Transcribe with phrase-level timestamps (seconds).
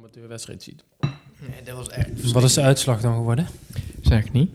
[0.00, 0.84] amateurwedstrijd ziet.
[1.40, 2.32] Nee, dat was echt...
[2.32, 3.46] Wat is de uitslag dan geworden?
[4.02, 4.50] Zeg ik niet.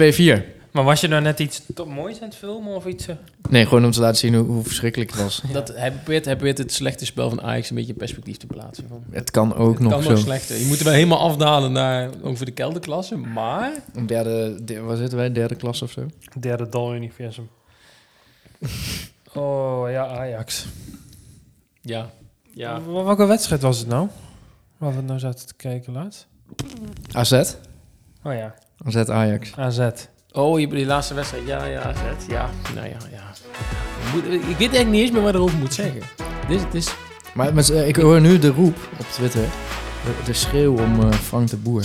[0.00, 0.58] 2-4.
[0.70, 3.06] Maar was je nou net iets top moois aan het filmen of iets?
[3.06, 3.16] eh?
[3.48, 5.42] Nee, gewoon om te laten zien hoe, hoe verschrikkelijk het was.
[5.52, 8.46] Dat, hij, probeert, hij probeert het slechte spel van Ajax een beetje in perspectief te
[8.46, 8.88] plaatsen.
[8.88, 9.04] Van.
[9.10, 10.10] Het kan ook Het nog kan zo.
[10.10, 10.56] nog slechter.
[10.56, 13.16] Je moet er wel helemaal afdalen naar ongeveer de kelderklasse.
[13.16, 15.32] Maar Een derde, de, waar zitten wij?
[15.32, 16.06] Derde klas of zo?
[16.40, 17.48] Derde dal-universum.
[19.34, 20.66] oh ja, Ajax.
[21.80, 22.10] ja,
[22.60, 22.80] ja.
[22.86, 24.08] Wel- Welke wedstrijd was het nou?
[24.78, 26.26] Waar we nou zaten te kijken laatst?
[27.12, 27.32] AZ?
[28.22, 29.52] Oh ja, AZ Ajax.
[29.56, 29.88] AZ.
[30.32, 31.46] Oh, je die laatste wedstrijd.
[31.46, 32.26] Ja, ja, zet.
[32.28, 33.22] Ja, nou ja, ja.
[34.06, 36.00] Ik moet- Ik weet eigenlijk niet eens meer wat ik erover moet zeggen.
[36.48, 36.94] Dit, dit is...
[37.34, 39.42] Maar, maar eh, ik hoor nu de roep op Twitter.
[40.04, 41.84] De, de schreeuw om eh, Frank de Boer.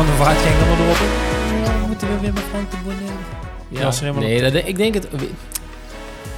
[0.00, 0.96] Van de Vaart ging er erop.
[0.96, 2.92] Oh, moeten we weer met Frank de Boer?
[3.68, 5.08] Ja, er helemaal nee, dat, ik denk het...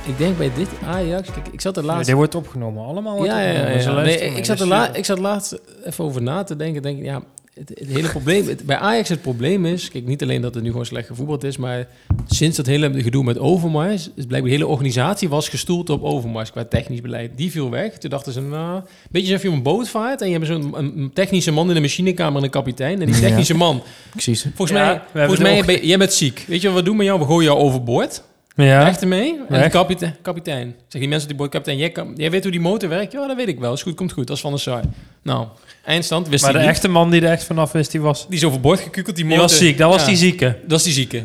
[0.07, 1.31] Ik denk bij dit Ajax...
[1.31, 2.07] Kijk, ik zat er laatst...
[2.07, 2.85] dit wordt opgenomen.
[2.85, 3.83] Allemaal wordt ja, ja, ja, opgenomen.
[3.83, 4.03] Ze ja.
[4.03, 6.83] Nee, ik, zat er la, ik zat laatst even over na te denken.
[6.83, 7.23] Denk, ik, ja,
[7.55, 8.49] het, het hele probleem...
[8.49, 9.89] Het, bij Ajax het probleem is...
[9.89, 11.57] Kijk, niet alleen dat het nu gewoon slecht gevoetbald is...
[11.57, 11.89] Maar
[12.27, 14.11] sinds dat hele gedoe met Overmars...
[14.15, 16.51] Is blijkbaar de hele organisatie was gestoeld op Overmars...
[16.51, 17.31] qua technisch beleid.
[17.37, 17.99] Die viel weg.
[17.99, 18.41] Toen dachten ze...
[18.41, 20.21] Nou, een beetje alsof je op een boot vaart...
[20.21, 22.39] en je hebt zo'n een, technische man in de machinekamer...
[22.39, 23.01] en een kapitein.
[23.01, 23.21] En die Ja.
[23.21, 23.83] technische man...
[24.11, 24.47] Precies.
[24.55, 26.45] Volgens Ja, mij, volgens mij ben, jij bent ziek.
[26.49, 27.19] Weet je wat we doen met jou?
[27.19, 28.23] We gooien jou overboord.
[28.57, 29.35] Ja, Weg ermee.
[29.39, 29.63] En Weg.
[29.63, 30.75] de kapitein, kapitein.
[30.89, 33.13] Zeg die mensen op die boot, kapitein, jij, kan, jij weet hoe die motor werkt?
[33.13, 33.73] Ja, dat weet ik wel.
[33.73, 34.27] Is goed, komt goed.
[34.27, 34.83] Dat is van de Saar.
[35.23, 35.47] Nou,
[35.85, 36.69] eindstand wist maar de niet.
[36.69, 39.25] echte man die er echt vanaf wist, die was, Die is overboord gekukeld, die die
[39.25, 39.43] motor.
[39.43, 39.79] was ziek.
[39.79, 40.59] Dat was Ja, die zieke.
[40.67, 41.25] Dat is die zieke.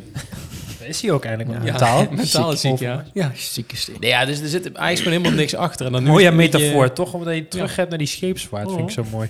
[0.80, 1.58] Is hij ook eigenlijk.
[1.58, 1.64] Ja.
[1.72, 2.08] Mentaal.
[2.11, 3.03] mentaal is ziek, ja.
[3.14, 3.31] ja.
[3.36, 3.95] Zieke steen.
[4.00, 5.86] Nee, ja, dus er zit eigenlijk gewoon helemaal niks achter.
[5.86, 7.14] En dan nu Mooie is metafoor, toch?
[7.14, 9.30] Omdat je terug hebt naar die scheepsvaart, vind ik zo mooi.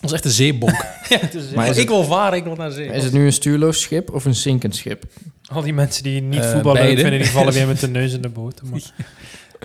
[0.00, 0.84] Dat is echt een zeebonk.
[1.14, 1.20] ja,
[1.54, 2.86] Maar ik wil varen, ik wil naar zee.
[2.86, 5.04] Is het nu een stuurloos schip of een zinkend schip?
[5.52, 8.12] Al die mensen die niet Eh, voetbal leuk vinden, die vallen weer met de neus
[8.12, 8.60] in de boot.
[8.70, 8.80] Maar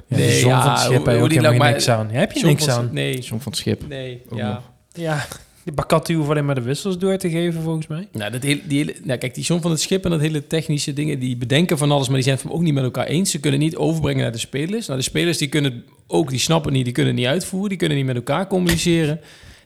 [0.08, 2.10] ja, Nee, de zon ja, van het schip hoe- heb je lag- niks aan.
[2.12, 2.90] Ja, heb je niks aan.
[2.92, 3.88] Nee, John van het schip.
[3.88, 4.54] nee, Ook ja.
[4.54, 4.72] nog.
[4.94, 5.26] Ja,
[5.64, 8.08] die Bakati hoeft alleen maar de wissels door te geven, volgens mij.
[8.12, 10.48] Nou, dat hele, die hele, nou, kijk, die John van het Schip en dat hele
[10.48, 13.32] technische dingen, die bedenken van alles, maar die zijn het ook niet met elkaar eens.
[13.32, 14.88] Ze kunnen niet overbrengen naar de spelers.
[14.88, 17.98] Nou, de spelers die kunnen ook, die snappen niet, die kunnen niet uitvoeren, die kunnen
[17.98, 19.20] niet met elkaar communiceren.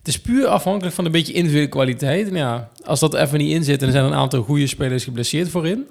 [0.08, 2.28] Het is puur afhankelijk van een beetje individuele kwaliteit.
[2.30, 5.04] En ja, als dat even niet in zit en er zijn een aantal goede spelers
[5.04, 5.86] geblesseerd voorin,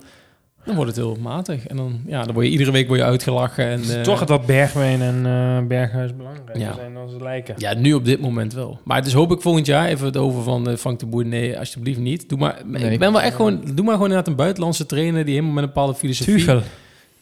[0.64, 1.66] dan wordt het heel matig.
[1.66, 3.64] En dan, ja, dan word je iedere week word je uitgelachen.
[3.64, 6.74] En, Het is eh, toch dat Bergwijn en eh, Berghuis belangrijker Ja.
[6.74, 7.54] zijn dan ze lijken.
[7.58, 8.80] Ja, nu op dit moment wel.
[8.84, 11.26] Maar het is hoop ik volgend jaar even het over van eh, Frank de Boer.
[11.26, 12.28] Nee, alsjeblieft niet.
[12.28, 12.90] Doe maar, Nee.
[12.92, 15.62] ik ben wel echt gewoon, doe maar gewoon inderdaad een buitenlandse trainer die helemaal met
[15.62, 16.34] een bepaalde filosofie.
[16.34, 16.60] Tuchel.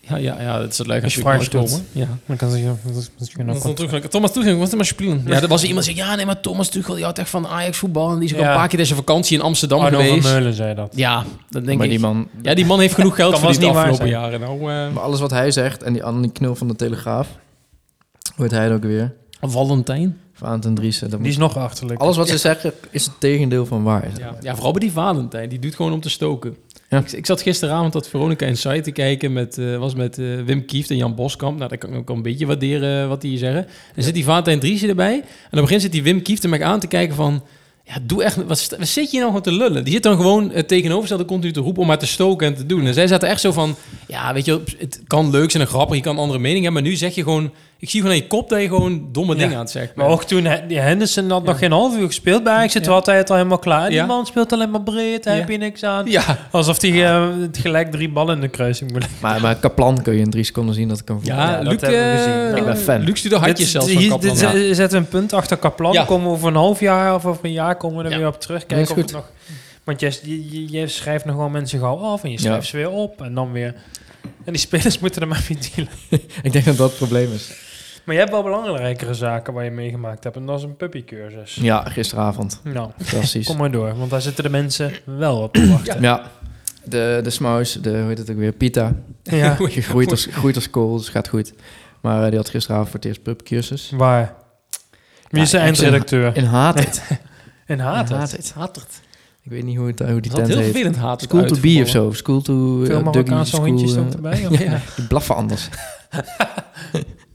[0.08, 1.48] Ja, ja, ja, dat is het leuk als je doet.
[1.48, 1.86] komen.
[1.92, 2.06] Ja.
[2.26, 3.88] Dan kan ze dat is misschien Dan stond wat.
[3.90, 5.22] Tuchel, Thomas Tuchel, is er maar spelen?
[5.26, 7.30] Ja, er was er iemand die zei, ja, nee, maar Thomas Tuchel, die houdt echt
[7.30, 8.10] van Ajax voetbal.
[8.12, 8.46] En die is ook Ja.
[8.46, 10.28] al een paar keer deze vakantie in Amsterdam Arno van geweest.
[10.28, 10.92] Meulen zei dat.
[10.96, 11.92] Ja, dat denk maar ik.
[11.92, 14.40] die man, Ja, die man heeft genoeg geld verdiend de afgelopen jaren.
[14.40, 17.28] Nou, eh maar alles wat hij zegt en die Annie Knul van de Telegraaf,
[18.36, 19.12] hoort hij het ook weer.
[19.40, 20.18] Valentijn.
[20.32, 21.10] Valentin Driessen.
[21.10, 22.00] dat Die is nog achterlijk.
[22.00, 24.08] Alles wat ze zeggen is het tegendeel van waar.
[24.18, 25.48] Ja, ja, vooral bij die Valentijn.
[25.48, 26.56] Die doet gewoon om te stoken.
[26.94, 27.00] Ja.
[27.00, 29.32] Ik, ik zat gisteravond dat Veronica Inside te kijken.
[29.32, 31.58] Met, eh, was met eh, Wim Kieft en Jan Boskamp.
[31.58, 33.66] Nou, dat kan ik ook een beetje waarderen eh, wat die hier zeggen.
[33.94, 35.14] En zit die Valentijn Driessen erbij.
[35.14, 37.42] En op het begin zit die Wim Kieft er mij aan te kijken van...
[37.84, 38.46] Ja, doe echt...
[38.46, 39.84] Wat, zit je nou gewoon te lullen?
[39.84, 42.66] Die zit dan gewoon het tegenovergestelde continu te roepen om maar te stoken en te
[42.66, 42.86] doen.
[42.86, 43.76] En zij zaten echt zo van...
[44.06, 45.96] Ja, weet je, het kan leuk zijn en grappig.
[45.96, 46.82] Je kan een andere mening hebben.
[46.82, 47.52] Maar nu zeg je gewoon...
[47.84, 49.38] Ik zie gewoon aan je kop dat je gewoon domme Ja.
[49.38, 51.46] dingen aan het zeggen Maar ook toen die Henderson had Ja.
[51.50, 52.90] nog geen half uur gespeeld bij Ajax, zit Ja.
[52.90, 53.88] was hij het al helemaal klaar.
[53.88, 54.06] Die Ja.
[54.06, 55.40] man speelt alleen maar breed, daar Ja.
[55.40, 56.06] heb je niks aan.
[56.10, 59.06] Ja, Alsof hij eh, het gelijk drie ballen in de kruising moet.
[59.20, 61.42] Maar, maar Kaplan kun je in drie seconden zien dat kan voetballen.
[61.44, 62.56] ja, Ja, dat Luc, hebben we eh, gezien.
[62.56, 63.00] Ik ben fan.
[63.00, 64.20] Luc stuurde hartjes zelfs van Kaplan.
[64.20, 64.50] dit Ja.
[64.50, 66.06] zet- zetten we een punt achter Kaplan.
[66.06, 68.16] Komen we over een half jaar of over een jaar komen we er Ja.
[68.18, 68.66] weer op terug.
[68.66, 69.30] Kijken of het nog...
[69.84, 72.70] Want je, je, je schrijft nog wel mensen gauw af en je schrijft Ja.
[72.70, 73.74] ze weer op en dan weer...
[74.44, 75.92] En die spelers moeten er maar mee dealen.
[76.42, 77.52] Ik denk dat dat het probleem is.
[78.04, 80.36] Maar je hebt wel belangrijkere zaken waar je meegemaakt hebt.
[80.36, 81.54] En dat is een puppycursus.
[81.54, 82.60] Ja, gisteravond.
[82.64, 83.46] Nou, Fantastisch.
[83.46, 83.96] kom maar door.
[83.98, 86.00] Want daar zitten de mensen wel op te wachten.
[86.02, 86.30] Ja,
[86.84, 88.92] de, de smaus, de, hoe heet het ook weer, Pita.
[89.22, 89.56] Ja.
[89.68, 91.52] Je groeit als, groeit als kool, dus gaat goed.
[92.00, 93.92] Maar eh, die had gisteravond voor het eerst pubcursus.
[93.96, 94.34] Waar?
[95.30, 96.36] Wie is de Ja, eindredacteur?
[96.36, 97.02] In Haat.
[97.66, 98.10] In Haat.
[98.10, 98.52] In Hatert.
[98.52, 99.00] Hatert.
[99.42, 100.64] Ik weet niet hoe, het, hoe die Dat is tent heel heet.
[100.66, 101.22] vervelend haat.
[101.22, 102.12] School to be of zo.
[102.12, 102.52] School to...
[102.80, 104.46] eh, Veel Dougie Marokkaanse School, hondjes eh, ook erbij?
[104.46, 104.58] of?
[104.58, 104.80] Ja, ja.
[104.96, 105.68] Die blaffen anders.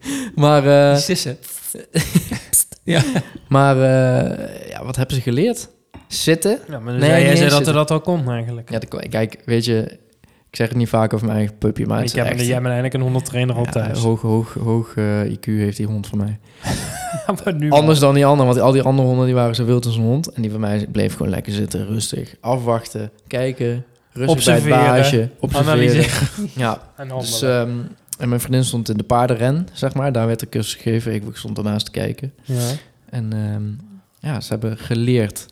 [0.35, 1.37] maar, eh, Sissen.
[2.83, 3.01] ja.
[3.47, 5.69] maar eh, ja, wat hebben ze geleerd?
[6.07, 6.59] Zitten.
[6.67, 8.69] Ja, maar dan Nee, jij zei dat er dat al kon eigenlijk.
[8.71, 9.97] Ja, de- kijk, weet je...
[10.49, 12.39] Ik zeg het niet vaak over mijn eigen puppy, maar ik heb echt...
[12.39, 13.99] jij bent eigenlijk een hondtrainer al ja, thuis.
[13.99, 16.39] hoog, hoog, hoog eh, IQ heeft die hond van mij.
[17.57, 19.95] nu Anders dan die andere, want al die andere honden die waren zo wild als
[19.95, 20.31] een hond.
[20.31, 22.35] En die van mij bleef gewoon lekker zitten, rustig.
[22.39, 25.29] Afwachten, kijken, rustig Observeren, bij het baasje.
[25.39, 25.73] Observeren.
[25.73, 27.43] analyseren Ja, en dus.
[28.19, 30.11] En mijn vriendin stond in de paardenren, zeg maar.
[30.11, 31.13] Daar werd de cursus gegeven.
[31.13, 32.33] Ik stond ernaast te kijken.
[32.43, 32.69] ja.
[33.09, 33.63] En ehm,
[34.31, 35.45] ja, ze hebben geleerd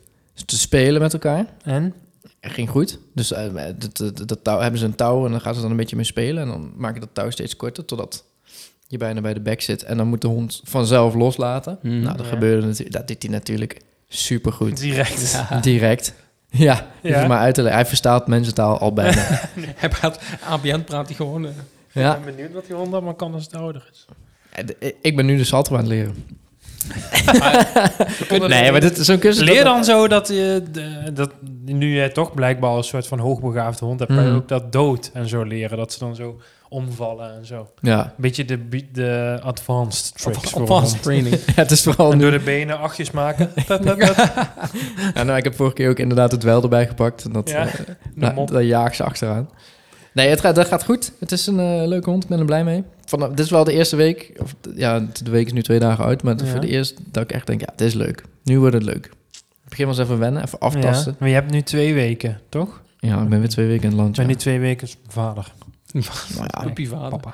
[0.46, 1.46] te spelen met elkaar.
[1.64, 1.94] En?
[2.40, 3.00] Het ging goed.
[3.14, 3.44] Dus eh,
[3.78, 5.96] dat, dat, dat touw, hebben ze een touw en dan gaan ze dan een beetje
[5.96, 6.42] mee spelen.
[6.44, 8.24] En dan maak je dat touw steeds korter totdat
[8.88, 9.84] je bijna bij de bek zit.
[9.84, 11.80] En dan moet de hond vanzelf loslaten.
[11.82, 12.00] Mhm.
[12.02, 12.32] Nou, dat Ja.
[12.32, 12.92] gebeurde natuurlijk.
[12.98, 14.78] Dat deed hij natuurlijk supergoed.
[14.80, 15.44] Direct.
[15.62, 16.14] Direct.
[16.50, 17.28] Ja, Ja.
[17.28, 17.80] maar uit te leggen.
[17.80, 19.22] Hij verstaat mensentaal al bijna.
[19.76, 21.46] Hij praat, ABN praat hij gewoon...
[21.46, 21.52] eh,
[21.98, 22.16] ja.
[22.16, 24.06] Ik ben benieuwd wat die hond allemaal kan als het ouder is.
[24.52, 26.16] En, eh, Ik ben nu de salto aan het leren.
[28.48, 29.44] nee, maar dit is zo'n cursus...
[29.44, 31.32] Leer dat- dan zo dat je, de- dat
[31.66, 34.36] nu jij toch blijkbaar al een soort van hoogbegaafde hond hebt, je Mhm.
[34.36, 35.78] ook dat dood en zo leren.
[35.78, 36.40] Dat ze dan zo
[36.70, 37.70] omvallen en zo.
[37.82, 38.04] Ja.
[38.04, 40.56] Een beetje de, de advanced tricks.
[40.56, 41.36] Advanced training.
[41.56, 43.54] het is vooral En door de benen achtjes maken.
[43.68, 43.84] Pep.
[45.14, 47.24] Ja, nou, ik heb vorige keer ook inderdaad het wel erbij gepakt.
[47.26, 48.48] En dat, Ja, eh, de nou, mop.
[48.48, 49.50] daar jaag ze achteraan.
[50.18, 51.12] Nee, het gaat, dat gaat goed.
[51.20, 52.24] Het is een eh, leuke hond.
[52.24, 52.84] Ik ben er blij mee.
[53.06, 54.32] Van, dit is wel de eerste week.
[54.42, 56.24] Of, ja, de week is nu twee dagen uit.
[56.24, 56.46] Maar Ja.
[56.46, 58.24] voor de eerste dat ik echt denk, ja, het is leuk.
[58.44, 59.06] Nu wordt het leuk.
[59.32, 61.12] Ik begin wel eens even wennen, even aftasten.
[61.12, 62.82] Ja, maar je hebt nu twee weken, toch?
[63.00, 64.10] Ja, ik ben weer twee weken in het land.
[64.10, 64.32] Ik ben ja.
[64.32, 65.52] nu twee weken vader.
[66.36, 67.10] Nou ja, Puppyvader.
[67.10, 67.34] Papa.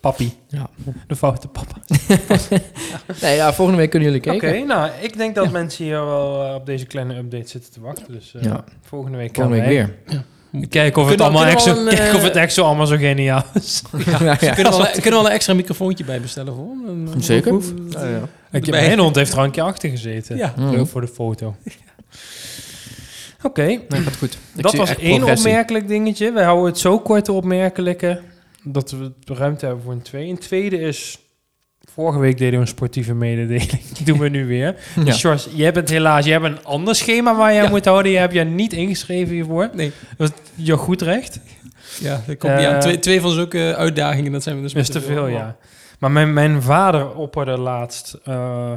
[0.00, 0.32] Papi.
[0.48, 0.70] Ja.
[1.06, 1.74] De foute papa.
[3.22, 4.66] Nee, ja, volgende week kunnen jullie Oké, kijken.
[4.66, 5.50] nou, ik denk dat Ja.
[5.50, 8.12] mensen hier wel eh, op deze kleine update zitten te wachten.
[8.12, 8.64] Dus eh, Ja.
[8.80, 9.74] volgende week Volgende week wij
[10.06, 10.22] weer.
[10.68, 13.44] Kijken of het Kunnen allemaal een, kijken of eh, het echt zo allemaal zo geniaal
[13.54, 13.82] is.
[14.06, 14.54] Ja, ja.
[14.54, 16.88] Kunnen we, al, kunnen we al een extra microfoontje bij bestellen voor hem?
[16.88, 17.52] Een- een- Zeker.
[17.52, 18.28] een- Ja.
[18.52, 20.36] Ik, mijn hond heeft er een keer achter gezeten.
[20.36, 20.54] Ja.
[20.56, 20.70] Mm.
[20.70, 21.54] Leuk voor de foto.
[23.42, 24.38] Oké, Nee, gaat goed.
[24.54, 25.48] Ik dat was één progressie.
[25.48, 26.32] opmerkelijk dingetje.
[26.32, 28.20] Wij houden het zo kort opmerkelijke
[28.62, 30.30] dat we ruimte hebben voor een tweede.
[30.30, 31.18] Een tweede is...
[31.94, 33.70] Vorige week deden we een sportieve mededeling.
[33.96, 34.74] Die doen we nu weer.
[35.04, 35.12] Ja.
[35.12, 36.24] Sjors, jij bent helaas...
[36.24, 37.70] Jij hebt een ander schema waar je aan Ja.
[37.70, 38.12] moet houden.
[38.12, 39.70] Je hebt je niet ingeschreven hiervoor.
[39.72, 39.92] Nee.
[40.16, 41.40] Dat is je goed recht.
[42.00, 42.80] Ja, dat komt niet Eh, aan.
[42.80, 45.56] Twee, twee van zulke uitdagingen, dat zijn we dus is te veel, ja.
[45.98, 48.72] Maar mijn, mijn vader opperde laatst eh,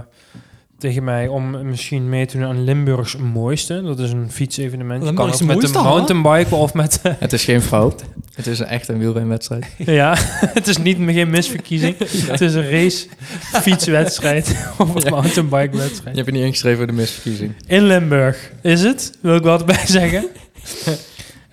[0.77, 3.81] tegen mij om misschien mee te doen aan Limburgs Mooiste.
[3.81, 5.03] Dat is een fietsevenement.
[5.05, 5.81] Je kan ook met hè?
[5.81, 6.99] mountainbike of met...
[7.03, 8.03] Het is geen fout.
[8.33, 9.65] Het is echt een wielrenwedstrijd.
[10.01, 10.15] ja,
[10.59, 11.95] het is niet geen misverkiezing.
[12.31, 13.07] Het is een race
[13.41, 15.09] fietswedstrijd of een Ja.
[15.09, 16.15] mountainbike Je wedstrijd.
[16.15, 17.53] hebt je niet ingeschreven voor de misverkiezing.
[17.67, 20.25] In Limburg is het, wil ik wat bij zeggen.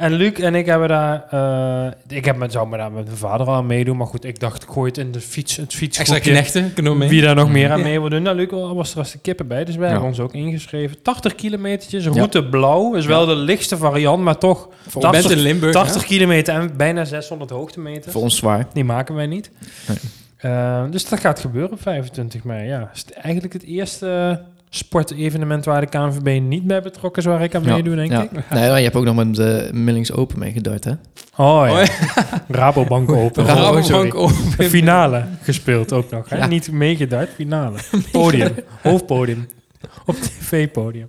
[0.02, 1.24] En Luc en ik hebben daar...
[1.30, 3.96] eh, ik heb met, zou me daar met mijn vader al aan meedoen.
[3.96, 6.30] Maar goed, ik dacht, ik gooi het in de fiets, het Extra fietsgroepje.
[6.30, 7.08] knechten, kunnen we mee.
[7.08, 8.22] Wie daar nog meer aan mee wil doen.
[8.22, 9.64] Nou, Luc was er als de kippen bij.
[9.64, 9.90] Dus wij Ja.
[9.90, 11.02] hebben ons ook ingeschreven.
[11.02, 12.10] 80 kilometertjes, Ja.
[12.10, 12.94] route blauw.
[12.94, 16.54] Is wel de lichtste variant, maar toch Voor, Je Dat- bent in Limburg, 80 kilometer
[16.54, 18.12] en bijna 600 hoogtemeters.
[18.12, 18.66] voor ons zwaar.
[18.72, 19.50] Die maken wij niet.
[19.88, 19.96] Nee.
[20.36, 22.68] Eh, dus dat gaat gebeuren op 25 mei.
[22.68, 24.40] Ja, is het eigenlijk het eerste
[24.74, 28.22] sportevenement waar de KNVB niet bij betrokken is, waar ik aan Ja, meedoe, denk ja.
[28.22, 28.30] ik.
[28.32, 30.90] Nee, maar je hebt ook nog met de Millings Open meegedart, hè?
[31.36, 31.84] Oh ja, Oh,
[32.48, 33.42] Rabobank Open.
[33.42, 34.14] Oh, Rabobank.
[34.14, 34.64] Open.
[34.70, 36.28] Finale gespeeld ook nog.
[36.28, 36.36] Hè?
[36.36, 36.46] Ja.
[36.46, 37.78] Niet meegedart, finale.
[38.12, 39.48] Podium, hoofdpodium.
[40.06, 41.08] Op tv-podium.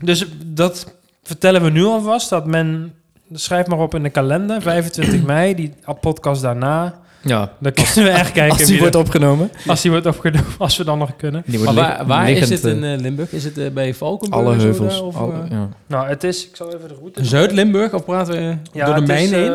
[0.00, 2.94] Dus dat vertellen we nu alvast, dat men...
[3.34, 7.00] Schrijf maar op in de kalender, 25 mei, die podcast daarna.
[7.24, 7.52] Ja.
[7.60, 9.50] Dan kunnen we echt kijken Als die wie wordt opgenomen.
[9.66, 11.44] als die wordt opgenomen, als we dan nog kunnen.
[11.64, 13.32] Maar waar, waar is het in eh, eh, Limburg?
[13.32, 14.44] Is het eh, bij Valkenburg?
[14.46, 14.92] alle heuvels.
[14.94, 15.68] daar, of, alle- ja.
[15.86, 17.24] Nou, het is, ik zal even de route...
[17.24, 17.92] Zuid-Limburg?
[17.94, 19.52] Of praten we Ja, door de mijn heen?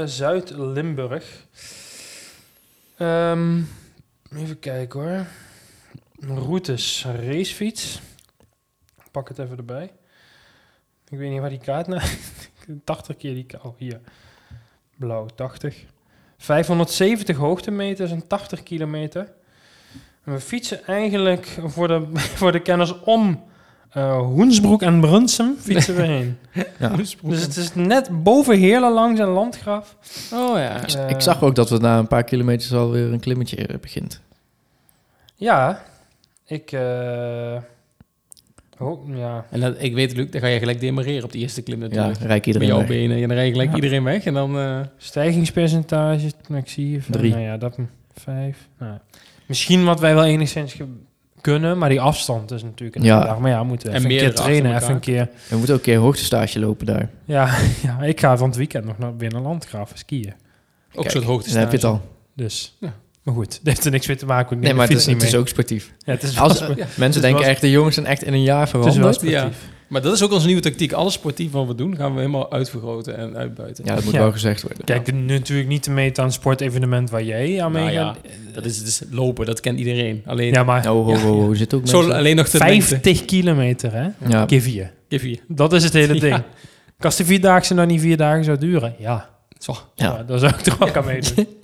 [0.00, 1.24] eh, Zuid-Limburg.
[2.96, 3.58] Ehm,
[4.36, 5.26] even kijken hoor.
[6.38, 8.00] Routes, racefiets.
[8.98, 9.90] Ik Pak het even erbij.
[11.08, 12.00] Ik weet niet waar die kaart nou...
[12.84, 13.64] 80 keer die kaart.
[13.64, 14.00] Oh, hier.
[14.96, 15.76] Blauw, 80.
[16.42, 19.32] 570 hoogtemeters en 80 kilometer.
[20.24, 22.06] En we fietsen eigenlijk voor de,
[22.38, 23.44] voor de kenners om
[23.90, 26.38] eh, Hoensbroek en Brunsum fietsen we heen.
[26.78, 26.88] Ja.
[27.22, 29.96] Dus het is net boven Heerlen langs een landgraf.
[30.32, 30.82] Oh ja.
[30.82, 33.78] Ik, Eh, ik zag ook dat we na een paar kilometers alweer een klimmetje eh,
[33.78, 34.20] begint.
[35.34, 35.82] Ja,
[36.46, 36.72] ik...
[36.72, 37.56] eh
[38.80, 39.44] oh, ja.
[39.50, 41.86] En dat, ik weet, Luc, dan ga je gelijk demareren op de eerste klim Ja,
[41.88, 42.18] natuurlijk.
[42.18, 42.86] rijk Met iedereen jouw weg.
[42.88, 43.16] benen.
[43.22, 43.74] En dan rij je gelijk Ja.
[43.74, 44.24] iedereen weg.
[44.24, 44.58] En dan...
[44.58, 47.30] eh, Stijgingspercentage, nou, ik zie Drie.
[47.30, 47.78] Nou ja, dat...
[48.14, 48.68] Vijf.
[48.78, 48.98] Nou,
[49.46, 50.76] misschien wat wij wel enigszins
[51.40, 53.24] kunnen, maar die afstand is natuurlijk een Ja.
[53.24, 53.38] dag.
[53.38, 55.28] Maar ja, we moeten En even een keer trainen, even een keer...
[55.48, 57.08] We moeten ook een keer een hoogtestage lopen daar.
[57.24, 60.32] Ja, ja, ik ga van het weekend nog naar binnen landgraven skiën.
[60.94, 62.00] ook zo'n hoogte Dan heb je het al.
[62.34, 62.76] Dus...
[62.80, 62.94] Ja.
[63.22, 64.56] Maar goed, dat heeft er niks mee te maken.
[64.56, 65.40] Ik Nee, maar het is, niet het is mee.
[65.40, 65.92] ook sportief.
[65.98, 68.42] Ja, het is Als, Mensen is denken wel- echt, de jongens zijn echt in een
[68.42, 69.14] jaar het is wel veranderd.
[69.14, 69.56] sportief.
[69.88, 70.92] Maar dat is ook onze nieuwe tactiek.
[70.92, 73.84] Alles sportief wat we doen, gaan we helemaal uitvergroten en uitbuiten.
[73.84, 74.18] Ja, dat moet Ja.
[74.18, 74.84] wel gezegd worden.
[74.84, 78.16] Kijk, natuurlijk niet te meten aan een sportevenement waar jij aan Nou meegaat.
[78.22, 80.22] ja, dat is dus lopen, dat kent iedereen.
[80.26, 82.82] Alleen, Ja, maar Oh, ho, ho, ho, zit ook zo alleen nog te denken.
[82.82, 84.08] 50 kilometer, hè?
[84.28, 84.92] Ja, Keer vier.
[85.48, 86.20] Dat is het hele Ja.
[86.20, 86.42] ding.
[86.98, 89.28] Als de vierdaagse nou niet vier dagen zou duren, ja.
[89.58, 89.72] Zo.
[89.94, 90.04] ja.
[90.06, 90.22] ja.
[90.22, 91.46] dan zou ik er ook aan meedoen.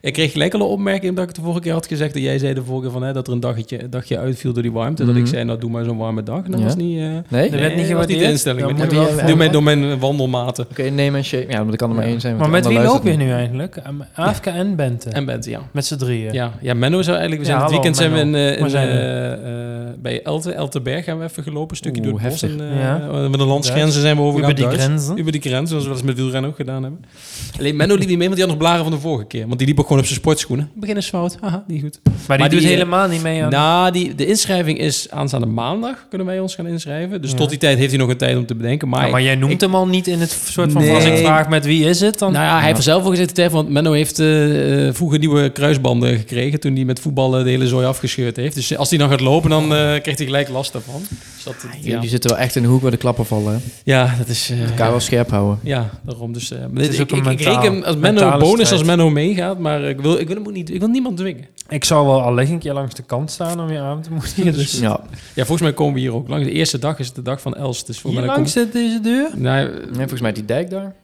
[0.00, 2.38] Ik kreeg gelijk al een opmerking dat ik de vorige keer had gezegd dat jij
[2.38, 5.04] zei de vorige van hè, dat er een dagje, een dagje uitviel door die warmte.
[5.04, 5.22] Dat Mhm.
[5.22, 6.44] ik zei, nou doe maar zo'n warme dag.
[6.44, 6.66] En dat Ja.
[6.66, 7.22] was niet, eh Nee?
[7.30, 8.66] Dat Oké, werd niet dat was niet de instelling.
[8.78, 8.90] Met-
[9.26, 10.66] door, mijn, door mijn wandelmaten.
[10.92, 11.46] neem een shake.
[11.48, 12.10] Ja, maar dat kan er maar Ja.
[12.10, 12.36] één zijn.
[12.36, 13.76] want Maar met wie loop je nu eigenlijk?
[14.14, 15.10] Afka en Bente.
[15.10, 15.60] En Bente, ja.
[15.72, 16.32] Met z'n drieën.
[16.32, 17.46] Ja, ja, Menno zou eigenlijk...
[17.46, 20.22] We Ja, zijn dit hallo, weekend zijn we in, eh, in, zijn eh, eh, bij
[20.22, 21.70] Elte, Elteberg gaan we even gelopen.
[21.70, 22.40] Een stukje Oeh, door het bos.
[22.40, 22.60] heftig.
[22.60, 23.00] En, Ja.
[23.12, 24.54] eh, met de landsgrenzen zijn we Over overgegaan.
[24.54, 24.84] die Duits.
[24.84, 25.18] grenzen.
[25.18, 27.00] Over die grens, zoals we dat eens met wielrennen ook gedaan hebben.
[27.58, 29.46] Alleen Menno liep niet mee, want die had nog blaren van de vorige keer.
[29.46, 30.70] Want die liep ook gewoon op zijn sportschoenen.
[30.74, 31.36] Begin is fout.
[31.40, 32.00] Haha, niet goed.
[32.04, 33.50] Maar die Maar doet die, eh, helemaal niet mee aan...
[33.50, 36.06] Nou, die, de inschrijving is aanstaande maandag.
[36.08, 37.22] Kunnen wij ons gaan inschrijven.
[37.22, 37.36] Dus Ja.
[37.36, 38.88] tot die tijd heeft hij nog een tijd om te bedenken.
[38.88, 40.82] Maar, Ja, maar jij noemt hem al niet in het soort van...
[40.82, 40.94] Nee.
[40.94, 42.32] Als ik vraag met wie is het, dan...
[42.32, 42.64] nou ja, hij Ja.
[42.66, 43.28] heeft er zelf voor gezegd.
[43.28, 46.60] de tijd, Want Menno heeft eh, eh, vroeger nieuwe kruisbanden gekregen.
[46.60, 48.54] Toen hij met voetballen de hele zooi afgescheurd heeft.
[48.54, 51.00] Dus als hij dan gaat lopen, dan krijgt hij gelijk last daarvan.
[51.34, 52.00] Dus dat, Die, ja.
[52.00, 53.52] die zitten wel echt in de hoek waar de klappen vallen.
[53.52, 53.58] hè.
[53.84, 54.50] ja, dat is...
[54.50, 55.58] eh, Elkaar wel scherp houden.
[55.62, 56.32] Ja, daarom.
[56.32, 58.82] Dus, eh, Het is dit- ook ik, een ik, ik reken als Menno bonus als.
[58.84, 59.58] Menno meegaat.
[59.68, 60.70] Maar ik wil, ik wil hem ook niet...
[60.70, 61.46] Ik wil niemand dwingen.
[61.68, 64.52] Ik zou wel al een keer langs de kant staan om je aan te moedigen.
[64.52, 65.00] Dus Ja.
[65.10, 66.44] Ja, volgens mij komen we hier ook langs.
[66.46, 67.84] De eerste dag is het de dag van Els.
[67.84, 69.30] Dus voor hier mij langs de- deze deur?
[69.34, 70.94] Nou, Nee, volgens mij die dijk daar.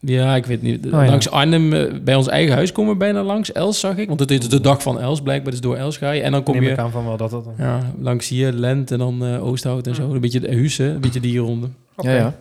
[0.00, 0.86] Ja, ik weet niet.
[0.86, 1.06] Oh, ja.
[1.06, 3.52] Langs Arnhem, eh, bij ons eigen huis komen we bijna langs.
[3.52, 4.08] Els zag ik.
[4.08, 5.50] Want het is de dag van Els blijkbaar.
[5.50, 6.22] Dus door Els ga je.
[6.22, 7.54] En dan kom Neem je ik aan van wel dat dat dan...
[7.58, 10.12] ja, langs hier, Lent en dan eh Oosthout en zo.
[10.12, 11.68] Een beetje de Husse, een beetje die ronde.
[11.96, 12.10] Oké.
[12.10, 12.34] Ja, ja.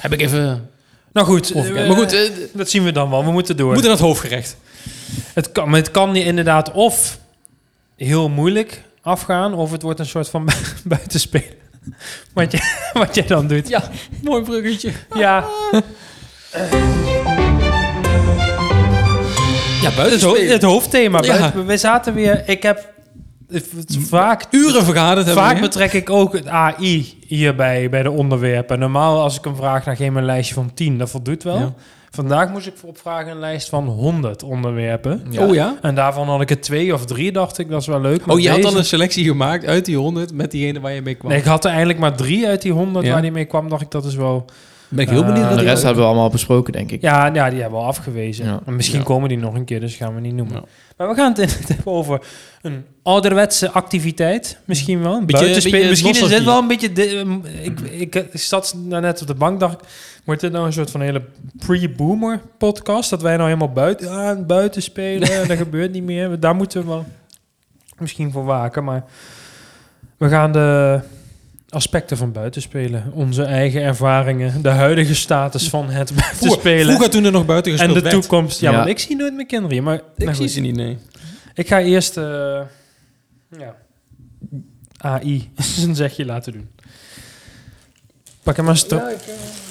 [0.00, 0.68] Heb ik even
[1.12, 3.24] Nou goed, eh, Maar goed, dat zien we dan wel.
[3.24, 3.66] We moeten door.
[3.66, 4.56] we moeten naar het hoofdgerecht.
[5.34, 7.18] Het kan, maar het kan je inderdaad of
[7.96, 10.48] heel moeilijk afgaan, of het wordt een soort van
[10.84, 11.56] buitenspelen.
[12.32, 13.68] Wat, je, wat jij dan doet.
[13.68, 13.82] Ja,
[14.22, 14.92] mooi bruggetje.
[15.14, 15.44] Ja,
[19.82, 21.22] Ja, het, buiten ho- het hoofdthema.
[21.22, 21.38] Ja.
[21.38, 22.42] Buiten- we zaten weer...
[22.48, 22.92] Ik heb
[23.88, 24.46] vaak...
[24.50, 28.78] Uren vergaderd hebben Vaak betrek ik ook het AI hierbij, bij de onderwerpen.
[28.78, 30.98] Normaal als ik hem vraag, dan geef ik een lijstje van 10.
[30.98, 31.58] Dat voldoet wel.
[31.58, 31.72] Ja.
[32.10, 35.22] Vandaag moest ik opvragen een lijst van 100 onderwerpen.
[35.30, 35.46] Ja.
[35.46, 35.78] Oh ja?
[35.82, 38.26] En daarvan had ik er twee of drie, dacht ik, dat is wel leuk.
[38.26, 41.02] Maar Oh, je had dan een selectie gemaakt uit die 100 met diegene waar je
[41.02, 41.30] mee kwam.
[41.30, 43.12] Nee, ik had er eigenlijk maar drie uit die 100 Ja.
[43.12, 43.68] waar die mee kwam.
[43.68, 44.44] Dacht ik, dat is wel...
[44.88, 47.00] ben ik heel Eh, benieuwd En wat de rest hebben we allemaal besproken, denk ik.
[47.02, 48.44] Ja, ja die hebben we al afgewezen.
[48.44, 48.60] Ja.
[48.66, 49.04] En misschien Ja.
[49.04, 50.64] komen die nog een keer, dus gaan we niet noemen.
[50.98, 52.20] Maar we gaan het hebben over
[52.62, 54.58] een ouderwetse activiteit.
[54.64, 55.14] Misschien wel.
[55.14, 57.18] Een Beetje- beetje Misschien is dit wel een beetje...
[57.18, 59.86] um, ik, ik, ik zat nou net op de bank, dacht.
[60.24, 61.22] Wordt dit nou een soort van hele
[61.56, 63.10] pre-boomer podcast?
[63.10, 66.40] Dat wij nou helemaal buiten, ah, buiten spelen en dat gebeurt niet meer.
[66.40, 67.06] Daar moeten we wel
[67.98, 68.84] misschien voor waken.
[68.84, 69.04] Maar
[70.16, 71.00] we gaan de
[71.68, 77.32] aspecten van buitenspelen, onze eigen ervaringen, de huidige status van het buitenspelen Vroeger toen er
[77.32, 78.20] nog buiten en gespeeld de werd.
[78.20, 78.60] toekomst.
[78.60, 78.76] Ja, Ja.
[78.76, 79.82] want ik zie nooit mijn kinderen hier.
[79.82, 80.50] Maar Ik nou zie goed.
[80.54, 80.98] ze niet, nee.
[81.54, 82.60] ik ga eerst eh,
[83.58, 83.74] ja,
[84.96, 85.50] AI
[85.84, 86.68] een zegje laten doen.
[88.42, 89.02] Pak hem maar stop.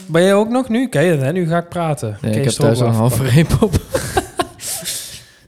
[0.08, 0.88] Ben jij ook nog nu?
[0.90, 1.32] Kijk, hè?
[1.32, 2.18] nu ga ik praten.
[2.22, 3.80] Nee, ik heb thuis al een halve reep op.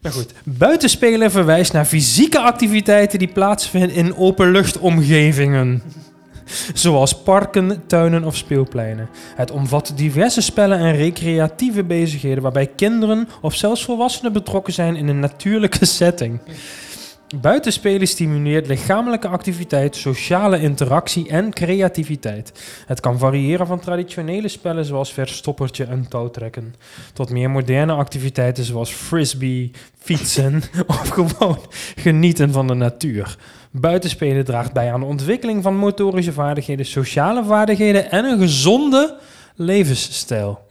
[0.02, 0.34] Nou goed.
[0.44, 5.82] Buitenspelen verwijst naar fysieke activiteiten die plaatsvinden in openluchtomgevingen.
[6.74, 9.10] Zoals parken, tuinen of speelpleinen.
[9.36, 15.08] Het omvat diverse spellen en recreatieve bezigheden waarbij kinderen of zelfs volwassenen betrokken zijn in
[15.08, 16.40] een natuurlijke setting.
[17.36, 22.52] Buitenspelen stimuleert lichamelijke activiteit, sociale interactie en creativiteit.
[22.86, 26.76] Het kan variëren van traditionele spellen zoals verstoppertje en touwtrekken,
[27.14, 31.60] tot meer moderne activiteiten zoals frisbee, fietsen of gewoon
[31.96, 33.38] genieten van de natuur.
[33.72, 39.18] Buitenspelen draagt bij aan de ontwikkeling van motorische vaardigheden, sociale vaardigheden en een gezonde
[39.56, 40.68] levensstijl.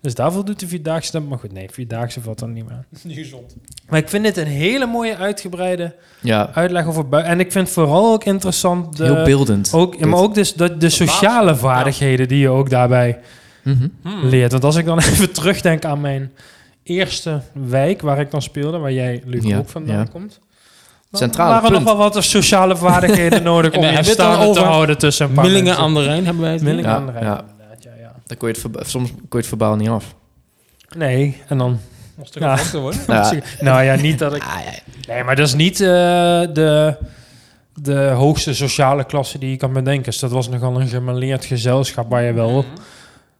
[0.00, 1.28] Dus daarvoor doet de Vierdaagse dan...
[1.28, 2.84] Maar goed, nee, Vierdaagse valt dan niet meer aan.
[3.14, 3.56] Gezond.
[3.88, 7.32] Maar ik vind dit een hele mooie uitgebreide Ja, uitleg over buiten.
[7.32, 8.96] En ik vind vooral ook interessant...
[8.96, 9.72] De, heel beeldend.
[9.72, 13.18] ook, maar ook dus de, de sociale vaardigheden die je ook daarbij
[13.62, 14.26] Mhm.
[14.26, 14.52] leert.
[14.52, 16.32] Want als ik dan even terugdenk aan mijn
[16.82, 20.04] eerste wijk waar ik dan speelde, waar jij, Luc, Ja, ook vandaan ja.
[20.04, 20.40] komt.
[21.12, 21.84] Centrale waren punt.
[21.84, 25.76] nog wel wat sociale vaardigheden nodig om je staande te houden tussen een paar Millingen
[25.76, 26.70] aan de Rijn hebben wij het niet.
[26.70, 27.44] Millingen Ja, aan de Rijn, ja.
[27.50, 28.12] inderdaad, ja, ja.
[28.26, 30.14] Dan kon je het soms kon je het verbaal niet af.
[30.96, 31.78] Nee, en dan...
[32.14, 32.56] Mocht er Ja.
[32.56, 33.00] gevochten worden.
[33.14, 33.32] Ja.
[33.60, 34.42] Nou ja, niet dat ik...
[34.42, 34.56] Ah.
[35.08, 35.88] Nee, maar dat is niet eh,
[36.52, 36.96] de,
[37.74, 40.04] de hoogste sociale klasse die je kan bedenken.
[40.04, 42.64] Dus dat was nogal een gemaleerd gezelschap waar je wel...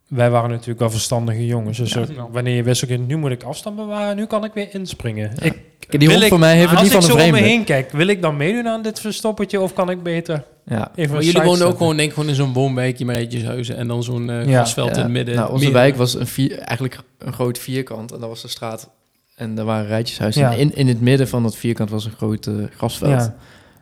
[0.09, 1.79] Wij waren natuurlijk wel verstandige jongens.
[1.79, 4.69] Dus ook wanneer je wist, oké, nu moet ik afstand bewaren, nu kan ik weer
[4.75, 5.31] inspringen.
[5.43, 5.59] Ik,
[6.01, 7.37] Die hond ik- van mij heeft het als niet van ik een zo om me
[7.37, 7.55] vreemde.
[7.55, 10.91] heen kijk, wil ik dan meedoen aan dit verstoppertje of kan ik beter Ja.
[10.95, 13.77] Even Maar een jullie wonen ook gewoon, denk ik, gewoon in zo'n woonwijkje met Rijtjeshuizen
[13.77, 14.53] en dan zo'n eh, Ja.
[14.55, 15.35] grasveld in het midden.
[15.35, 15.83] Nou, onze Midden.
[15.83, 18.91] wijk was een vier, eigenlijk een groot vierkant en dat was de straat.
[19.37, 20.43] En daar waren rijtjeshuizen.
[20.43, 20.53] Ja.
[20.53, 23.11] En in, in het midden van dat vierkant was een groot grasveld.
[23.11, 23.35] Ja.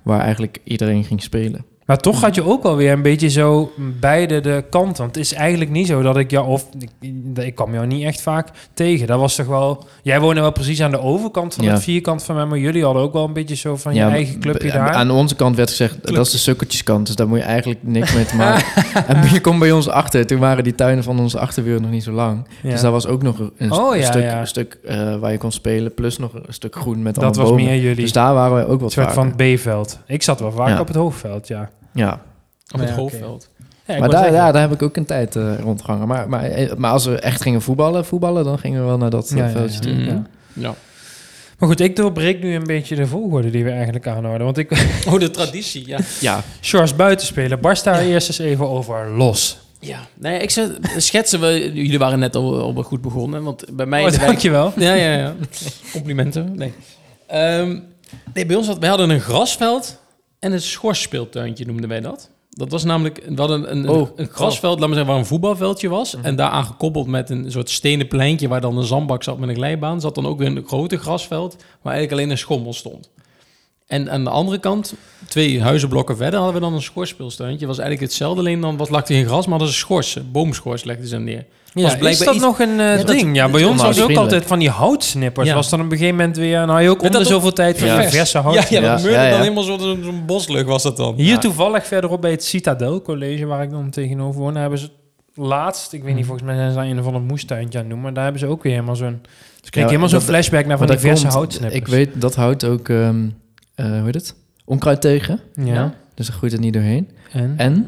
[0.02, 1.64] Waar eigenlijk iedereen ging spelen.
[1.86, 5.02] Maar toch had je ook alweer een beetje zo beide de kanten.
[5.02, 6.46] Want het is eigenlijk niet zo dat ik jou...
[6.46, 6.90] Of ik,
[7.44, 9.06] ik kwam jou niet echt vaak tegen.
[9.06, 9.84] Dat was toch wel...
[10.02, 11.72] Jij woonde wel precies aan de overkant van Ja.
[11.72, 12.44] het vierkant van mij.
[12.44, 14.90] Maar jullie hadden ook wel een beetje zo van je eigen clubje daar.
[14.92, 17.06] Aan onze kant werd gezegd, dat is de sukkeltjeskant.
[17.06, 18.64] Dus daar moet je eigenlijk niks mee te maken.
[19.06, 20.26] en je komt bij ons achter.
[20.26, 22.46] Toen waren die tuinen van onze achterbuur nog niet zo lang.
[22.62, 22.70] Ja.
[22.70, 25.38] Dus daar was ook nog een, Oh, een ja, stuk, een stuk eh, waar je
[25.38, 25.94] kon spelen.
[25.94, 28.02] Plus nog een stuk groen met dat allemaal was meer jullie.
[28.02, 29.34] Dus daar waren wij ook wat soort vaker.
[29.36, 29.98] van B-veld.
[30.06, 31.70] Ik zat wel vaak op het hoogveld, ja.
[31.96, 32.22] Ja,
[32.74, 33.94] Op het Ja.
[33.94, 34.36] Ja, maar daar, zeggen.
[34.38, 36.08] ja, daar heb ik ook een tijd eh, rondgehangen.
[36.08, 39.10] Maar, maar, eh, maar als we echt gingen voetballen, voetballen, dan gingen we wel naar
[39.10, 39.80] dat eh, Ja, ja, veldje ja.
[39.80, 39.92] toe.
[39.92, 40.04] Mhm.
[40.04, 40.22] Ja.
[40.52, 40.74] Ja.
[41.58, 44.44] Maar goed, ik doorbreek nu een beetje de volgorde die we eigenlijk aanhouden.
[44.44, 44.70] Want ik...
[45.10, 45.98] Oh, de traditie, ja.
[46.20, 47.60] Ja, Sjors buitenspelen.
[47.60, 49.58] Barst daar eerst eens even over los.
[49.80, 54.00] Ja, ja, ik zou schetsen, we, jullie waren net al, goed begonnen, want bij mij...
[54.00, 54.72] in Oh, de wijk- dankjewel.
[54.76, 55.34] Ja, ja, ja.
[55.92, 56.52] Complimenten.
[56.56, 56.72] Nee.
[57.26, 57.78] Ehm,
[58.34, 60.00] nee, bij ons had, wij hadden een grasveld
[60.46, 62.30] en een schorspeeltuintje noemden wij dat.
[62.50, 64.08] Dat was namelijk, we hadden een, een, Oh.
[64.16, 66.16] een grasveld, laat maar zeggen, waar een voetbalveldje was.
[66.22, 69.54] En daaraan gekoppeld met een soort stenen pleintje waar dan een zandbak zat met een
[69.54, 70.00] glijbaan.
[70.00, 73.10] Zat dan ook weer een grote grasveld waar eigenlijk alleen een schommel stond.
[73.86, 74.94] En aan de andere kant,
[75.28, 77.66] twee huizenblokken verder, hadden we dan een schorspeelstuintje.
[77.66, 80.32] was eigenlijk hetzelfde, alleen dan was, lag er geen gras, maar hadden ze schorsen.
[80.32, 81.44] Boomschors legden ze er neer.
[81.72, 83.36] Ja, Was is dat iets- nog een eh, dat- ding?
[83.36, 85.48] Ja, bij dat ons is was ook altijd van die houtsnippers.
[85.48, 85.54] Ja.
[85.54, 86.66] Was dan op een gegeven moment weer...
[86.66, 87.98] Nou, je ook dat zoveel tijd van Ja.
[88.00, 88.54] die verse hout.
[88.54, 89.30] Ja, ja, Ja, dat meurde ja, ja.
[89.30, 91.14] dan helemaal zo- zo'n boslucht was dat dan.
[91.14, 91.38] Hier Ja.
[91.38, 94.90] toevallig verderop bij het Citadel College, waar ik dan tegenover woon, daar hebben ze
[95.34, 98.02] laatst, ik weet niet, volgens mij zijn ze een of ander moestuintje aan het doen,
[98.02, 99.18] maar daar hebben ze ook weer helemaal zo'n...
[99.22, 101.80] Dus ik kreeg Ja, helemaal zo'n dat- flashback naar van die dat verse houtsnippers.
[101.80, 103.24] Ik weet, dat houdt ook, ehm,
[103.76, 104.34] eh, hoe heet het?
[104.64, 105.40] Onkruid tegen.
[105.54, 105.64] Ja.
[105.74, 105.94] Ja.
[106.14, 107.08] Dus daar groeit het niet doorheen.
[107.32, 107.54] En?
[107.56, 107.86] En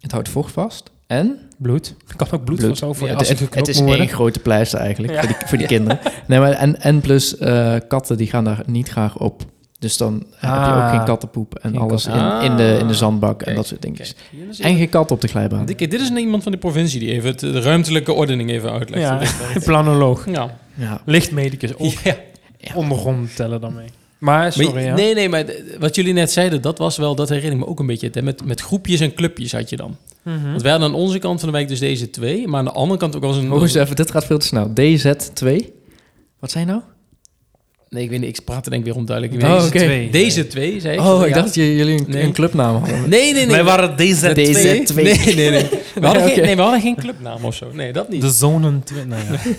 [0.00, 0.90] het houdt vocht vast.
[1.06, 1.94] En Bloed.
[2.08, 2.60] Er kan ook bloed, Bloed.
[2.68, 4.08] van zo voor Ja, als het, het, het, het is één worden.
[4.08, 5.18] grote pleister eigenlijk Ja.
[5.20, 5.98] voor die, voor die kinderen.
[6.26, 9.42] Nee, maar en, en plus eh, katten die gaan daar niet graag op.
[9.78, 10.90] Dus dan heb je ook Ah.
[10.90, 12.50] geen kattenpoep en Geen alles in, katten.
[12.50, 12.98] in, de, in de Ah.
[12.98, 14.14] zandbak en dat soort dingetjes.
[14.14, 15.66] Kijk, hier is- En geen kat op de glijbaan.
[15.66, 19.02] Dit, dit is iemand van de provincie die even het, de ruimtelijke ordening even uitlegt.
[19.02, 19.20] Ja,
[19.64, 20.30] planoloog.
[20.30, 20.56] ja.
[20.74, 21.00] Ja.
[21.04, 21.76] Lichtmedicus.
[21.76, 22.16] Ook Ja.
[22.74, 23.86] ondergrond tellen dan mee.
[24.18, 24.94] Maar, sorry, Maar je- ja.
[24.94, 25.44] Nee, nee, maar
[25.78, 28.10] wat jullie net zeiden, dat was wel, dat herinner ik me ook een beetje.
[28.12, 28.22] Hè?
[28.22, 29.96] Met, met groepjes en clubjes had je dan.
[30.22, 30.50] Mhm.
[30.50, 32.72] Want wij hadden aan onze kant van de wijk dus deze twee, maar aan de
[32.72, 33.52] andere kant ook wel eens een...
[33.52, 34.68] Oh, eens even, dit gaat veel te snel.
[34.68, 35.66] DZ2.
[36.38, 36.80] Wat zijn nou?
[37.88, 39.42] Nee, ik weet niet, ik praat er denk ik weer onduidelijk.
[39.42, 39.78] Oh, Deze oké.
[39.78, 40.10] twee.
[40.10, 41.00] Deze twee, zei ik.
[41.00, 41.34] Oh, ik Ja.
[41.34, 42.22] dacht dat jullie een, Nee.
[42.22, 43.08] een clubnaam hadden.
[43.08, 43.46] Nee, nee, nee.
[43.46, 44.32] Wij waren DZ2.
[44.34, 45.02] DZ2.
[45.02, 45.66] Nee, nee, nee.
[45.94, 47.66] We hadden, geen, nee, we hadden geen clubnaam of zo.
[47.72, 48.20] Nee, dat niet.
[48.20, 49.04] De zonen 2.
[49.04, 49.38] Nou ja.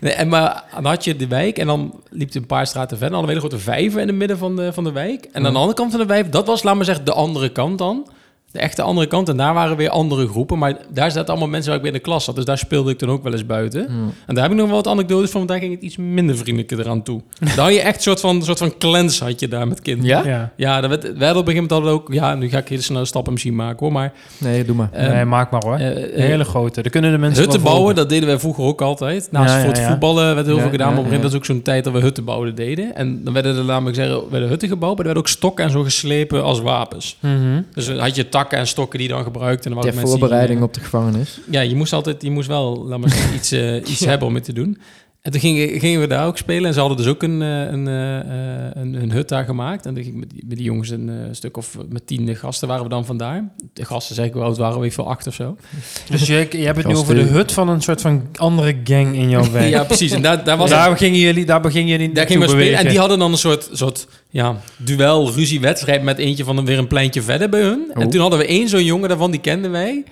[0.00, 2.98] Nee, en maar dan had je de wijk en dan liep je een paar straten
[2.98, 3.16] verder.
[3.16, 5.24] Dan hadden we een hele grote vijver in het midden van de, van de wijk.
[5.32, 7.52] En aan de andere kant van de wijk, dat was, laat maar zeggen, de andere
[7.52, 8.08] kant dan.
[8.54, 9.28] De echte andere kant.
[9.28, 10.58] En daar waren weer andere groepen.
[10.58, 12.34] Maar daar zaten allemaal mensen waar ik weer in de klas zat.
[12.34, 13.86] Dus daar speelde ik dan ook wel eens buiten.
[13.86, 14.12] Hmm.
[14.26, 16.36] En daar heb ik nog wel wat anekdotes van, want daar ging het iets minder
[16.36, 17.20] vriendelijker eraan toe.
[17.40, 20.24] daar had je echt een soort van, soort van clans had je daar met kinderen.
[20.24, 20.30] Ja?
[20.30, 20.52] ja.
[20.56, 22.12] Ja, dat werd, wij hadden op een gegeven moment we ook...
[22.12, 23.92] Ja, nu ga ik hele snel stappen misschien maken hoor.
[23.92, 24.88] Maar Nee, doe maar.
[24.92, 25.74] eh, nee, maak maar hoor.
[25.76, 26.82] eh, eh, hele grote.
[26.82, 29.28] Daar kunnen de mensen Hutten bouwen, dat deden wij vroeger ook altijd.
[29.30, 29.88] Naast Ja, ja, voor het ja.
[29.88, 30.88] voetballen werd heel Ja, veel gedaan.
[30.88, 31.28] ja, maar op een gegeven moment ja.
[31.28, 32.94] was ook zo'n tijd dat we hutten bouwen deden.
[32.94, 35.70] En dan werden er namelijk zeggen, werden hutten gebouwd, maar er werden ook stokken en
[35.70, 37.16] zo geslepen als wapens.
[37.20, 37.62] Mhm.
[37.74, 39.68] Dus dan had je en stokken die je dan gebruikte.
[39.68, 41.40] En dan Ter mensen voorbereiding die, op de gevangenis.
[41.50, 44.34] Ja, je moest altijd, je moest wel, laat maar zeggen, iets, eh, iets hebben om
[44.34, 44.78] het te doen.
[45.24, 46.64] En toen gingen, gingen we daar ook spelen.
[46.66, 49.86] En ze hadden dus ook een, eh, een, eh, een, een hut daar gemaakt.
[49.86, 52.36] En toen ging ik met die, met die jongens een eh, stuk of met tien
[52.36, 53.52] gasten waren we dan vandaar.
[53.72, 54.90] De gasten, zeg ik, hoe oud waren we?
[54.90, 55.56] Veel acht of zo.
[56.10, 59.14] Dus je, je hebt het nu over de hut van een soort van andere gang
[59.14, 59.70] in jouw wijk.
[59.70, 60.12] Ja, precies.
[60.12, 62.78] En daar, daar was daar gingen jullie, daar begingen jullie Daar gingen we spelen.
[62.78, 66.64] En die hadden dan een soort, soort ja, duel, ruzie, wedstrijd met eentje van een,
[66.64, 67.90] weer een pleintje verder bij hun.
[67.94, 70.04] En toen hadden we één zo'n jongen daarvan, die kenden wij.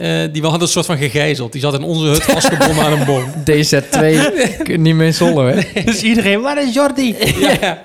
[0.00, 1.52] Eh, die we hadden een soort van gegijzeld.
[1.52, 3.24] Die zat in onze hut vastgebonden aan een boom.
[3.50, 3.98] DZ2
[4.64, 5.82] kun niet mee zollen, hè?
[5.84, 7.14] Dus iedereen, waar is Jordi?
[7.60, 7.82] ja.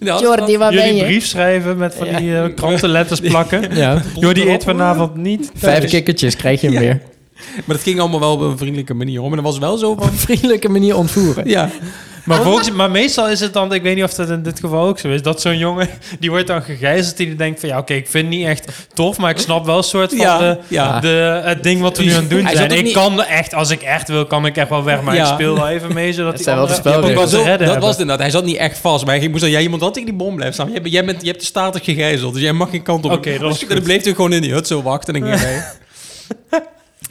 [0.00, 1.04] Ja, Jordi, waar ben Jullie je?
[1.04, 3.76] brief schrijven met van die eh, krantenletters plakken.
[3.76, 5.50] Ja, Jordi eet vanavond niet.
[5.56, 6.80] vijf kikkertjes krijg je hem Ja.
[6.80, 7.00] weer.
[7.64, 9.30] Maar dat ging allemaal wel op een vriendelijke manier om.
[9.30, 10.08] En dat was wel zo Op van...
[10.08, 11.48] een vriendelijke manier ontvoeren.
[11.48, 11.70] Ja,
[12.24, 14.86] Maar, volgens, maar meestal is het dan, ik weet niet of dat in dit geval
[14.86, 15.88] ook zo is, dat zo'n jongen,
[16.20, 19.18] die wordt dan gegijzeld, die denkt van, ja oké, ik vind het niet echt tof,
[19.18, 21.00] maar ik snap wel een soort van Ja, de, ja.
[21.00, 22.70] de, het ding wat we nu aan het doen Hij zijn.
[22.70, 25.26] Ik niet- kan echt, als ik echt wil, kan ik echt wel weg, maar Ja.
[25.26, 27.30] ik speel wel even mee, zodat Het die zijn wel de spelregels.
[27.30, 27.80] zo- dat hebben.
[27.80, 28.18] was het inderdaad.
[28.18, 29.06] Hij zat niet echt vast.
[29.06, 30.70] Maar hij moest dan, ja, je moet altijd in die bom blijven staan.
[30.70, 32.32] Jij, bent- jij, bent, je hebt de status gegijzeld.
[32.34, 33.10] Dus jij mag geen kant op.
[33.12, 35.14] Oké, dat Dus Dan bleef hij gewoon in die hut zo wachten.
[35.14, 35.64] En ging hij...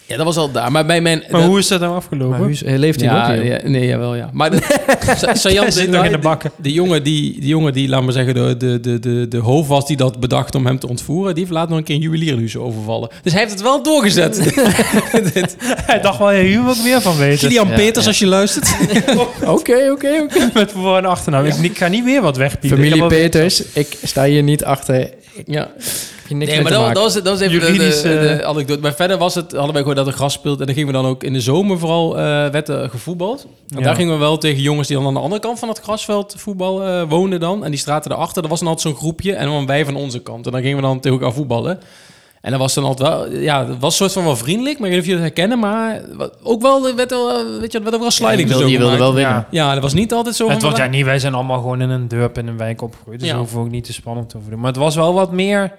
[0.08, 0.72] Ja, dat was al daar.
[0.72, 1.24] Maar bij mijn...
[1.30, 2.56] Maar dat- hoe is dat nou afgelopen?
[2.80, 3.44] Leeft hij ja, nog?
[3.46, 4.30] ja, nee, jawel, ja.
[4.34, 4.60] Maar de,
[5.18, 6.52] Sa- Sajan zit nog in de bakken.
[6.56, 9.68] De jongen die, die, jongen die laat maar zeggen, de, de, de, de, de hoofd
[9.70, 12.02] was die dat bedacht om hem te ontvoeren, die heeft later nog een keer een
[12.02, 13.10] juwelierhuis overvallen.
[13.24, 14.38] Dus hij heeft het wel doorgezet.
[15.86, 17.48] Hij dacht wel, hier wil ik meer van weten.
[17.48, 18.10] Kilian Peters, ja.
[18.10, 18.76] als je luistert.
[19.46, 20.28] Oké, oké, oké.
[20.54, 21.46] Met voor- en achternaam.
[21.46, 22.84] Ik, ik ga niet weer wat wegpiepen.
[22.84, 25.10] Ik Familie Peters, ik sta hier niet achter.
[25.46, 25.72] Ja.
[26.28, 28.28] Heb hier niks Nee, maar te dat, was, dat was even de- Juridisch, de, de,
[28.30, 28.82] eh, anekdote.
[28.82, 30.60] Maar verder was het, hadden wij gewoon dat er gras speelt.
[30.60, 33.48] En dan gingen we dan ook in de zomer vooral, eh werd er gevoetbald.
[33.70, 33.84] En Ja.
[33.84, 36.36] daar gingen we wel tegen jongens die dan aan de andere kant van het grasveld
[36.38, 37.64] voetbal eh, woonden dan.
[37.64, 39.34] En die straten daarachter, dat was dan altijd zo'n groepje.
[39.34, 40.46] En dan wij van onze kant.
[40.46, 41.80] En dan gingen we dan tegen elkaar voetballen.
[42.42, 44.80] En dat was dan altijd wel, ja, dat was een soort van wel vriendelijk.
[44.80, 46.02] Maar ik weet niet of je het herkennen, maar
[46.44, 47.28] ook wel, er werd wel,
[47.60, 49.34] weet je, er werd ook wel Ja, sliding je wilde, je wilde wel winnen.
[49.34, 49.48] Ja.
[49.66, 51.90] Ja, dat was niet altijd zo Het was, ja, niet, wij zijn allemaal gewoon in
[51.90, 53.20] een dorp in een wijk opgegroeid.
[53.20, 53.38] Dus Ja.
[53.38, 54.60] hoeven we ook niet te spannend over te doen.
[54.60, 55.72] Maar het was wel wat meer...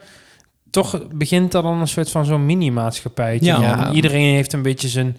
[0.83, 3.47] Toch begint er dan een soort van zo'n mini-maatschappijtje.
[3.47, 3.93] Ja.
[3.93, 5.17] Iedereen heeft een beetje zijn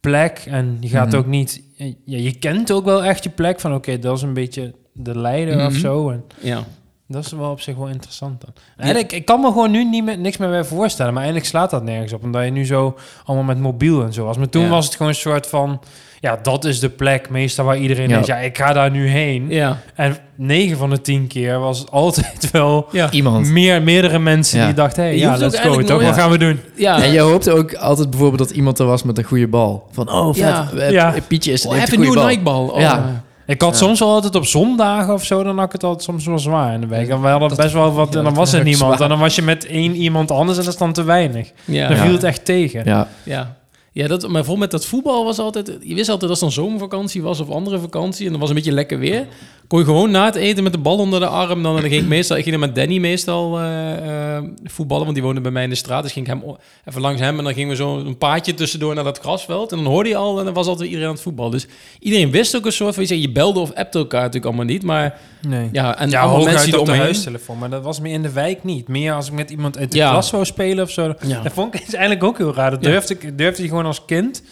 [0.00, 0.42] plek.
[0.46, 1.16] En je gaat Mhm.
[1.16, 1.62] ook niet...
[2.04, 3.74] Ja, je kent ook wel echt je plek van...
[3.74, 5.80] Oké, dat is een beetje de leider of Mhm.
[5.80, 6.10] zo.
[6.10, 6.64] En Ja.
[7.08, 8.50] Dat is wel op zich wel interessant dan.
[8.76, 11.12] Eigenlijk, ik kan me gewoon nu niet meer, niks meer bij voorstellen.
[11.12, 12.22] Maar eigenlijk slaat dat nergens op.
[12.22, 14.36] Omdat je nu zo allemaal met mobiel en zo was.
[14.36, 14.68] Maar toen Ja.
[14.68, 15.80] was het gewoon een soort van...
[16.20, 18.18] Ja, dat is de plek meestal waar iedereen Ja.
[18.18, 18.26] is.
[18.26, 19.46] Ja, ik ga daar nu heen.
[19.48, 19.78] Ja.
[19.94, 23.10] En 9 van de 10 keer was het altijd wel Ja.
[23.10, 23.46] Iemand.
[23.46, 24.64] meer, meerdere mensen Ja.
[24.66, 25.02] die dachten...
[25.02, 25.82] Hey, ja, let's go.
[25.82, 26.02] Toch?
[26.02, 26.60] Wat gaan we doen?
[26.76, 27.02] Ja.
[27.02, 29.88] En je hoopte ook altijd bijvoorbeeld dat iemand er was met een goede bal.
[29.90, 30.36] Van, oh, vet.
[30.38, 30.68] Ja.
[30.90, 31.14] Ja.
[31.28, 32.62] Pietje is Oh, heeft hij een heeft een goede nieuwe bal.
[32.66, 32.68] Nike-bal.
[32.68, 33.24] Oh, Ja.
[33.48, 33.76] Ik had Ja.
[33.76, 35.42] soms wel altijd op zondagen of zo...
[35.42, 37.08] dan had ik het altijd soms wel zwaar in de week.
[37.08, 38.12] En we hadden Dat- best wel wat...
[38.12, 38.94] ja, en dan was er niemand.
[38.94, 39.00] zwaar.
[39.02, 40.58] En dan was je met één iemand anders...
[40.58, 41.50] en dat is dan te weinig.
[41.64, 41.88] Ja.
[41.88, 42.02] Dan Ja.
[42.02, 42.82] viel het echt tegen.
[42.84, 43.56] Ja, Ja.
[43.98, 45.76] Ja, dat, maar voor met dat voetbal was altijd...
[45.80, 48.24] Je wist altijd als het dan zomervakantie was of andere vakantie...
[48.24, 49.26] en dan was een beetje lekker weer...
[49.66, 51.62] kon je gewoon na het eten met de bal onder de arm...
[51.62, 52.36] dan, dan ging ik meestal...
[52.36, 55.02] Ik ging met Danny meestal eh, eh, voetballen...
[55.02, 56.02] want die woonde bij mij in de straat.
[56.02, 56.42] Dus ging ik hem
[56.84, 57.38] even langs hem...
[57.38, 59.72] en dan gingen we zo een paadje tussendoor naar dat grasveld...
[59.72, 60.38] en dan hoorde je al...
[60.38, 61.52] en dan was altijd iedereen aan het voetballen.
[61.52, 61.66] Dus
[62.00, 63.02] iedereen wist ook een soort van...
[63.02, 64.82] Je, zei, je belde of appte elkaar natuurlijk allemaal niet...
[64.82, 65.68] maar Nee.
[65.72, 65.98] ja...
[65.98, 67.58] En ja, allemaal mensen die op de huistelefoon.
[67.58, 68.88] Maar dat was meer in de wijk niet.
[68.88, 70.10] Meer als ik met iemand uit de Ja.
[70.10, 71.14] klas zou spelen of zo.
[71.26, 71.42] Ja.
[71.42, 72.70] Dat vond ik is eigenlijk ook heel raar.
[72.70, 72.90] Dat Ja.
[72.90, 74.42] durfde, ik, durfde je gewoon als kind...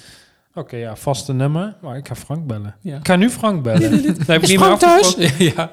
[0.55, 1.77] Oké, ja, vaste nummer.
[1.81, 2.75] Maar ik ga Frank bellen.
[2.81, 2.97] Ja.
[2.97, 4.03] Ik ga nu Frank bellen.
[4.19, 5.17] Dat heb ik Is niet meer thuis?
[5.55, 5.71] ja.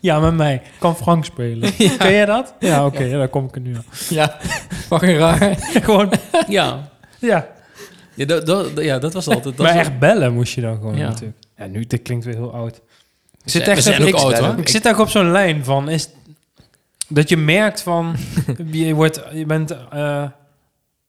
[0.00, 0.62] Ja, met mij.
[0.78, 1.76] Kan Frank spelen.
[1.98, 2.54] Ken jij dat?
[2.58, 3.02] Ja, oké.
[3.02, 3.84] ja, daar kom ik er nu aan.
[4.08, 4.36] ja.
[4.70, 5.56] fucking raar.
[5.58, 6.12] gewoon,
[6.48, 6.88] Ja.
[7.18, 7.48] ja.
[8.14, 9.56] Ja, dat, dat, ja, dat was altijd...
[9.56, 11.08] Dat maar echt bellen moest je dan gewoon Ja.
[11.08, 11.38] natuurlijk.
[11.56, 12.80] Ja, nu, dit klinkt weer heel oud.
[13.44, 14.58] Ik zit echt op, ook ik, oud, hoor.
[14.58, 15.88] ik zit echt op zo'n lijn van...
[15.88, 16.08] Is,
[17.08, 18.16] dat je merkt van...
[18.70, 20.24] je, wordt, je bent eh,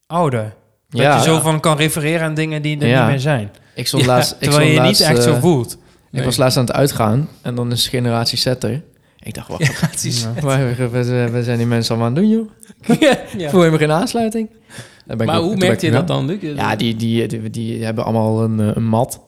[0.08, 0.54] ouder.
[0.90, 1.42] Dat Ja, je zo ja.
[1.42, 3.00] van kan refereren aan dingen die er Ja.
[3.02, 3.52] niet meer zijn.
[3.76, 4.32] ik stond Ja, laatst...
[4.32, 5.78] Ik terwijl je stond je niet echt eh, zo voelt.
[6.12, 8.84] Ik was laatst aan het uitgaan en dan is generatie setter.
[9.20, 9.48] Ik dacht,
[10.42, 10.92] waar,
[11.32, 12.50] waar zijn die mensen allemaal aan het doen,
[12.98, 13.02] joh?
[13.38, 13.50] Ja.
[13.50, 14.50] Voel je me geen aansluiting?
[15.26, 16.38] Maar ook- hoe merkte je dat dan, Luc?
[16.42, 19.22] Ja, die, die, die, die hebben allemaal een, eh, een mat.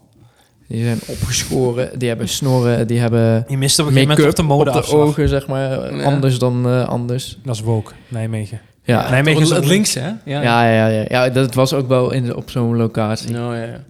[0.67, 4.30] Die zijn opgeschoren, die hebben snoren, die hebben Je mist op een gegeven moment make-up
[4.30, 5.95] op de mode op de ogen, zeg maar.
[5.95, 6.04] Ja.
[6.04, 7.38] Anders dan eh, anders.
[7.43, 8.62] Dat is woke, Nijmegen.
[8.89, 10.08] Ja, Nijmegen is het links, hè?
[10.25, 11.06] ja, ja, ja, ja.
[11.10, 13.32] ja dat was ook wel in, op zo'n locatie.
[13.32, 13.84] Nou, ja, ja.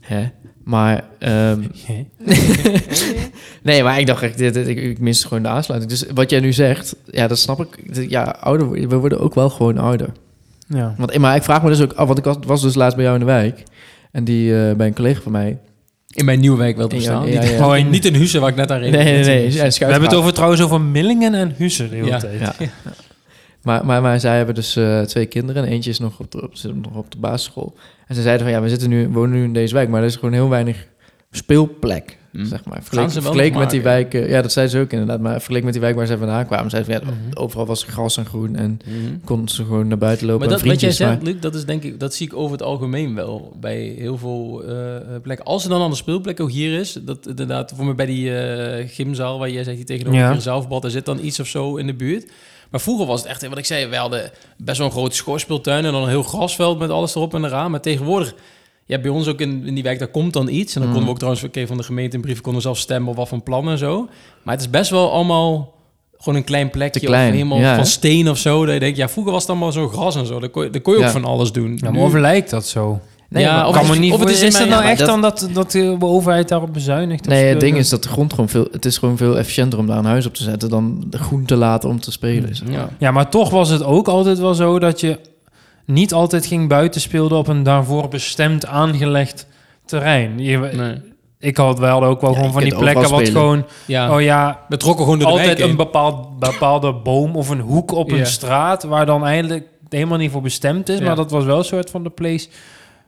[0.00, 0.28] Hè?
[0.64, 1.60] Maar, ehm,
[3.62, 5.92] nee, maar ik dacht echt, dit, dit- ik, ik mis gewoon de aansluiting.
[5.92, 7.68] Dus wat jij nu zegt, ja, dat snap ik.
[8.10, 10.08] Ja, ouder, worden- we worden ook wel gewoon ouder.
[10.68, 10.94] Ja.
[10.98, 13.04] Want, maar ik vraag me dus ook af, want ik was, was dus laatst bij
[13.04, 13.62] jou in de wijk.
[14.12, 15.58] En die, eh, bij een collega van mij.
[16.08, 17.30] In mijn nieuwe wijk wel te Ja, verstaan.
[17.30, 17.66] ja, niet, ja.
[17.68, 19.04] Oh, in- niet in Huizen, waar ik net aan Nee, reed.
[19.04, 19.52] nee, nee.
[19.52, 22.18] ja, We hebben het over, trouwens over Millingen en Hussen de hele Ja.
[22.18, 22.40] tijd.
[23.62, 26.42] Maar, maar, maar zij hebben dus eh, twee kinderen en eentje is nog op de,
[26.42, 27.74] op, zit nog op de basisschool.
[28.06, 30.06] En ze zeiden van ja, we zitten nu, wonen nu in deze wijk, maar er
[30.06, 30.86] is gewoon heel weinig
[31.30, 32.44] speelplek, Hm.
[32.44, 32.78] zeg maar.
[32.82, 35.96] Vergeleken, met die wijken, ja, dat zei ze ook inderdaad, maar vergeleken met die wijk
[35.96, 37.38] waar ze vandaan kwamen, zeiden van ja, Mhm.
[37.42, 38.96] overal was gras en groen en Mhm.
[39.24, 41.82] konden ze gewoon naar buiten lopen Maar dat, wat jij zegt, Luc, dat is denk
[41.82, 44.76] ik, dat zie ik over het algemeen wel bij heel veel eh,
[45.22, 45.46] plekken.
[45.46, 48.36] Als er dan al een speelplek ook hier is, dat inderdaad, voor me bij die
[48.38, 50.30] eh, gymzaal waar jij zegt die tegenover Ja.
[50.32, 50.38] ja.
[50.40, 52.30] zelfbad, er zit dan iets of zo in de buurt.
[52.72, 55.84] Maar vroeger was het echt, wat ik zei, we hadden best wel een grote schoorspeeltuin
[55.84, 57.70] en dan een heel grasveld met alles erop en eraan.
[57.70, 58.34] Maar tegenwoordig,
[58.86, 60.74] ja, bij ons ook in, in die wijk, daar komt dan iets.
[60.74, 60.94] En dan Mm.
[60.94, 63.28] konden we ook trouwens oké, van de gemeente een brief konden zelf stemmen op wat
[63.28, 64.08] voor plannen en zo.
[64.42, 65.74] Maar het is best wel allemaal
[66.18, 68.64] gewoon een klein plekje Te klein, of helemaal ja, van steen of zo.
[68.64, 70.40] Dat je denkt, ja, vroeger was het allemaal zo gras en zo.
[70.40, 71.78] Daar kon je, daar kon je ook van alles doen.
[71.80, 73.00] Ja, Nu- maar of lijkt dat zo?
[73.32, 74.82] Nee, Ja, maar- of kan het me is- niet of het is is, nou ja,
[74.90, 77.26] echt dat- dan dat, dat de overheid daarop bezuinigt?
[77.26, 77.66] Nee, het zo?
[77.66, 78.66] ding is dat de grond gewoon veel...
[78.72, 80.68] Het is gewoon veel efficiënter om daar een huis op te zetten...
[80.70, 82.56] dan de groen te laten om te spelen.
[82.56, 82.76] zeg maar.
[82.76, 82.88] Ja.
[82.98, 85.18] Ja, maar toch was het ook altijd wel zo dat je
[85.86, 89.46] niet altijd ging buiten speelden op een daarvoor bestemd aangelegd
[89.84, 90.38] terrein.
[90.38, 91.00] Je, Nee.
[91.38, 93.64] Ik had wel ook wel Ja, gewoon van die plekken wat gewoon...
[93.86, 94.14] ja.
[94.14, 97.92] Oh ja, We trokken gewoon door de altijd een bepaald, bepaalde boom of een hoek
[97.92, 98.16] op Ja.
[98.16, 98.82] een straat...
[98.82, 100.98] waar dan eigenlijk helemaal niet voor bestemd is.
[100.98, 101.04] Ja.
[101.04, 102.48] Maar dat was wel een soort van de place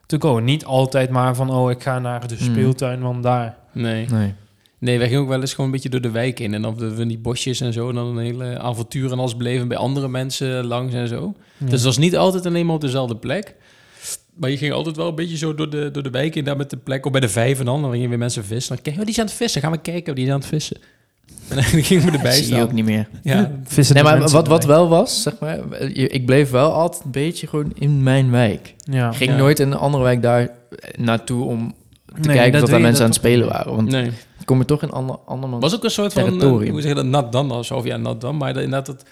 [0.05, 0.39] te go.
[0.39, 2.45] Niet altijd maar van, oh, ik ga naar de Hmm.
[2.45, 3.57] speeltuin, want daar...
[3.71, 4.05] Nee.
[4.09, 4.33] Nee.
[4.79, 6.53] Nee, wij gingen ook wel eens gewoon een beetje door de wijk in.
[6.53, 7.89] En dan we van die bosjes en zo.
[7.89, 11.33] En dan een hele avontuur en alles beleven bij andere mensen langs en zo.
[11.57, 11.65] Ja.
[11.65, 13.55] Dus dat was niet altijd alleen maar op dezelfde plek.
[14.33, 16.57] Maar je ging altijd wel een beetje zo door de, door de wijk in, daar
[16.57, 17.05] met de plek.
[17.05, 18.73] Of bij de vijf en dan, dan gingen weer mensen vissen.
[18.75, 19.61] Dan kijk, oh, die zijn aan het vissen.
[19.61, 20.77] Gaan we kijken, oh, die zijn aan het vissen.
[21.49, 22.61] En dan gingen we erbij Dat zie je staan.
[22.61, 23.07] ook niet meer.
[23.23, 25.57] Ja, Vissen Nee, de maar wat, wat wel was, zeg maar,
[25.93, 28.75] je- ik bleef wel altijd een beetje gewoon in mijn wijk.
[28.83, 29.09] Ja.
[29.09, 29.37] Ik ging Ja.
[29.37, 30.49] nooit in een andere wijk daar
[30.97, 31.73] naartoe om
[32.21, 33.75] te Nee, kijken dat of daar mensen aan het spelen waren.
[33.75, 34.11] Want nee.
[34.45, 35.63] kom je toch in ander, andermans...
[35.63, 36.71] was ook een soort van, eh, Territorium.
[36.71, 37.81] hoe zeg je dat, nat dan of zo.
[37.83, 38.37] Ja, nat dan.
[38.37, 39.05] Maar dat, inderdaad, dat,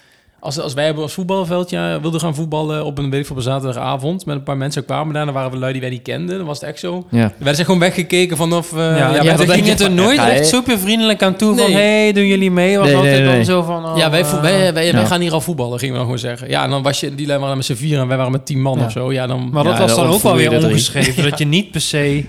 [0.44, 3.42] als, als wij hebben als voetbalveldje wilden gaan voetballen op een, weet ik veel, op
[3.42, 6.02] een zaterdagavond met een paar mensen kwamen daar, dan waren we lui die wij niet
[6.02, 6.36] kenden.
[6.36, 7.06] Dan was het echt zo.
[7.10, 7.26] Ja.
[7.26, 8.72] We werden zeg gewoon weggekeken vanaf...
[8.72, 11.70] eh, Ja, ja, ging het er van, nooit echt super vriendelijk aan toe van...
[11.72, 11.82] Nee.
[11.82, 12.78] hey, doen jullie mee?
[12.78, 13.84] Was Nee, altijd nee, dan zo van...
[13.86, 15.04] oh, ja, wij, eh, wij, wij, wij Ja.
[15.04, 16.48] gaan hier al voetballen, gingen we dan gewoon zeggen.
[16.48, 18.46] Ja, en dan was je, die lui waren met z'n vier en wij waren met
[18.46, 18.84] tien man Ja.
[18.84, 19.12] of zo.
[19.12, 19.48] Ja, dan...
[19.52, 20.70] Maar dat Ja, was dan dan ook wel weer er drie.
[20.70, 21.22] omgeschreven.
[21.30, 22.24] Dat je niet per se...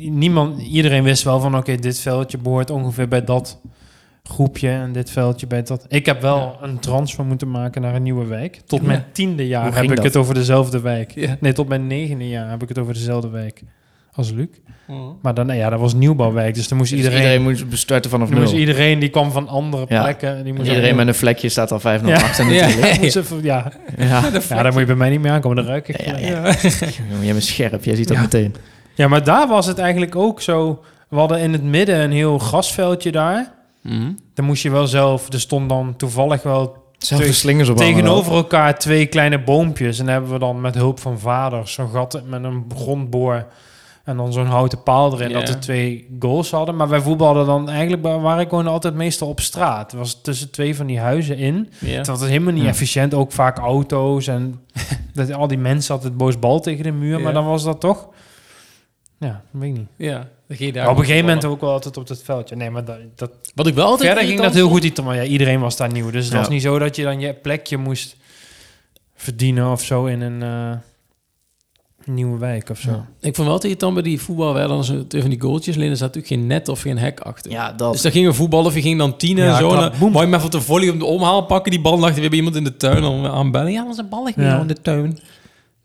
[0.00, 1.56] Niemand, iedereen wist wel van...
[1.56, 3.58] Oké, dit veldje behoort ongeveer bij dat
[4.32, 4.68] groepje...
[4.68, 5.84] en dit veldje bij dat...
[5.88, 8.60] Ik heb wel een transfer moeten maken naar een nieuwe wijk.
[8.66, 8.86] Tot Ja.
[8.86, 10.04] mijn tiende jaar heb ik dat?
[10.04, 11.12] het over dezelfde wijk.
[11.14, 11.36] Ja.
[11.40, 13.62] Nee, tot mijn negende jaar heb ik het over dezelfde wijk
[14.14, 14.46] als Luc.
[14.86, 14.98] Mhm.
[15.22, 16.54] Maar dan, ja, dat was nieuwbouwwijk.
[16.54, 17.18] Dus dan moest Dus iedereen...
[17.22, 18.60] iedereen moet bestarten vanaf dan moest nul.
[18.60, 20.44] iedereen die kwam van andere plekken.
[20.44, 22.14] Die moest Iedereen met een vlekje staat al 5 Ja.
[22.14, 22.66] achter Ja.
[22.66, 22.94] natuurlijk.
[23.42, 23.70] Ja,
[24.32, 24.62] moest ja.
[24.62, 25.56] Daar moet je bij mij niet meer aankomen.
[25.56, 26.00] Dan ruik ik.
[26.06, 26.18] Ja.
[27.22, 28.22] Jij bent scherp, jij ziet dat Ja.
[28.22, 28.54] meteen.
[28.94, 30.84] Ja, maar daar was het eigenlijk ook zo.
[31.08, 33.52] We hadden in het midden een heel grasveldje daar.
[33.82, 34.12] Mhm.
[34.34, 35.32] Dan moest je wel zelf...
[35.32, 39.98] Er stond dan toevallig wel slingers op tegenover elkaar twee kleine boompjes.
[39.98, 43.46] En dan hebben we dan met hulp van vader zo'n gat met een grondboor...
[44.04, 46.76] En dan zo'n houten paal erin, dat we twee goals hadden.
[46.76, 48.02] Maar wij voetbalden dan eigenlijk...
[48.02, 49.90] waren ik gewoon altijd meestal op straat.
[49.90, 51.70] Het was tussen twee van die huizen in.
[51.78, 51.96] Ja.
[51.96, 52.68] Het was helemaal niet Ja.
[52.68, 53.14] efficiënt.
[53.14, 54.60] Ook vaak auto's en
[55.14, 57.20] dat, al die mensen hadden het boos bal tegen de muur.
[57.20, 58.08] Maar dan was dat toch...
[59.18, 59.88] Ja, dat weet ik niet.
[59.96, 62.56] Ja, daar Maar op een gegeven moment ook wel altijd op dat veldje.
[62.56, 64.84] Nee, maar dat, dat, Wat ik wel altijd verder ging dat heel goed.
[64.84, 66.10] iets- Maar ja, iedereen was daar nieuw.
[66.10, 66.38] Dus het Ja.
[66.38, 68.16] was niet zo dat je dan je plekje moest
[69.14, 70.76] verdienen of zo in een eh,
[72.14, 72.90] nieuwe wijk of zo.
[72.90, 73.06] Ja.
[73.20, 75.76] Ik vond wel tegen dan bij die voetbal wel dan zo tegen die goaltjes.
[75.76, 77.50] Alleen er zat natuurlijk geen net of geen hek achter.
[77.50, 77.92] Ja, dat.
[77.92, 79.68] Dus dan gingen we voetballen of je ging dan tien en Ja, zo.
[79.68, 79.76] Je
[80.18, 81.70] hem even op de volley om de omhaal pakken.
[81.70, 83.02] Die bal lag er weer bij iemand in de tuin.
[83.02, 83.72] Dan aanbellen.
[83.72, 84.60] Ja, dat is een bal Ja.
[84.60, 85.18] in de tuin.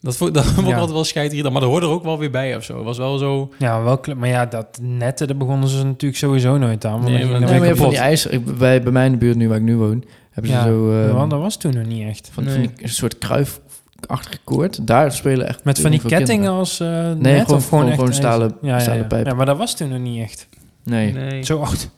[0.02, 0.74] Dat vond, dat vond ik Ja.
[0.74, 1.44] altijd wel scheidrig.
[1.52, 2.76] Maar dat hoorde er ook wel weer bij of zo.
[2.76, 3.52] Het was wel zo...
[3.60, 6.92] Ja, wel maar ja, dat netten, daar begonnen ze natuurlijk sowieso nooit aan.
[6.92, 7.92] Want Nee, maar- Nee, maar weer je hebt van kapot.
[7.92, 8.32] die ijzer...
[8.34, 10.64] ik- Bij, bij mij in de buurt, nu waar ik nu woon, hebben ze Ja,
[10.64, 11.02] zo...
[11.08, 12.30] eh, want dat was toen nog niet echt.
[12.34, 12.54] van, Nee.
[12.54, 14.88] van die een soort kruifachtige koord.
[14.88, 16.54] Daar spelen echt Met van die kettingen kinderen.
[16.58, 19.08] als eh Nee, net gewoon- of gewoon, gewoon- stalen- ja, ja, stalen ja.
[19.08, 19.26] pijp.
[19.26, 20.48] Ja, maar dat was toen nog niet echt.
[20.84, 21.14] Nee.
[21.14, 21.44] Nee.
[21.44, 21.90] Zo oud.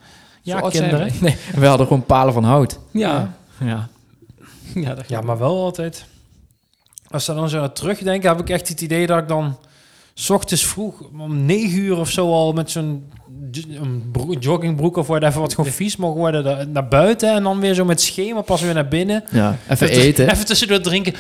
[0.42, 1.14] Ja, Zo oud zijn kinderen.
[1.22, 1.38] wij.
[1.56, 2.80] We hadden gewoon palen van hout.
[2.92, 3.34] Ja.
[3.66, 3.88] Ja.
[4.76, 6.06] Ja, dat Ja, maar wel altijd.
[7.12, 9.58] Als ze dan zo aan terugdenken, heb ik echt het idee dat ik dan...
[10.14, 13.10] S ochtends vroeg, om negen uur of zo al met zo'n
[14.40, 18.02] joggingbroek of whatever, wat gewoon vies mocht worden, naar buiten en dan weer zo met
[18.02, 19.24] schema pas weer naar binnen.
[19.32, 20.30] Ja, even eten.
[20.30, 21.14] Even tussendoor drinken.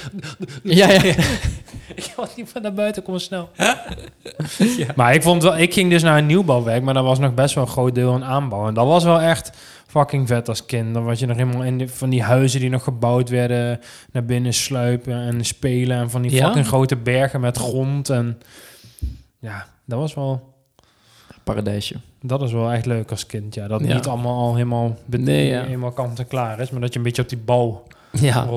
[0.64, 1.02] Ja, ja.
[1.96, 3.50] ik was niet van naar buiten, kom snel.
[4.96, 7.56] Maar ik vond wel, ik ging dus naar een nieuwbouwwerk, maar dat was nog best
[7.56, 8.68] wel een groot deel aan aanbouw.
[8.68, 9.52] En dat was wel echt
[9.90, 10.94] fucking vet als kind.
[10.94, 13.80] Dan was je nog helemaal in die- van die huizen die nog gebouwd werden,
[14.12, 15.98] naar binnen sluipen en spelen.
[15.98, 16.46] En van die Ja?
[16.46, 18.10] fucking grote bergen met grond.
[18.10, 18.38] En
[19.40, 20.54] ja, dat was wel,
[21.44, 21.96] Paradijsje.
[22.22, 23.54] dat is wel echt leuk als kind.
[23.56, 23.94] Ja, dat Ja.
[23.94, 25.64] niet allemaal al helemaal, Nee, ja.
[25.64, 28.48] helemaal kant en klaar is, maar dat je een beetje op die bouw Ja.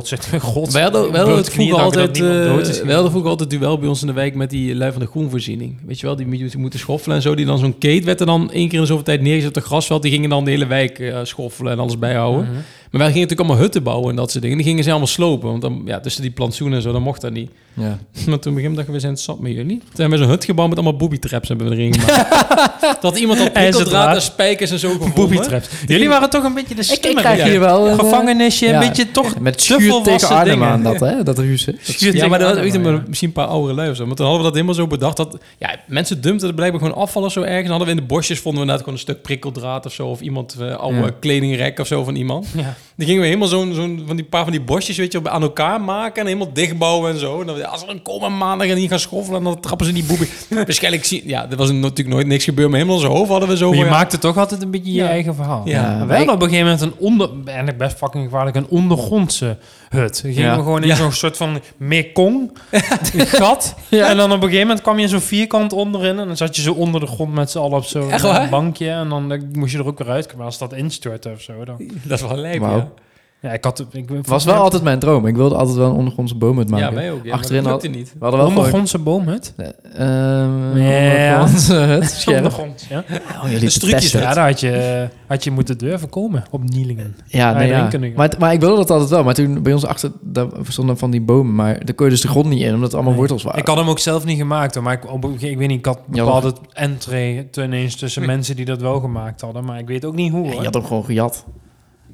[0.41, 3.89] God, Wij hadden, wij hadden knieën, vroeger altijd, eh, wij hadden vroeger altijd duel bij
[3.89, 5.79] ons in de wijk met die lui van de groenvoorziening.
[5.87, 7.35] Weet je wel, die moeten- schoffelen en zo.
[7.35, 9.55] Die dan zo'n keet werd er dan één keer in de zoveel tijd neergezet op
[9.55, 10.03] het grasveld.
[10.03, 12.45] Die gingen dan de hele wijk eh, schoffelen en alles bijhouden.
[12.45, 12.53] Mhm.
[12.93, 14.57] Maar wij gingen natuurlijk allemaal hutten bouwen en dat soort dingen.
[14.59, 17.21] Die gingen ze allemaal slopen, want dan, ja, tussen die plantsoenen en zo, dan mocht
[17.21, 17.51] dat niet.
[17.75, 17.99] Ja.
[18.27, 19.79] Maar toen begin ik, we zijn het zat met jullie.
[19.79, 23.01] Toen hebben we zo'n hut gebouwd met allemaal booby traps hebben we erin gemaakt.
[23.03, 25.15] dat iemand al prikkeldraad en spijkers en zo gevonden.
[25.15, 25.69] Booby traps.
[25.87, 27.93] Jullie waren toch een beetje de Ik, ik krijg hier wel een...
[27.93, 28.73] eh, gevangenisje, ja.
[28.83, 31.23] een beetje toch Met schuur tegen Arnhem aan dat, hè?
[31.23, 31.77] Dat ruzie.
[31.99, 34.07] Ja, maar dat was weet maar misschien een paar oude lui of zo.
[34.07, 35.39] Maar toen hadden we dat helemaal zo bedacht dat...
[35.59, 37.61] Ja, mensen dumpten er blijkbaar gewoon afval of zo ergens.
[37.69, 40.07] Dan hadden we in de bosjes, vonden we net gewoon een stuk prikkeldraad of zo.
[40.07, 41.11] Of iemand, eh, oude Ja.
[41.21, 42.47] kledingrek of zo van iemand.
[42.57, 42.77] Ja.
[42.97, 45.29] Die gingen we helemaal zo'n zo'n van die paar van die bosjes, weet je, op-
[45.29, 46.21] aan elkaar maken.
[46.21, 47.41] En helemaal dichtbouwen en zo.
[47.41, 49.93] En dan, als we dan komen maandag en die gaan schoffelen, en dan trappen ze
[49.93, 50.29] die boebi.
[50.55, 51.23] Waarschijnlijk zien...
[51.25, 52.69] Ja, er was natuurlijk nooit niks gebeurd.
[52.69, 54.63] Maar helemaal in zijn hoofd hadden we zo Maar je van, ja, maakte toch altijd
[54.63, 55.09] een beetje je Ja.
[55.09, 55.63] eigen verhaal.
[55.65, 55.83] Ja.
[55.97, 57.31] Maar wij- hadden op een gegeven moment een onder...
[57.45, 59.57] Eigenlijk best fucking gevaarlijk, een ondergrondse
[59.89, 60.21] hut.
[60.23, 60.55] We gingen Ja.
[60.55, 60.95] gewoon in Ja.
[60.95, 62.59] zo'n soort van mekong,
[63.15, 63.75] een gat.
[63.91, 66.19] En dan op een gegeven moment kwam je in zo'n vierkant onderin.
[66.19, 68.11] En dan zat je zo onder de grond met z'n allen op zo'n
[68.51, 68.89] bankje.
[68.91, 70.37] En dan moest je er ook weer uit.
[70.37, 71.77] Maar als dat instortte of zo, dan...
[72.03, 72.81] Dat is wel lijp, Wauw.
[72.81, 73.01] ja.
[73.49, 73.87] Ja, ik had...
[73.93, 75.27] Ik, Het was wel altijd mijn droom.
[75.27, 77.03] Ik wilde altijd wel een ondergrondse boomhut maken.
[77.03, 77.25] Ja, ook.
[77.25, 78.13] Ja, Achterin maar al- dat lukte niet.
[78.13, 78.49] We hadden wel.
[78.49, 79.55] Ondergrondse boomhut?
[79.57, 81.33] Ehm Ja.
[81.33, 82.37] ondergrondse hut, scherp.
[82.37, 83.05] Ondergrond, ja.
[83.45, 83.71] Oh, jullie
[84.11, 87.17] Ja, daar had je, had je moeten durven komen op Nielingen.
[87.27, 87.89] Ja, nee, Ja.
[88.17, 89.25] Maar, maar ik wilde dat altijd wel.
[89.25, 91.55] Maar toen bij ons achter daar stonden van die bomen.
[91.55, 93.21] Maar daar kon je dus de grond niet in, omdat het allemaal Nee.
[93.21, 93.61] wortels waren.
[93.61, 95.87] Ik had hem ook zelf niet gemaakt hoor, maar ik, op, ik weet niet, ik
[95.87, 98.31] had bepaalde entree ineens tussen Nee.
[98.31, 100.59] mensen die dat wel gemaakt hadden, maar ik weet ook niet hoe Ja, hoor.
[100.59, 101.45] je had hem gewoon gejat.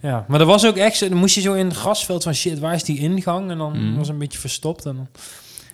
[0.00, 2.58] Ja, maar er was ook echt, dan moest je zo in het grasveld van shit,
[2.58, 3.50] waar is die ingang?
[3.50, 3.90] En dan Mm.
[3.96, 5.08] was het een beetje verstopt en dan...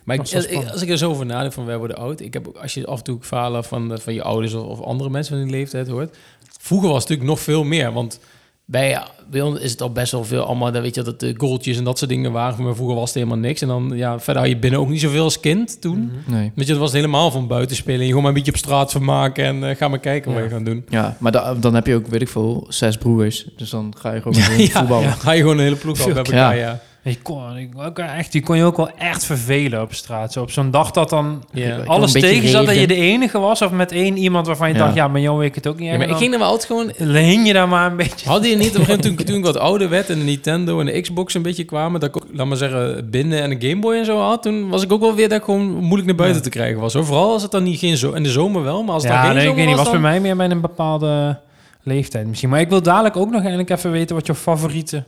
[0.03, 0.73] Maar ik, Dat als, ik- spannend.
[0.73, 2.19] als ik er zo over nadenk van wij worden oud.
[2.19, 4.81] Ik heb ook, als je af en toe verhalen van, van je ouders of, of
[4.85, 6.17] andere mensen van die leeftijd hoort.
[6.59, 7.93] Vroeger was het natuurlijk nog veel meer.
[7.93, 8.19] Want
[8.65, 9.01] bij,
[9.31, 11.77] bij ons is het al best wel veel allemaal, dan weet je dat de goaltjes
[11.77, 12.63] en dat soort dingen waren.
[12.63, 13.61] Maar vroeger was het helemaal niks.
[13.61, 16.11] En dan, ja, verder had je binnen ook niet zoveel als kind toen.
[16.25, 16.35] Mhm.
[16.35, 16.51] Nee.
[16.55, 17.95] Weet je, het was helemaal van buiten spelen.
[17.99, 20.39] En je gewoon maar een beetje op straat vermaken en eh, ga maar kijken wat
[20.43, 20.47] Ja.
[20.49, 20.85] je gaat doen.
[20.89, 23.47] Ja, maar da- dan heb je ook, weet ik veel, zes broers.
[23.57, 25.03] Dus dan ga je gewoon met hun voetballen.
[25.07, 26.79] ja, ga je gewoon een hele ploeg op elkaar, ja.
[27.07, 30.33] Je kon, ik, ook echt, je kon je ook wel echt vervelen op straat.
[30.33, 31.75] Zo op zo'n dag dat dan Ja.
[31.77, 33.61] Ik- alles tegen zat dat je de enige was.
[33.61, 34.79] Of met één iemand waarvan je Ja.
[34.79, 35.89] dacht, ja, maar jou weet ik het ook niet.
[35.91, 37.13] Ja, maar ik ging er wel altijd gewoon...
[37.15, 38.29] hing je daar maar een beetje.
[38.29, 40.23] Hadden je niet op een gegeven moment, toen, toen ik wat ouder werd en de
[40.25, 43.51] Nintendo en de Xbox een beetje kwamen, dat ik ook, laat maar zeggen, binnen en
[43.51, 45.73] een Game Boy en zo had, toen was ik ook wel weer dat ik gewoon
[45.73, 46.93] moeilijk naar buiten te krijgen was.
[46.93, 47.05] Hoor.
[47.05, 49.21] Vooral als het dan niet geen zo in de zomer wel, maar als het dan
[49.21, 49.75] geen nee, ik weet niet.
[49.75, 51.37] was, Was bij mij meer bij een bepaalde
[51.83, 52.49] leeftijd misschien.
[52.49, 55.03] Maar ik wil dadelijk ook nog eigenlijk even weten wat je favoriete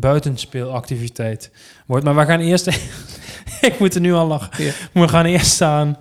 [0.00, 1.50] buitenspeelactiviteit
[1.86, 2.04] wordt.
[2.04, 2.66] Maar we gaan eerst...
[3.60, 4.64] ik moet er nu al lachen.
[4.64, 4.72] Ja.
[4.92, 5.96] We gaan eerst aan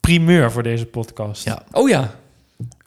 [0.00, 1.44] primeur voor deze podcast.
[1.44, 1.62] Ja.
[1.72, 2.14] Oh ja.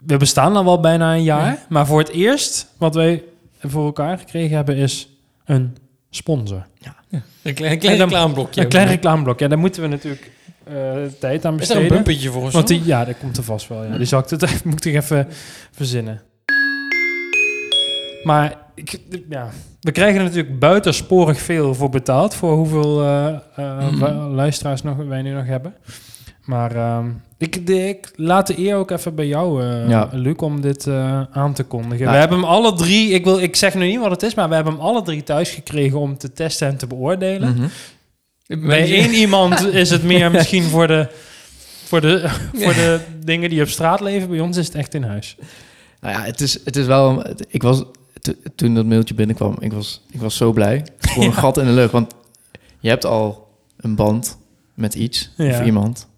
[0.06, 1.46] We bestaan al wel bijna een jaar.
[1.46, 1.66] Ja.
[1.68, 3.22] Maar voor het eerst wat wij
[3.60, 5.08] voor elkaar gekregen hebben is
[5.44, 5.76] een
[6.10, 6.66] sponsor.
[7.42, 8.60] Een klein, een klein dan- reclameblokje.
[8.60, 9.38] Een klein reclameblok.
[9.38, 10.30] Ja, daar moeten we natuurlijk
[10.64, 10.74] eh,
[11.20, 11.82] tijd aan Is er besteden.
[11.82, 12.52] een bumpertje voor ons?
[12.52, 13.84] Want die, ja, dat komt er vast wel.
[13.84, 13.96] Ja.
[13.96, 15.28] Die zal ik het moet ik even
[15.72, 16.22] verzinnen.
[18.24, 19.50] Maar ik, ja,
[19.86, 22.34] we krijgen er natuurlijk buitensporig veel voor betaald.
[22.34, 24.04] Voor hoeveel eh, eh, Mhm.
[24.34, 25.74] luisteraars nog, wij nu nog hebben.
[26.44, 27.06] Maar ehm,
[27.38, 30.08] ik, de, ik laat de eer ook even bij jou, eh, Ja.
[30.12, 30.88] Luc, om dit
[31.32, 32.06] aan te kondigen.
[32.10, 34.48] We hebben hem alle drie, ik, wil, ik zeg nu niet wat het is, maar
[34.48, 37.54] we hebben hem alle drie thuis gekregen om te testen en te beoordelen.
[38.46, 38.66] Mhm.
[38.66, 41.08] Bij één iemand is het meer misschien voor de,
[41.84, 44.28] voor, de, voor de dingen die op straat leven.
[44.28, 45.36] Bij ons is het echt in huis.
[46.00, 47.24] Nou ja, het is, het is wel...
[47.48, 47.84] Ik was,
[48.54, 50.86] toen dat mailtje binnenkwam, ik was, ik was zo blij.
[50.98, 51.92] Gewoon een gat in de lucht.
[51.92, 52.14] Want
[52.78, 54.38] je hebt al een band
[54.74, 55.50] met iets Ja.
[55.60, 56.08] of iemand.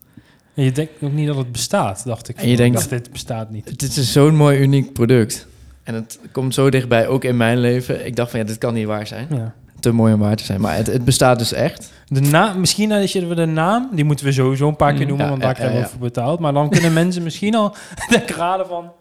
[0.54, 2.36] En je denkt ook niet dat het bestaat, dacht ik.
[2.36, 3.68] En je denkt- dacht, dit bestaat niet.
[3.68, 5.46] Het is zo'n mooi, uniek product.
[5.82, 8.06] En het komt zo dichtbij, ook in mijn leven.
[8.06, 9.26] Ik dacht van, ja, dit kan niet waar zijn.
[9.30, 9.54] Ja.
[9.80, 10.60] Te mooi om waar te zijn.
[10.60, 11.92] Maar het, het bestaat dus echt.
[12.06, 15.06] De naam, misschien als je de naam, die moeten we sowieso een paar keer Mm,
[15.08, 16.38] noemen, ja, want daar krijgen we voor betaald.
[16.40, 17.74] Maar dan kunnen mensen misschien al
[18.10, 18.92] denken raden van...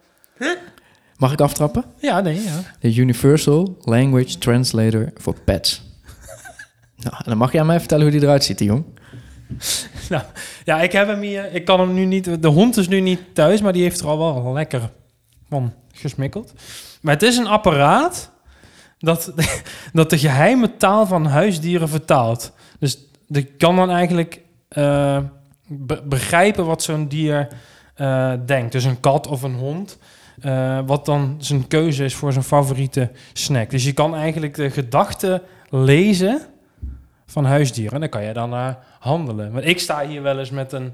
[1.18, 1.84] Mag ik aftrappen?
[2.02, 2.60] Ja, nee, ja.
[2.80, 5.82] De Universal Language Translator voor pets.
[7.04, 8.84] nou, dan mag jij mij vertellen hoe die eruit ziet, die jong.
[10.66, 11.54] Ja, ik heb hem hier.
[11.54, 12.42] Ik kan hem nu niet.
[12.42, 14.90] De hond is nu niet thuis, maar die heeft er al wel lekker
[15.50, 16.54] van gesmikkeld.
[17.02, 18.32] Maar het is een apparaat
[19.00, 19.34] dat,
[19.94, 22.52] dat de geheime taal van huisdieren vertaalt.
[22.80, 25.20] Dus je kan dan eigenlijk eh,
[25.68, 27.48] be- begrijpen wat zo'n dier
[27.96, 28.72] eh, denkt.
[28.72, 29.98] Dus een kat of een hond.
[30.42, 33.70] Eh, wat dan zijn keuze is voor zijn favoriete snack.
[33.70, 36.42] Dus je kan eigenlijk de gedachten lezen
[37.26, 37.94] van huisdieren.
[37.94, 39.52] En dan kan je dan naar handelen.
[39.52, 40.94] Want ik sta hier wel eens met, een,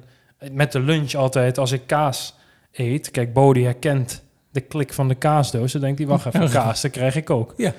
[0.52, 2.36] met de lunch altijd als ik kaas
[2.72, 3.12] eet.
[3.12, 5.72] Kijk, Bodie herkent de klik van de kaasdoos.
[5.72, 7.54] Dan denkt hij, wacht even, kaas, dat krijg ik ook.
[7.58, 7.74] Ja.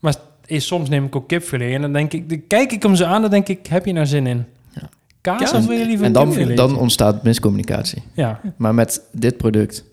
[0.00, 0.14] Maar
[0.46, 3.04] is, soms neem ik ook kipfilet en dan denk ik, dan kijk ik hem zo
[3.04, 4.44] aan, dan denk ik, heb je nou zin in?
[4.72, 4.88] Ja.
[5.20, 8.02] Kaas Ja, of wil je liever en dan, dan ontstaat miscommunicatie.
[8.12, 9.84] Ja, Maar met dit product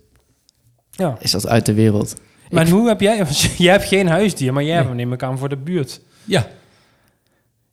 [0.98, 1.18] ja.
[1.20, 2.16] is dat uit de wereld.
[2.50, 3.26] Maar Ik- hoe heb jij...
[3.58, 4.78] jij hebt geen huisdier, maar jij Nee.
[4.84, 6.02] hebt hem neem ik aan voor de buurt.
[6.26, 6.48] Ja.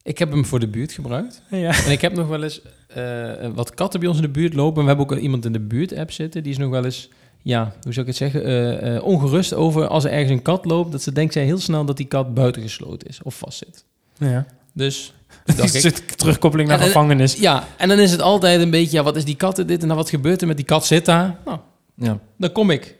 [0.02, 1.42] Ik heb hem voor de buurt gebruikt.
[1.50, 1.84] Ja.
[1.84, 4.76] En ik heb nog wel eens eh, wat katten bij ons in de buurt lopen.
[4.76, 6.42] En we hebben ook iemand in de buurt-app zitten.
[6.42, 7.08] Die is nog wel eens,
[7.42, 10.64] ja, hoe zou ik het zeggen, eh, eh, ongerust over als er ergens een kat
[10.64, 10.92] loopt.
[10.92, 13.84] Dat ze denkt zij heel snel dat die kat buitengesloten is of vastzit.
[14.18, 14.46] ja.
[14.72, 15.14] Dus
[15.56, 17.34] Dat is terugkoppeling naar En- en- gevangenis.
[17.34, 19.88] ja, en dan is het altijd een beetje, ja, wat is die kat dit en
[19.88, 21.36] dan wat gebeurt er met die kat zit daar?
[21.44, 21.58] Nou,
[21.94, 22.18] Ja.
[22.38, 22.96] dan kom ik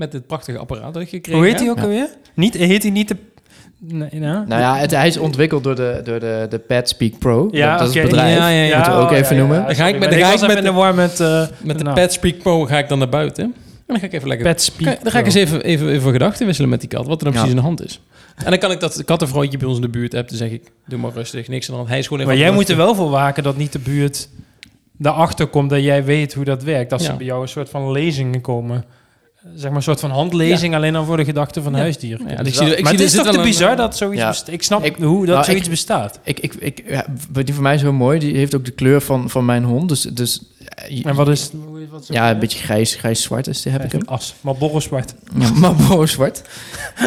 [0.00, 1.82] met dit prachtige apparaat dat ik gekregen Hoe heet hij ook Ja.
[1.82, 2.08] alweer?
[2.34, 3.16] Niet, heet hij niet de...
[3.78, 7.18] Nee, nou, Nou ja, het, hij is ontwikkeld door de, door de, de Pet Speak
[7.18, 7.48] Pro.
[7.50, 8.36] Ja, dat, is het bedrijf.
[8.36, 8.76] Ja, ja, ja.
[8.76, 9.66] Moeten we ook oh, even noemen.
[9.66, 11.20] Dan ga ik met- dan ga ik met de war met...
[11.20, 11.94] eh Met de naam.
[11.94, 13.44] Pet Speak Pro ga ik dan naar buiten.
[13.44, 13.54] En
[13.86, 16.12] dan ga ik even lekker Pet Speak Kijk, dan ga ik eens even, even, even
[16.12, 17.06] gedachten wisselen met die kat.
[17.06, 17.38] Wat er dan Ja.
[17.38, 18.00] precies in de hand is.
[18.44, 20.30] En dan kan ik dat kattenvrouwtje bij ons in de buurt hebben.
[20.38, 21.88] Dan zeg ik, doe maar rustig, niks aan de hand.
[21.88, 24.28] Hij is gewoon even Maar jij moet er wel voor waken dat niet de buurt
[24.96, 26.90] daarachter komt dat jij weet hoe dat werkt.
[26.90, 28.84] Dat ze bij jou een soort van lezingen komen
[29.54, 31.78] zeg maar een soort van handlezing alleen al voor de gedachte van Ja.
[31.78, 32.20] huisdier.
[32.28, 33.96] Ja, dus ik zie, wel- ik maar zie het is toch te een- bizar dat
[33.96, 34.28] zoiets Ja.
[34.28, 34.54] bestaat.
[34.54, 36.18] Ik snap Ik- hoe dat nou, zoiets ik- bestaat.
[36.24, 37.06] Ik, ik, ik, ja,
[37.44, 38.18] die voor mij is heel mooi.
[38.18, 39.88] Die heeft ook de kleur van, van mijn hond.
[39.88, 40.40] Dus, dus
[41.02, 41.50] En wat is...
[41.90, 44.00] Wat ja, een beetje grijs, grijs-zwart is die, heb ik hem.
[44.04, 45.14] As, maar borrelzwart.
[45.38, 46.42] Ja, Marlboro zwart.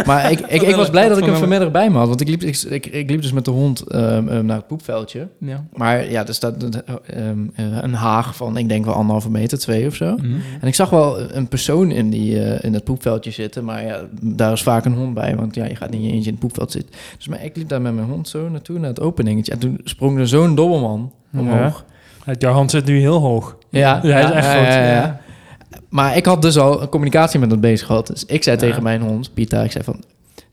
[0.05, 2.07] Maar ik, ik, ik was blij dat ik hem Van- vanmiddag bij me had.
[2.07, 4.67] Want ik liep, ik, ik, ik liep dus met de hond ehm, ehm, naar het
[4.67, 5.28] poepveldje.
[5.38, 5.65] Ja.
[5.74, 6.74] Maar ja, er staat een,
[7.05, 10.15] ehm, eh, een haag van, ik denk wel anderhalve meter, twee of zo.
[10.15, 10.36] Mhm.
[10.61, 13.65] En ik zag wel een persoon in, die, eh, in het poepveldje zitten.
[13.65, 15.36] Maar ja, daar is vaak een hond bij.
[15.36, 16.95] Want ja, je gaat niet eentje in het poepveld zitten.
[17.17, 19.51] Dus maar ik liep daar met mijn hond zo naartoe, naar het openingetje.
[19.51, 21.86] En toen sprong er zo'n dobbelman omhoog.
[22.39, 23.57] Jouw hand zit nu heel hoog.
[23.69, 25.21] Ja, Ja, hij is echt groot, ja.
[25.89, 28.07] Maar ik had dus al een communicatie met hem bezig gehad.
[28.07, 30.03] Dus ik zei tegen mijn hond, Pita, ik zei van...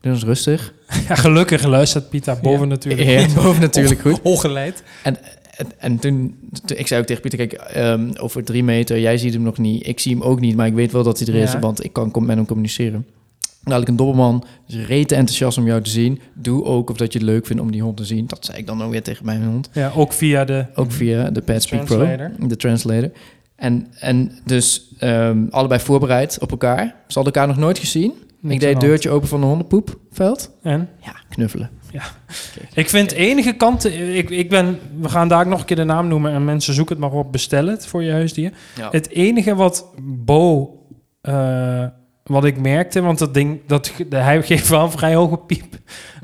[0.01, 0.73] Doe eens rustig.
[1.07, 3.03] Ja, gelukkig luistert Pita boven natuurlijk.
[3.09, 4.21] Ja, boven natuurlijk goed.
[4.33, 4.83] Ongeleid.
[5.03, 5.17] En,
[5.77, 9.33] en toen, toen- ik zei ook tegen Pieter, kijk, ehm, over drie meter, jij ziet
[9.33, 11.35] hem nog niet, ik zie hem ook niet, maar ik weet wel dat hij er
[11.41, 13.05] is, want ik kan met hem communiceren.
[13.63, 16.21] Dadelijk een dobbelman, is rete enthousiast om jou te zien.
[16.33, 18.27] Doe ook of dat je het leuk vindt om die hond te zien.
[18.27, 19.69] Dat zei ik dan ook weer tegen mijn hond.
[19.73, 20.65] Ja, ook via de...
[20.75, 22.07] Ook via de Pet Speak Pro,
[22.39, 23.11] de translator.
[23.55, 26.85] En, en dus ehm, allebei voorbereid op elkaar.
[27.07, 28.13] Ze hadden elkaar nog nooit gezien.
[28.39, 30.51] Niks ik deed het de deurtje open van de hondenpoepveld.
[30.61, 30.89] En?
[30.99, 31.69] Ja, knuffelen.
[32.73, 33.85] Ik vind de enige kant...
[33.85, 34.79] Ik, ik ben...
[34.99, 37.19] We gaan daar ook nog een keer de naam noemen en mensen zoeken het maar
[37.19, 37.31] op.
[37.31, 38.51] Bestel het voor je huisdier.
[38.75, 38.87] Ja.
[38.91, 40.75] Het enige wat Bo...
[41.21, 41.85] eh,
[42.31, 43.59] wat ik merkte, want dat ding...
[43.67, 45.75] Dat, hij geeft wel een vrij hoge piep.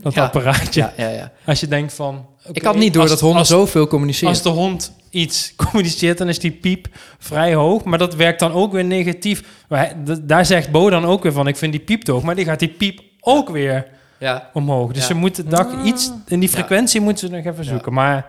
[0.02, 0.24] Dat Ja.
[0.24, 0.82] apparaatje.
[0.82, 1.32] ja, ja, ja.
[1.46, 2.26] Als je denkt van...
[2.52, 4.30] Ik had niet door als- dat honden als- zoveel communiceren.
[4.30, 6.88] Als de hond iets communiceert, dan is die piep
[7.20, 7.84] vrij hoog.
[7.84, 9.44] Maar dat werkt dan ook weer negatief.
[9.68, 12.12] Maar hij- d- daar zegt Bo dan ook weer van, ik vind die piep te
[12.12, 12.24] hoog.
[12.24, 13.86] Maar die gaat die piep ook weer
[14.18, 14.50] ja.
[14.54, 14.92] omhoog.
[14.92, 15.08] Dus Ja.
[15.08, 16.12] ze moeten dag iets...
[16.28, 17.70] In die frequentie moeten ze nog even Ja.
[17.70, 17.94] zoeken.
[17.94, 18.26] Maar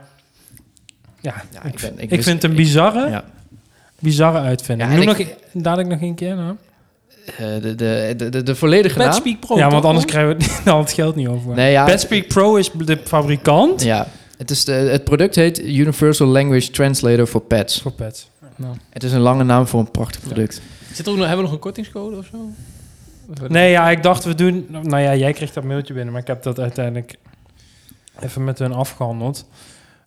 [1.20, 3.24] ja, Ja, ik, ik ben- ik ik wist- vind het een ik- bizarre, ja.
[3.98, 4.88] bizarre uitvinding.
[4.90, 6.36] Ja, en Noem ik- nog, e- dadelijk nog een keer.
[6.36, 6.54] Nou.
[7.36, 9.38] Eh, de, de, de, de, volledige naam.
[9.40, 9.56] Pro.
[9.56, 11.54] ja, want anders krijgen we dan het geld niet over.
[11.54, 14.06] Nee, ja, Petspeak Pro is de fabrikant Ja,
[14.36, 17.80] het, is de, het product heet Universal Language Translator for Pets.
[17.80, 18.30] voor pets.
[18.56, 18.76] Nou.
[18.90, 20.60] Het is een lange naam voor een prachtig product.
[20.92, 22.50] Zit er ook nog, hebben we nog een kortingscode of zo?
[23.48, 24.66] Nee, ja, ik dacht we doen...
[24.68, 27.14] Nou ja, jij kreeg dat mailtje binnen, maar ik heb dat uiteindelijk
[28.20, 29.46] even met hun afgehandeld.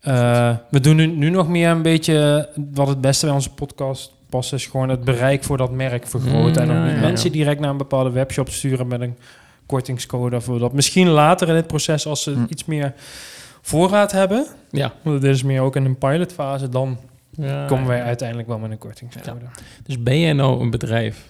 [0.02, 2.50] Eh, we doen nu, nu nog meer een beetje...
[2.74, 6.64] Wat het beste bij onze podcast past, is gewoon het bereik voor dat merk vergroten.
[6.64, 7.36] Mm, en dan ja, ja, mensen ja.
[7.36, 9.18] direct naar een bepaalde webshop sturen met een
[9.66, 10.36] kortingscode.
[10.36, 12.46] Of dat misschien later in het proces, als ze Hm.
[12.50, 12.94] iets meer
[13.62, 14.46] voorraad hebben...
[14.72, 14.94] Ja.
[15.02, 16.98] Want dit is meer ook in een pilotfase, dan
[17.32, 18.04] Ja, komen wij ja.
[18.04, 19.46] uiteindelijk wel met een kortingscode.
[19.84, 21.26] Dus ben jij nou een bedrijf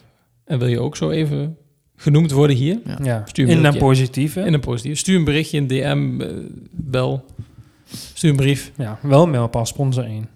[0.45, 1.57] en wil je ook zo even
[1.95, 2.79] genoemd worden hier?
[2.85, 2.97] Ja.
[3.03, 4.39] Ja, Stuur een in een positieve.
[4.41, 4.97] In een positief.
[4.99, 6.27] Stuur een berichtje, een DM, eh,
[6.71, 7.25] bel.
[8.13, 8.71] Stuur een brief.
[8.77, 10.27] Ja, wel mailpaal, sponsor 1.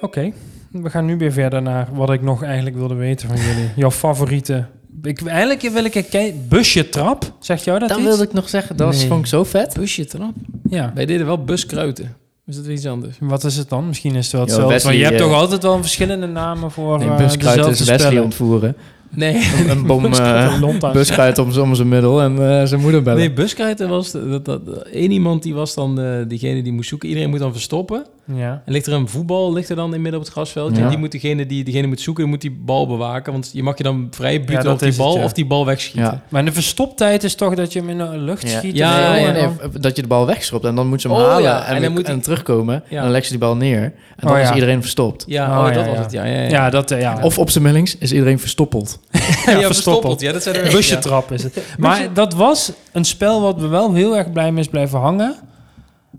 [0.00, 0.32] Oké,
[0.72, 3.70] we gaan nu weer verder naar wat ik nog eigenlijk wilde weten van jullie.
[3.76, 4.66] Jouw favoriete...
[5.02, 7.32] Ik, eigenlijk wil ik een busje trap.
[7.40, 8.06] Zegt jou dat Dat iets?
[8.06, 8.76] wilde ik nog zeggen.
[8.76, 9.06] Dat was- Nee.
[9.08, 9.74] vond ik zo vet.
[9.74, 10.32] Busje trap.
[10.70, 10.92] Ja.
[10.94, 12.16] Wij deden wel buskruiten.
[12.46, 13.16] Is dat iets anders?
[13.20, 13.86] Wat is het dan?
[13.86, 14.68] Misschien is het wel hetzelfde.
[14.72, 17.64] Wesley, want je hebt eh, toch altijd wel verschillende namen voor Nee, eh, buskruid is
[17.64, 18.22] dezelfde Wesley spellen.
[18.22, 18.76] ontvoeren.
[19.10, 19.34] Nee.
[19.58, 23.18] Een, een bom Buskruid eh buskruid om, om zijn middel en eh, zijn moeder bellen.
[23.18, 24.12] Nee, buskruiten was...
[24.12, 24.60] Dat, dat,
[24.92, 27.08] één iemand die was dan eh, diegene die moest zoeken.
[27.08, 28.04] Iedereen moet dan verstoppen.
[28.34, 28.62] Ja.
[28.64, 30.76] En ligt er een voetbal ligt er dan in midden op het grasveld.
[30.76, 30.82] Ja.
[30.82, 33.32] En die moet degene die diegene moet zoeken, die moet die bal bewaken.
[33.32, 35.24] Want je mag je dan vrij buiten op die het, bal ja.
[35.24, 36.02] of die bal wegschieten.
[36.02, 36.22] Ja.
[36.28, 38.58] Maar de verstoptijd is toch dat je hem in de lucht Ja.
[38.58, 38.76] schiet?
[38.76, 41.08] Ja, ja, en nee, dan- nee, dat je de bal wegschopt en dan moet ze
[41.08, 42.82] hem Oh, halen ja, en, en dan moet en hij- terugkomen.
[42.88, 42.96] Ja.
[42.96, 43.82] En dan legt ze die bal neer.
[43.82, 45.24] En dan Oh, is iedereen verstopt.
[45.26, 45.90] Ja, Oh, oh, ja, dat ja.
[45.90, 46.12] was het.
[46.12, 46.48] Ja, ja, ja.
[46.48, 46.90] Ja, dat...
[46.90, 47.18] eh, Ja.
[47.22, 48.98] Of op zijn Millings is iedereen verstoppeld.
[49.46, 50.20] ja, verstoppeld.
[50.20, 51.58] Ja, dat zijn er busje trap is het.
[51.78, 55.34] Maar dat was een spel wat me wel heel erg blij mee is blijven hangen.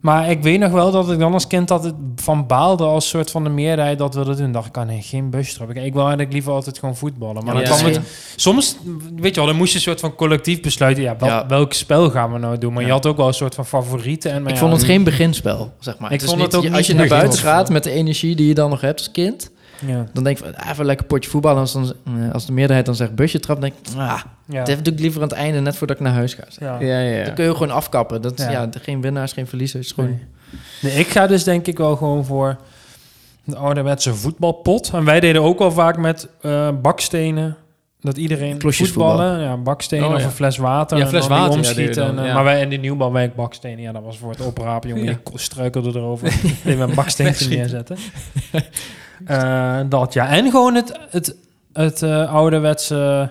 [0.02, 3.32] Maar ik weet nog wel dat ik dan als kind altijd van baalde als soort
[3.32, 4.52] van de meerderheid dat we dat doen.
[4.52, 5.70] dacht ik, ah nee, geen bustrap.
[5.70, 7.44] Ik, ik wil eigenlijk liever altijd gewoon voetballen.
[7.46, 7.98] Maar Ja, dan ja, kwam ja.
[8.00, 8.78] het, soms,
[9.16, 11.04] weet je wel, dan moest je een soort van collectief besluiten.
[11.04, 11.46] Ja, wel, Ja.
[11.48, 12.72] welk spel gaan we nou doen?
[12.74, 12.88] Maar Ja.
[12.88, 14.32] je had ook wel een soort van favorieten.
[14.32, 16.12] En, maar ik ja, vond het geen beginspel, zeg maar.
[16.12, 18.48] Ik is vond het niet- ook Als je naar buiten gaat met de energie die
[18.48, 19.52] je dan nog hebt als kind...
[19.86, 21.59] Ja, dan denk ik van, ah, even lekker potje voetballen.
[21.59, 23.99] Als, dan, eh, als de meerderheid dan zegt busje trap, dan denk ik...
[23.99, 24.63] Ah, ja.
[24.63, 26.43] dat doe ik liever aan het einde, net voordat ik naar huis ga.
[26.59, 26.80] ja.
[26.80, 27.23] Ja, ja, ja.
[27.25, 28.21] Dan kun je gewoon afkappen.
[28.21, 28.51] Dat, Ja.
[28.51, 28.69] ja.
[28.82, 29.91] geen winnaars, geen verliezers.
[29.91, 30.19] Gewoon, Nee.
[30.82, 32.57] Nee, ik ga dus denk ik wel gewoon voor
[33.43, 34.89] de ouderwetse voetbalpot.
[34.93, 37.57] En wij deden ook wel vaak met eh, bakstenen.
[38.02, 40.26] Dat iedereen voetballen, ja, bakstenen Oh, of ja.
[40.26, 40.97] een fles water.
[40.97, 42.18] Ja, en fles water, ja, omschieten.
[42.18, 42.34] en, ja.
[42.34, 45.04] Maar wij in de nieuwbouwwijk bakstenen, ja, dat was voor het oprapen, jongen.
[45.06, 45.12] Ja.
[45.12, 46.28] Ik struikelde erover.
[46.66, 47.97] Even een baksteentje neerzetten.
[49.26, 50.30] Eh, dat ja.
[50.30, 51.36] En gewoon het, het,
[51.74, 53.30] het eh, ouderwetse...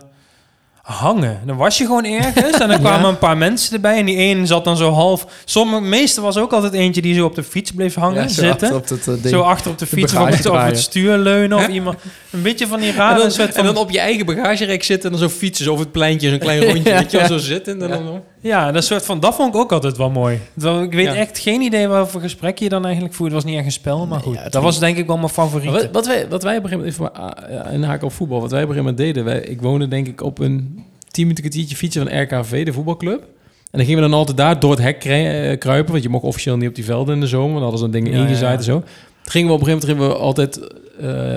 [0.89, 1.41] hangen.
[1.47, 4.47] Dan was je gewoon ergens en dan kwamen een paar mensen erbij en die ene
[4.47, 5.27] zat dan zo half.
[5.45, 8.41] Sommige meeste was ook altijd eentje die zo op de fiets bleef hangen, Ja, zo
[8.43, 8.69] zitten.
[8.73, 9.35] achter op dat, eh, ding.
[9.35, 11.99] Zo achter op de fiets of het, op het stuur leunen of iemand.
[12.31, 15.11] Een beetje van die En rare dan, soort en dan op je eigen bagagerek zitten
[15.13, 17.27] en dan zo fietsen zo over het pleintje, zo'n klein rondje, Ja, weet je wel,
[17.27, 17.33] ja.
[17.33, 17.83] zo zitten.
[17.83, 19.21] En dan, Ja, dat soort van...
[19.21, 20.35] Dat vond ik ook altijd wel mooi.
[20.83, 21.15] Ik weet Ja.
[21.15, 23.33] echt geen idee wat voor gesprek je dan eigenlijk voert.
[23.33, 24.35] Het was niet echt een spel, maar Nee, goed.
[24.35, 25.73] ja, dat was denk ik wel mijn favoriete.
[25.75, 28.51] Wat, wat, wij, wat wij op een gegeven moment, ah, ja, inhaken op voetbal, wat
[28.51, 31.45] wij op een gegeven moment deden, wij, ik woonde denk ik op een 10 minuten
[31.45, 33.21] kwartiertje fietsen van RKV, de voetbalclub.
[33.71, 36.25] En dan gingen we dan altijd daar door het hek eh, kruipen, want je mocht
[36.25, 38.27] officieel niet op die velden in de zomer, want dan hadden ze dan dingen Ja,
[38.27, 38.79] ingezaaid en zo.
[39.23, 40.75] Toen gingen we op een gegeven moment, gingen we altijd,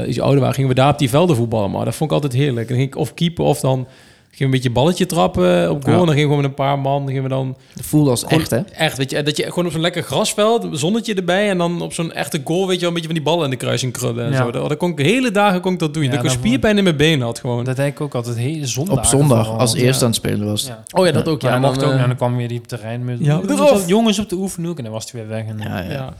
[0.04, 2.16] eh, iets ouder waren, gingen we daar op die velden voetballen, maar dat vond ik
[2.16, 2.60] altijd heerlijk.
[2.70, 3.88] En dan ging ik of keeper of dan
[4.32, 6.00] gingen we een beetje balletje trappen op goal, Ja.
[6.00, 8.10] en dan gingen we gewoon met een paar man, dan gingen we dan Het voelde
[8.10, 8.58] als gewoon- echt, hè?
[8.60, 11.94] Echt, weet je, dat je gewoon op zo'n lekker grasveld, zonnetje erbij en dan op
[11.94, 14.26] zo'n echte goal, weet je wel, een beetje van die ballen in de kruising krullen
[14.26, 14.38] en Ja.
[14.38, 14.52] zo.
[14.52, 16.04] Dat, dat kon ik de hele dagen kon ik dat doen.
[16.04, 17.64] Ja, dat ik een dat spierpijn in mijn benen had gewoon.
[17.64, 18.98] Dat deed ik ook altijd heel zondag.
[18.98, 20.66] Op zondag, als eerste aan het spelen was.
[20.68, 20.84] Ja.
[21.00, 21.42] oh ja, dat ook.
[21.42, 21.96] Ja, Ja, dat mocht dan, ook.
[21.96, 23.82] eh, En dan kwam weer die terrein met Ja, jongens, eraf.
[23.82, 25.46] op- jongens op de oefenhoek en dan was hij weer weg.
[25.46, 26.14] En, Ja, ja.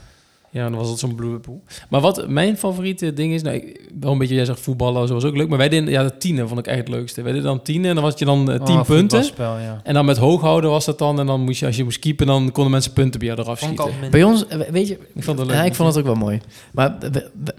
[0.52, 0.70] Ja.
[0.70, 1.64] dan was het zo'n bloemenpoel.
[1.90, 5.14] Maar wat mijn favoriete ding is, nou, ik- wel een beetje, jij zegt voetballen, zo
[5.14, 5.50] was ook leuk.
[5.50, 7.22] Maar wij deden, ja, de tienen vond ik echt het leukste.
[7.22, 9.24] Wij deden dan tienen en dan was je dan eh, tien Oh, punten.
[9.38, 9.80] ja.
[9.84, 11.20] En dan met hooghouden was dat dan.
[11.20, 13.60] En dan moest je, als je moest keepen, dan konden mensen punten bij jou eraf
[13.60, 13.90] schieten.
[14.12, 15.56] Bij ons, eh, weet je, Ik vond het leuk.
[15.58, 16.42] ja, ik vond het ook wel mooi.
[16.72, 17.10] Maar we-
[17.44, 17.56] we-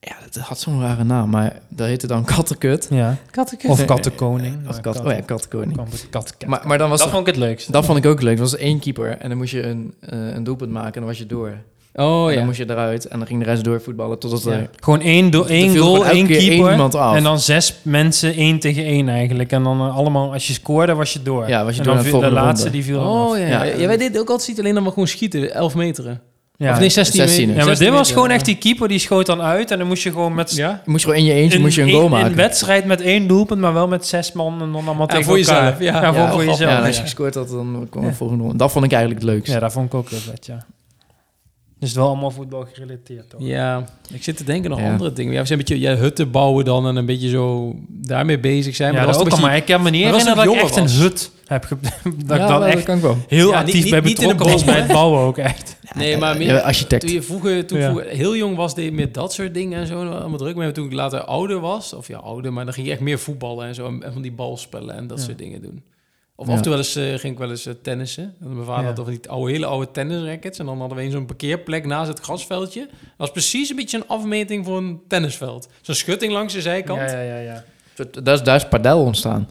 [0.00, 2.86] ja, het had zo'n rare naam, maar dat heette dan Kattenkut.
[2.90, 3.16] Ja.
[3.68, 4.68] Of kattenkoning.
[4.68, 5.76] Of kat, oh ja, Kattenkoning.
[6.10, 7.72] Kat, kat, Maar, maar dan was dat dat, vond ik het leukste.
[7.72, 8.34] dat vond ik ook leuk.
[8.34, 11.08] Er was één keeper en dan moest je een, eh, een doelpunt maken en dan
[11.08, 11.56] was je door.
[11.94, 12.36] Oh en ja.
[12.36, 14.50] dan moest je eruit en dan ging de rest door voetballen totdat Ja.
[14.50, 14.70] er...
[14.80, 16.98] Gewoon één, do- er één goal, één keeper.
[16.98, 17.16] af.
[17.16, 19.52] En dan zes mensen, één tegen één eigenlijk.
[19.52, 21.48] En dan eh, allemaal, als je scoorde, was je door.
[21.48, 22.78] Ja, was je en door dan naar de laatste, ronde.
[22.82, 23.38] die viel Oh af.
[23.38, 23.46] ja.
[23.46, 23.62] Ja.
[23.64, 23.74] ja.
[23.76, 23.86] ja.
[23.86, 26.20] wij deden ook altijd niet alleen dan maar gewoon schieten, 11 meteren.
[26.56, 26.72] Ja.
[26.72, 27.38] Of nee, 16 16.
[27.40, 27.50] meter.
[27.60, 29.70] Ja, maar 16 dit was gewoon echt die keeper, die schoot dan uit.
[29.70, 30.56] En dan moest je gewoon met...
[30.56, 30.80] Ja?
[30.84, 32.26] Je moest gewoon in je eentje in, moest je een goal in maken.
[32.30, 35.24] een wedstrijd met één doelpunt, maar wel met zes man en dan allemaal Ja, tegen
[35.24, 35.62] voor elkaar.
[35.62, 36.02] jezelf, ja.
[36.02, 36.84] Ja, voor, Ja, voor oh, jezelf.
[36.86, 38.14] als je gescoord had, dan kwam de Ja.
[38.14, 38.58] volgende ronde.
[38.58, 39.52] Dat vond ik eigenlijk het leukste.
[39.52, 40.64] Ja, dat vond ik ook heel vet, ja.
[41.82, 43.40] Dus het wel allemaal voetbal gerelateerd, toch?
[43.42, 44.90] Ja, ik zit te denken nog Ja.
[44.90, 45.32] andere dingen.
[45.32, 48.76] Ja, we zijn een beetje ja, hutten bouwen dan en een beetje zo daarmee bezig
[48.76, 48.92] zijn.
[48.92, 50.60] Ja, maar dat was ook al, met maar ik kan me niet herinneren dat ik
[50.60, 51.76] echt een hut heb ge...
[51.80, 53.16] dat Ja, ik dan dat echt kan ik wel.
[53.28, 55.76] heel Ja, actief niet- bij niet- niet in betrokken was bij het bouwen ook echt.
[55.94, 57.02] Nee, maar meer, Ja, architect.
[57.04, 57.90] toen je vroeger, toen Ja.
[57.90, 60.08] vroeger heel jong was, deed je meer dat soort dingen en zo.
[60.08, 60.56] Allemaal druk.
[60.56, 63.18] Maar toen ik later ouder was, of ja, ouder, maar dan ging je echt meer
[63.18, 63.86] voetballen en zo.
[63.86, 65.24] En en van die balspellen en dat Ja.
[65.24, 65.82] soort dingen doen.
[66.36, 66.52] Of Ja.
[66.52, 68.34] af en toe wel eens, ging ik wel eens eh, tennissen.
[68.38, 68.86] Want Mijn vader Ja.
[68.86, 70.58] had toch van die oude, hele oude tennisrackets.
[70.58, 72.80] En dan hadden we een zo'n parkeerplek naast het grasveldje.
[72.80, 75.68] Dat was precies een beetje een afmeting voor een tennisveld.
[75.80, 77.00] Zo'n schutting langs de zijkant.
[77.10, 77.64] Ja, ja, ja.
[77.96, 78.20] ja.
[78.22, 79.48] Daar is, daar is padel ontstaan.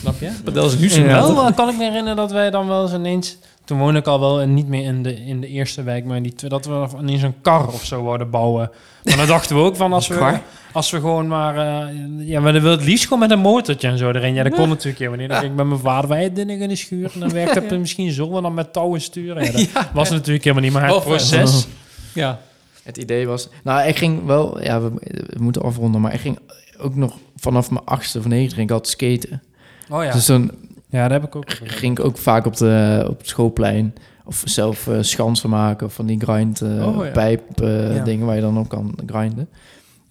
[0.00, 0.30] Snap je?
[0.44, 2.82] Maar dat is nu zo Wel eh, kan ik me herinneren dat wij dan wel
[2.82, 3.38] eens ineens...
[3.68, 6.16] Toen woonde ik al wel en niet meer in de, in de eerste wijk, maar
[6.16, 8.70] in die, dat we ineens een kar of zo wouden bouwen.
[9.04, 10.38] Maar dan dachten we ook van als we,
[10.72, 11.56] als we gewoon maar...
[11.88, 11.94] eh,
[12.28, 14.34] ja, maar dan wil het liefst gewoon met een motortje en zo erin.
[14.34, 15.28] Ja, dat kon natuurlijk helemaal niet.
[15.28, 17.10] Dan ging ik met mijn vader, wij dingen in de schuur.
[17.14, 19.44] En dan werkte het misschien zo en dan met touwen sturen.
[19.44, 21.66] Ja, dat was natuurlijk helemaal niet, maar het Oh, proces...
[22.14, 22.40] Ja.
[22.82, 23.48] Het idee was...
[23.64, 24.62] Nou, ik ging wel...
[24.62, 24.90] Ja, we,
[25.26, 26.38] we moeten afronden, maar ik ging
[26.78, 29.42] ook nog vanaf mijn achtste of negende ging ik altijd skaten.
[29.90, 30.50] Oh ja, Dus dan
[30.88, 31.50] ja dat heb ik ook.
[31.64, 35.94] ging ik ook vaak op, de, op het schoolplein of zelf eh, schansen maken of
[35.94, 37.10] van die grind eh, Oh, ja.
[37.10, 38.04] pijp eh, Ja.
[38.04, 39.48] dingen waar je dan op kan grinden.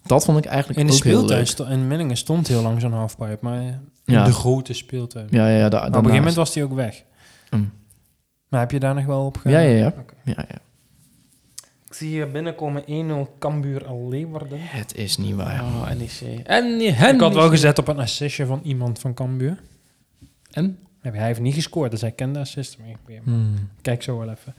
[0.06, 2.92] Dat vond ik eigenlijk In de ook heel speeltuin in Millingen stond heel lang zo'n
[2.92, 4.24] halfpipe, maar in Ja.
[4.24, 5.26] de grote speeltuin.
[5.30, 5.68] Ja, ja, ja.
[5.68, 7.02] Da, Maar op een gegeven moment was die ook weg.
[7.50, 7.70] Mm.
[8.48, 9.92] Maar heb je daar nog wel op ge- Ja, ja, ja.
[10.24, 10.58] Ja, ja.
[11.88, 14.58] Ik zie hier binnenkomen 1-0 Cambuur al Leeuwarden.
[14.60, 15.60] Het is niet waar.
[15.62, 16.38] Oh, NEC.
[16.46, 16.80] En
[17.14, 19.58] Ik had wel gezet op een assistje van iemand van Cambuur.
[20.50, 20.78] En?
[21.00, 22.76] Hij heeft niet gescoord, dus hij kende de assist.
[22.78, 23.54] Maar ik weet- Hmm.
[23.82, 24.54] Kijk zo wel even.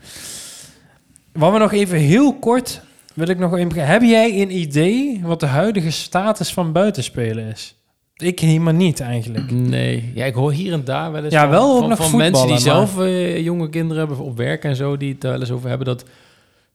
[1.33, 2.81] Wat we nog even heel kort
[3.13, 3.85] wil ik nog even.
[3.87, 7.75] Heb jij een idee wat de huidige status van buitenspelen is?
[8.15, 9.51] Ik helemaal niet eigenlijk.
[9.51, 10.11] Nee.
[10.15, 12.17] Ja, ik hoor hier en daar wel eens Ja, van, wel ook van, nog van
[12.17, 15.39] mensen die zelf eh, jonge kinderen hebben op werk en zo, die het daar wel
[15.41, 16.03] eens over hebben dat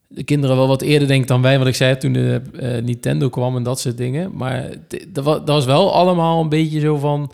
[0.09, 1.59] de kinderen wel wat eerder denken dan wij.
[1.59, 4.31] Wat ik zei toen de eh, Nintendo kwam en dat soort dingen.
[4.37, 4.69] Maar
[5.13, 7.31] dat was wel allemaal een beetje zo van...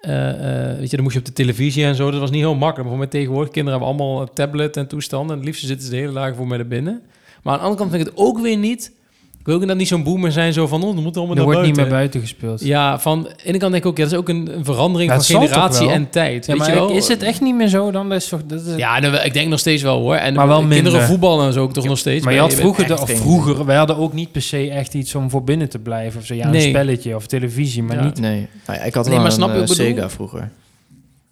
[0.00, 2.10] eh, eh, weet je, dan moest je op de televisie en zo.
[2.10, 2.88] Dat was niet heel makkelijk.
[2.88, 5.30] Maar mij tegenwoordig, kinderen hebben allemaal tablet en toestanden.
[5.30, 7.02] En het liefst zitten ze de hele dagen voor mij naar binnen.
[7.42, 8.92] Maar aan de andere kant vind ik het ook weer niet...
[9.40, 10.82] Ik wil ook dat niet zo'n boomer zijn zo van...
[10.82, 12.20] Oh, dan moet allemaal Er naar wordt niet meer buiten.
[12.20, 12.64] gespeeld.
[12.64, 15.10] Ja, van de ene kant denk ik ook, ja, dat is ook een, een verandering
[15.10, 16.46] Ja, van generatie en tijd.
[16.46, 16.90] Ja, weet maar je wel?
[16.90, 18.08] is het echt niet meer zo dan?
[18.08, 20.14] Dat is toch, dat is, Ja, nou, ik denk nog steeds wel hoor.
[20.14, 21.02] En Maar wel kinderen minder.
[21.02, 22.24] voetballen en zo ook toch nog steeds.
[22.24, 25.14] maar je had vroeger, de, of vroeger, wij hadden ook niet per se echt iets
[25.14, 26.20] om voor binnen te blijven.
[26.20, 26.34] Of zo.
[26.34, 26.68] Ja, een Nee.
[26.68, 28.04] spelletje of televisie, maar Ja.
[28.04, 28.20] niet.
[28.20, 29.68] Nee, nou ja, ik had Nee, wel maar een snap je eh, ik?
[29.94, 30.50] Sega vroeger.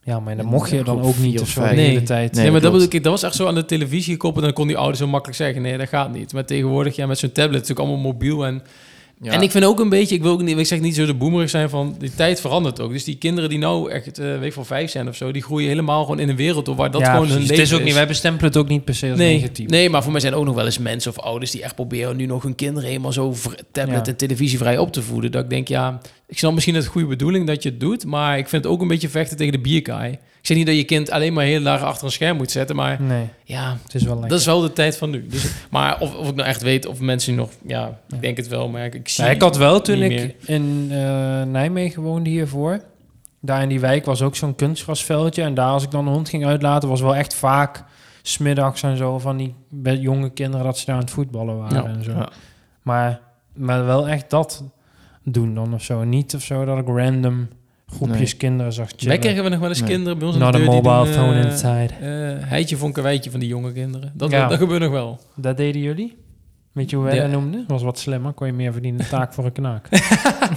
[0.09, 2.33] Ja, maar dan mocht je dan ook niet of zo de hele tijd.
[2.33, 4.45] Nee, Nee, maar dat, bedoel ik, dat was echt zo aan de televisie gekoppeld.
[4.45, 6.33] En dan kon die ouders zo makkelijk zeggen, nee, dat gaat niet.
[6.33, 8.47] Maar tegenwoordig, ja, met zo'n tablet, is het ook allemaal mobiel.
[8.47, 8.63] En
[9.23, 9.33] Ja.
[9.33, 11.15] En ik vind ook een beetje, ik wil ook niet, ik zeg niet zo de
[11.15, 12.93] boemerig zijn van, die tijd verandert ook.
[12.93, 15.43] Dus die kinderen die nou echt, eh weet ik wel, vijf zijn of zo, die
[15.43, 17.73] groeien helemaal gewoon in een wereld op waar dat ja, gewoon hun leven Het is
[17.75, 19.69] ook niet, wij bestempelen het ook niet per se als Nee, negatief.
[19.69, 22.17] nee, maar voor mij zijn ook nog wel eens mensen of ouders die echt proberen
[22.17, 23.35] nu nog hun kinderen helemaal zo
[23.73, 24.13] tablet Ja.
[24.13, 25.31] en televisievrij op te voeden.
[25.33, 28.39] Dat ik denk, ja, ik snap misschien het goede bedoeling dat je het doet, maar
[28.39, 30.13] ik vind het ook een beetje vechten tegen de bierkaai.
[30.13, 32.77] Ik zeg niet dat je kind alleen maar heel laag achter een scherm moet zetten,
[32.77, 34.31] maar Nee, ja, het is wel lekker.
[34.31, 35.27] dat is wel de tijd van nu.
[35.27, 38.17] Dus, maar of, of ik nou echt weet of mensen nog, ja, ik Ja.
[38.21, 40.35] denk het wel, maar ik, ik zie Ja, ik had wel toen ik meer.
[40.45, 42.81] in eh, Nijmegen woonde hiervoor.
[43.41, 45.43] Daar in die wijk was ook zo'n kunstgrasveldje.
[45.43, 47.85] En daar als ik dan een hond ging uitlaten, was wel echt vaak
[48.23, 49.55] smiddags en zo van die
[50.01, 51.89] jonge kinderen dat ze daar aan het voetballen waren Ja.
[51.89, 52.11] en zo.
[52.11, 52.29] Ja.
[52.83, 53.21] Maar,
[53.55, 54.65] maar wel echt dat
[55.31, 56.05] doen dan of zo.
[56.05, 57.49] Niet of zo dat ik random
[57.87, 59.07] groepjes kinderen zag chillen.
[59.09, 59.89] Wij kregen we nog wel eens Nee.
[59.91, 61.95] kinderen bij ons Not de a deur die mobile doen, phone eh, inside.
[62.01, 64.13] eh, heitje voor een karweitje van die jonge kinderen.
[64.15, 64.49] Dat, Ja.
[64.49, 65.21] dat gebeurt nog wel.
[65.37, 66.17] Dat deden jullie?
[66.73, 67.23] Weet je hoe wij Ja.
[67.23, 67.65] dat noemden?
[67.69, 68.33] was wat slimmer.
[68.33, 69.09] Kon je meer verdienen.
[69.11, 69.89] Taak voor een knaak.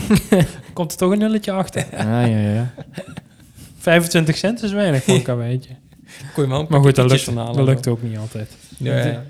[0.74, 1.86] Komt er toch een nulletje achter.
[1.92, 2.74] Ja, ja, ja.
[3.78, 5.24] 25 cent is weinig voor een.
[5.24, 7.56] Kon je wel een Maar goed, dat lukt, van halen.
[7.56, 8.58] dat lukt ook niet altijd.
[8.78, 9.24] Ja, ja.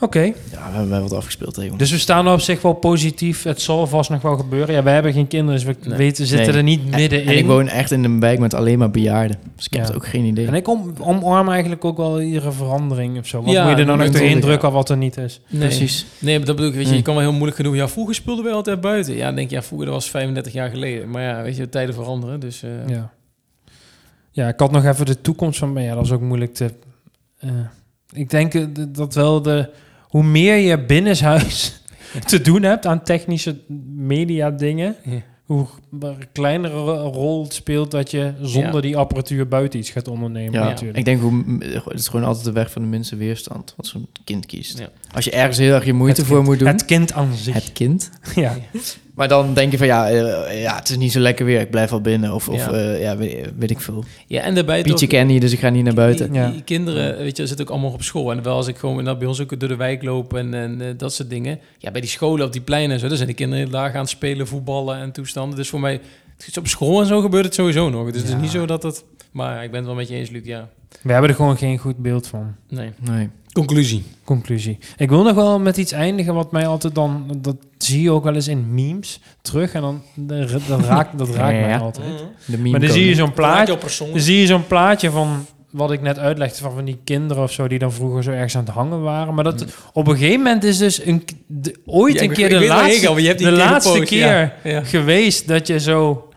[0.00, 1.78] Oké, Ja, we hebben wel wat afgespeeld, hè, jongen.
[1.78, 3.42] dus we staan er op zich wel positief.
[3.42, 4.74] Het zal vast nog wel gebeuren.
[4.74, 5.98] Ja, wij hebben geen kinderen, dus we Nee.
[5.98, 6.56] weten, zitten Nee.
[6.56, 7.26] er niet middenin.
[7.26, 9.36] En ik woon echt in een wijk met alleen maar bejaarden.
[9.56, 10.46] Dus ik heb ook geen idee.
[10.46, 13.42] En ik om, omarm eigenlijk ook wel iedere verandering of zo.
[13.42, 14.40] Wat Ja, moet je er nou nog doorheen ja.
[14.40, 15.40] drukken wat er niet is?
[15.48, 15.60] Nee.
[15.60, 16.06] Precies.
[16.18, 16.98] Nee, maar dat bedoel ik, weet je, Hmm.
[16.98, 17.74] je kan wel heel moeilijk genoeg...
[17.74, 19.16] Ja, vroeger speelden wij altijd buiten.
[19.16, 21.10] Ja, dan denk je, ja, vroeger, dat was 35 jaar geleden.
[21.10, 22.62] Maar ja, weet je, de tijden veranderen, dus...
[22.62, 23.10] eh, Ja.
[24.30, 25.72] ja, ik had nog even de toekomst van...
[25.72, 26.70] Maar ja, dat is ook moeilijk te...
[27.38, 27.50] eh,
[28.12, 28.54] ik denk
[28.96, 29.68] dat wel de...
[30.08, 31.80] Hoe meer je binnenshuis
[32.26, 33.56] te doen hebt aan technische
[33.94, 34.96] media dingen...
[35.04, 35.22] Ja.
[35.44, 35.66] hoe
[36.32, 38.80] kleinere ro- rol speelt dat je zonder Ja.
[38.80, 40.98] die apparatuur buiten iets gaat ondernemen Ja, natuurlijk.
[40.98, 41.44] ik denk hoe,
[41.84, 44.82] het is gewoon altijd de weg van de minste weerstand wat zo'n kind kiest.
[45.14, 47.34] Als je ergens heel erg je moeite Het voor kind- moet doen, Het kind aan
[47.34, 47.54] zich.
[47.54, 48.10] het kind.
[48.34, 48.56] ja.
[49.18, 51.70] Maar dan denk je van ja, eh, ja, het is niet zo lekker weer, ik
[51.70, 52.34] blijf wel binnen.
[52.34, 52.72] Of, of Ja.
[52.72, 54.04] eh, ja, weet, weet ik veel.
[54.26, 56.32] ja, en daarbij Pietje ken niet, dus ik ga niet naar buiten.
[56.32, 56.52] Die, Ja.
[56.64, 58.30] kinderen, weet je, zitten ook allemaal op school.
[58.30, 60.86] En wel als ik gewoon bij ons ook door de wijk loop en, en eh,
[60.96, 61.58] dat soort dingen.
[61.78, 63.94] Ja, bij die scholen op die pleinen en zo, daar zijn die kinderen heel laag
[63.94, 65.56] aan het spelen, voetballen en toestanden.
[65.56, 66.00] Dus voor mij,
[66.58, 68.10] op school en zo gebeurt het sowieso nog.
[68.10, 69.04] Dus het is niet zo dat het...
[69.30, 70.68] Maar ik ben het wel met je eens, Luc, ja.
[71.02, 72.54] We hebben er gewoon geen goed beeld van.
[72.68, 72.90] Nee.
[73.10, 73.28] Nee.
[73.52, 74.04] Conclusie.
[74.24, 74.78] Conclusie.
[74.96, 77.38] Ik wil nog wel met iets eindigen wat mij altijd dan...
[77.40, 79.72] Dat zie je ook wel eens in memes terug.
[79.72, 81.78] En dan dat raakt, dat raakt mij Ja.
[81.78, 82.06] altijd.
[82.44, 83.78] De meme Maar dan zie je zo'n plaatje...
[83.98, 87.52] Dan zie je zo'n plaatje van wat ik net uitlegde van, van die kinderen of
[87.52, 89.34] zo die dan vroeger zo ergens aan het hangen waren.
[89.34, 92.66] Maar dat op een gegeven moment is dus een, de, ooit Ja, een keer de
[92.66, 94.52] laatste, gaat, want je hebt die de keer laatste gepost, keer
[94.84, 96.27] geweest dat je zo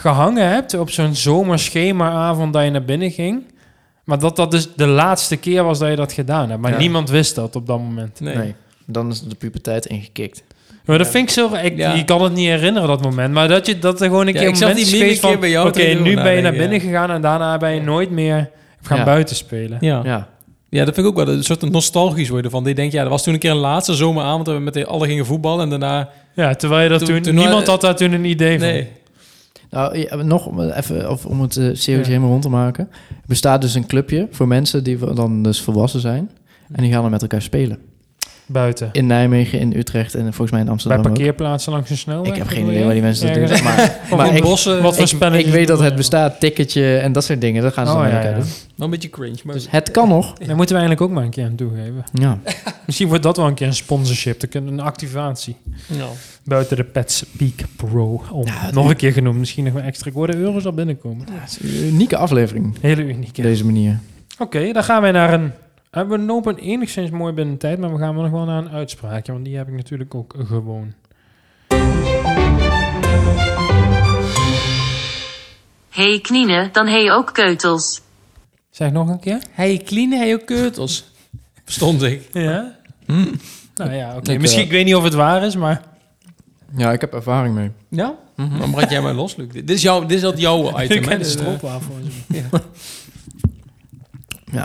[0.00, 3.42] gehangen hebt op zo'n zomerschemaavond dat je naar binnen ging.
[4.04, 6.60] Maar dat dat dus de laatste keer was dat je dat gedaan hebt.
[6.60, 6.78] Maar Ja.
[6.78, 8.20] niemand wist dat op dat moment.
[8.20, 8.36] Nee.
[8.36, 8.54] Nee.
[8.86, 10.42] Dan is de puberteit ingekikt.
[10.84, 11.54] Maar dat vind ik zo...
[11.62, 11.92] Ik, Ja.
[11.94, 13.32] Je kan het niet herinneren, dat moment.
[13.34, 15.40] Maar dat je dat er gewoon een Ja, keer ik moment is geweest van...
[15.40, 18.50] bij jou Oké, nu ben je naar binnen gegaan en daarna ben je nooit meer
[18.82, 19.04] gaan Ja.
[19.04, 19.78] buiten spelen.
[19.80, 20.00] Ja.
[20.04, 20.28] Ja.
[20.68, 22.64] Ja, dat vind ik ook wel een soort nostalgisch worden van.
[22.64, 24.86] Die denk ja, dat was toen een keer een laatste zomeravond dat we met de
[24.86, 27.22] alle gingen voetballen en daarna Ja, terwijl je dat Toen- toen...
[27.22, 28.68] toen- niemand had daar toen een idee van.
[28.68, 28.88] nee.
[29.70, 32.12] Nou, ja, nog om, even of om het uh, serieus Ja.
[32.12, 32.88] helemaal rond te maken.
[32.92, 36.30] Er bestaat dus een clubje voor mensen die dan dus volwassen zijn.
[36.72, 37.78] En die gaan dan met elkaar spelen.
[38.52, 38.88] Buiten.
[38.92, 41.06] In Nijmegen, in Utrecht en volgens mij in Bij Amsterdam ook.
[41.06, 42.30] parkeerplaatsen langs een snelweg.
[42.32, 43.62] Ik heb geen idee waar die mensen dat doen.
[43.64, 44.82] Maar, maar ik, bossen.
[44.82, 45.96] Wat voor ik, spelletjes ik weet dat het we?
[45.96, 46.40] bestaat.
[46.40, 47.62] Ticketje en dat soort dingen.
[47.62, 48.36] Dat gaan ze Oh, ja, elkaar ja.
[48.36, 48.44] doen.
[48.44, 50.26] Wel een beetje cringe, maar Dus het kan nog.
[50.32, 52.04] Daar moeten we eigenlijk ook maar een keer aan toegeven.
[52.12, 52.38] Ja.
[52.86, 54.54] Misschien wordt dat wel een keer een sponsorship.
[54.54, 55.56] Een activatie.
[55.86, 56.06] ja.
[56.44, 58.22] Buiten de Pets Peak Pro.
[58.32, 58.46] Om.
[58.46, 59.38] Ja, nog een keer genoemd.
[59.38, 60.10] Misschien nog wel extra.
[60.26, 61.26] De euro's al binnenkomen.
[61.30, 62.76] Het is een unieke aflevering.
[62.80, 63.36] Hele uniek.
[63.38, 63.98] Op deze manier.
[64.38, 65.52] Oké, dan gaan wij naar een...
[65.90, 68.62] eh, We lopen enigszins mooi binnen de tijd, maar we gaan wel nog wel naar
[68.62, 70.92] een uitspraakje, want die heb ik natuurlijk ook gewoon.
[75.90, 78.00] Hey Knine, dan hey ook keutels.
[78.70, 79.38] Zeg nog een keer.
[79.50, 81.10] Hij clean, hij ook keutels.
[81.64, 82.28] Verstond ik.
[82.32, 82.78] Ja?
[83.06, 83.34] Hm.
[83.74, 84.32] Nou ja, oké.
[84.32, 85.82] Ik, Misschien, eh, ik weet niet of het waar is, maar...
[86.76, 87.70] Ja, ik heb ervaring mee.
[87.88, 88.14] Ja?
[88.36, 89.52] Dan brand jij mij los, Luc.
[89.52, 91.08] Dit is, jouw, dit is dat jouw item, Ik hè?
[91.08, 91.94] ken de Dus, eh, stroopwafel.
[92.28, 92.42] Ja,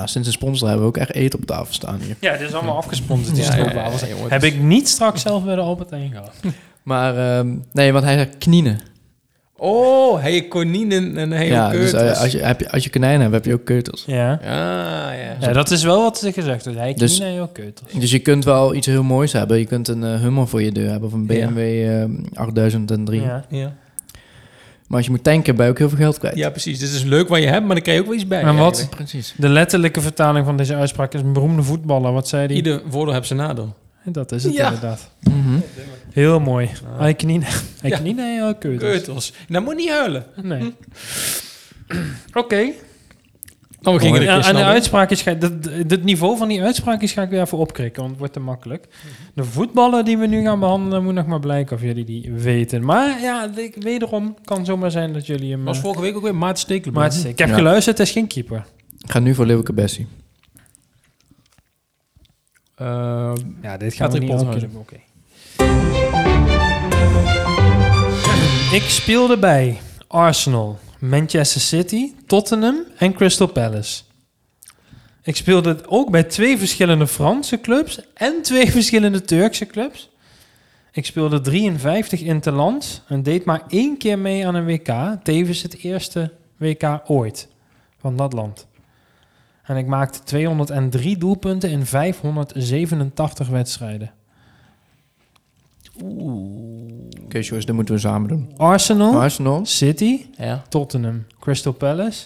[0.05, 2.15] sinds de sponsor hebben we ook echt eten op tafel staan hier.
[2.19, 5.55] Ja, dit is allemaal afgesponsord, Ja, ja, ja, ja, Heb ik niet straks zelf bij
[5.55, 6.33] de Albert Heijn gehad.
[6.83, 8.79] Maar ehm, nee, want hij zegt knienen.
[9.57, 12.15] Oh, hij konijnen en hij ja, dus keutels.
[12.17, 14.03] eh, als, je, heb je, als je konijnen hebt, heb je ook keutels.
[14.07, 14.39] Ja.
[14.43, 15.35] Ja, ja.
[15.39, 16.77] ja, dat is wel wat ze gezegd heeft.
[16.77, 17.91] Hij Dus- dus, ook keutels.
[17.91, 19.59] Dus je kunt wel iets heel moois hebben.
[19.59, 21.47] Je kunt een eh, Hummer voor je deur hebben of een Ja.
[21.47, 23.21] BMW ehm, 8003.
[23.21, 23.45] Ja.
[23.49, 23.73] Ja.
[24.95, 26.35] Maar als je moet tanken, ben je ook heel veel geld kwijt.
[26.35, 26.79] ja, precies.
[26.79, 28.41] Dit is leuk wat je hebt, maar dan krijg je ook wel iets bij.
[28.41, 28.87] En wat?
[28.89, 29.33] precies.
[29.37, 32.11] De letterlijke vertaling van deze uitspraak is een beroemde voetballer.
[32.11, 32.55] Wat zei hij?
[32.55, 33.75] Ieder voordeel heeft zijn nadeel.
[34.03, 34.65] Dat is het Ja.
[34.65, 35.09] inderdaad.
[35.23, 35.59] Mhm.
[36.13, 36.69] Heel mooi.
[36.93, 36.99] Ah.
[36.99, 37.39] Hij knie,
[37.81, 37.97] hij Ja.
[37.97, 38.91] knie, nee, uh, keutels.
[38.91, 39.33] Keutels.
[39.47, 40.25] Nou, moet niet huilen.
[40.41, 40.73] Nee.
[42.33, 42.65] Oké.
[43.85, 45.21] Oh, we gingen Ja, en de uitspraak is...
[45.21, 48.33] ga- dat- Het niveau van die uitspraakjes ga ik weer even opkrikken, want het wordt
[48.33, 48.87] te makkelijk.
[49.33, 52.85] De voetballen die we nu gaan behandelen, moet nog maar blijken of jullie die weten.
[52.85, 55.63] Maar ja, ik, wederom kan zomaar zijn dat jullie hem...
[55.63, 57.07] was eh, vorige week ook weer Maarten Stekelenburg.
[57.13, 57.55] is- ik heb Ja.
[57.55, 58.65] geluisterd, het is geen keeper.
[58.99, 60.07] Ik ga nu voor Leeuwke Bessie.
[62.75, 64.95] Eh, Ja, dit gaat Patrick niet Oké.
[68.71, 69.77] Ik speelde bij
[70.07, 70.79] Arsenal,
[71.09, 74.03] Manchester City, Tottenham en Crystal Palace.
[75.23, 80.09] Ik speelde ook bij twee verschillende Franse clubs en twee verschillende Turkse clubs.
[80.91, 85.23] Ik speelde 53 interlands en deed maar één keer mee aan een WK.
[85.23, 87.47] Tevens het eerste WK ooit
[87.99, 88.67] van dat land.
[89.63, 94.11] En ik maakte 203 doelpunten in 587 wedstrijden.
[97.23, 98.51] Oké, Joyce, dat moeten we samen doen.
[98.57, 99.65] Arsenal, Arsenal.
[99.65, 100.63] City, ja.
[100.69, 102.25] Tottenham, Crystal Palace.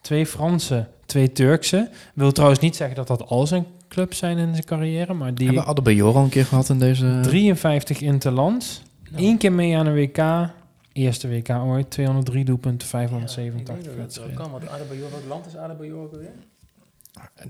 [0.00, 1.90] Twee Franse, twee Turkse.
[2.14, 5.60] Wil trouwens niet zeggen dat dat al zijn clubs zijn in zijn carrière, maar die
[5.60, 7.20] Hebben Jor al een keer gehad in deze...
[7.22, 8.82] 53 interlands.
[9.10, 9.24] Nou.
[9.24, 10.50] Eén keer mee aan een WK.
[10.92, 11.90] Eerste WK ooit.
[11.90, 14.36] 203 doelpunten, 587 wedstrijden.
[14.36, 16.32] kan, want Adebayor, welk land is Adebayor ook weer?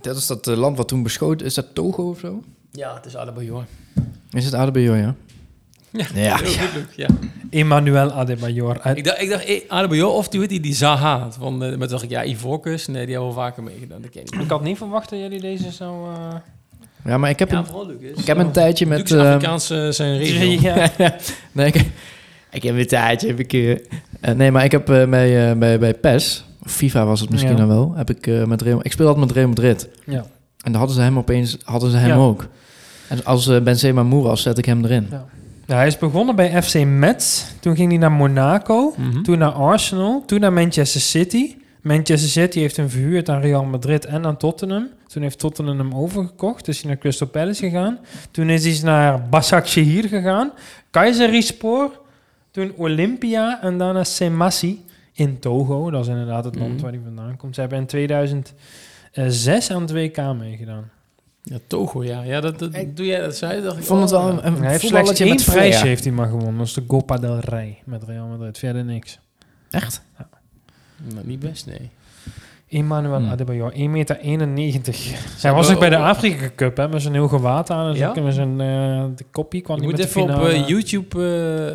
[0.01, 1.47] Dat is dat eh, land wat toen beschoten...
[1.47, 2.43] Is dat Togo of zo?
[2.71, 3.64] Ja, het is Adebayor.
[4.31, 5.14] Is het Adebayor, ja?
[5.93, 6.05] Ja.
[6.14, 6.36] Ja.
[6.36, 7.07] Heel goed, Luc, ja.
[7.51, 8.80] Emmanuel Adebayor.
[8.80, 11.28] Uit, Ik dacht, ik dacht eh, Adebayor of die, die, die Zaha.
[11.38, 14.01] Van, eh, maar toen dacht ik, ja, Ivorcus, nee, die hebben wel vaker meegedaan.
[14.03, 16.09] Dat ken ik had niet verwacht dat jullie deze zo...
[16.14, 16.34] eh,
[17.05, 18.99] Ja, maar ik heb, Ja, een, ik heb een tijdje met...
[19.11, 20.59] Lucas eh, Afrikaans eh, zijn regio.
[20.99, 21.16] ja.
[21.53, 21.84] nee, ik,
[22.51, 23.26] ik heb een tijdje...
[23.26, 23.78] Heb ik, eh, eh,
[24.36, 26.45] nee, maar ik heb eh, bij, eh, bij, bij PES...
[26.64, 27.57] of FIFA was het misschien Ja.
[27.59, 27.93] dan wel.
[27.97, 29.88] Heb ik, eh, met Real, ik speel altijd met Real Madrid.
[30.07, 30.24] ja.
[30.64, 31.57] En dan hadden ze hem opeens...
[31.64, 32.14] Hadden ze hem Ja.
[32.16, 32.47] ook.
[33.09, 35.07] En als eh, Benzema moe was, zet ik hem erin.
[35.11, 35.24] Ja.
[35.71, 37.45] Ja, hij is begonnen bij FC Metz.
[37.61, 38.95] Toen ging hij naar Monaco.
[38.97, 39.23] Mhm.
[39.23, 40.23] Toen naar Arsenal.
[40.27, 41.57] Toen naar Manchester City.
[41.83, 44.89] Manchester City heeft hem verhuurd aan Real Madrid en aan Tottenham.
[45.07, 46.64] Toen heeft Tottenham hem overgekocht.
[46.64, 47.99] Dus hij naar Crystal Palace gegaan.
[48.31, 50.53] Toen is hij naar Başakşehir gegaan.
[50.91, 52.01] Kayserispor.
[52.51, 55.91] Toen Olympia en daarna Semasi in Togo.
[55.91, 56.83] Dat is inderdaad het land Mhm.
[56.83, 57.55] waar hij vandaan komt.
[57.55, 60.91] Ze hebben in 2006 aan het WK meegedaan.
[61.51, 62.22] Ja, Togo, ja.
[62.22, 63.62] Ja, dat, dat doe jij dat zei.
[63.62, 65.44] Dacht ik, Ik vond het oh, wel een, een hij heeft slechts voetballetje één met
[65.44, 65.86] prijs flair.
[65.86, 66.59] heeft hij maar gewonnen.
[66.59, 68.59] Dat is de Copa del Rey met Real Madrid.
[68.59, 69.18] Verder niks.
[69.70, 70.03] Echt?
[70.96, 71.90] Nou, niet best, nee.
[72.71, 73.31] Emmanuel Hmm.
[73.31, 74.16] Adebayor, 1,91 meter.
[74.23, 77.89] Hij Zijn was ook bij de Afrika Cup, hè, met zijn heel gewaad aan.
[77.89, 78.12] En Ja?
[78.23, 81.16] met zijn eh, de kopie kwam Je hij moet met de even op eh, YouTube...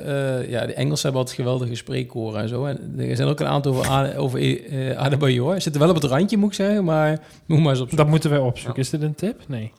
[0.05, 2.65] eh, ja, de Engelsen hebben altijd geweldige spreekkoren en zo.
[2.65, 4.39] En er zijn ook een aantal over, over
[4.71, 5.49] eh, Adebayor.
[5.51, 6.83] Hij zit er wel op het randje, moet ik zeggen.
[6.83, 8.81] Maar moet maar eens op Dat moeten wij opzoeken.
[8.81, 9.41] Is dit een tip?
[9.47, 9.71] Nee.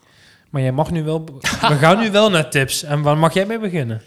[0.50, 1.24] Maar jij mag nu wel...
[1.68, 2.82] We gaan nu wel naar tips.
[2.82, 4.02] En waar mag jij mee beginnen?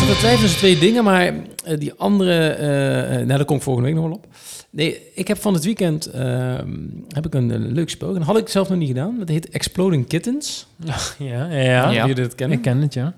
[0.00, 1.34] Zat te twijfelen tussen twee dingen, maar
[1.64, 4.26] eh, die andere, eh, eh, nou, daar kom ik volgende week nog wel op.
[4.70, 6.76] Nee, ik heb van het weekend ehm,
[7.08, 8.08] heb ik een, een leuk spel.
[8.08, 9.18] En dat had ik zelf nog niet gedaan.
[9.18, 10.66] Dat heet Exploding Kittens.
[10.84, 11.90] Ja, ja.
[11.90, 12.06] Ja.
[12.06, 12.56] Jullie dat kennen?
[12.56, 13.14] Ik ken het, ja.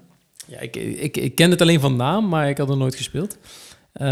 [0.46, 3.38] Ja, ik, ik, ik ken het alleen van naam, maar ik had er nooit gespeeld.
[3.92, 4.06] Eh,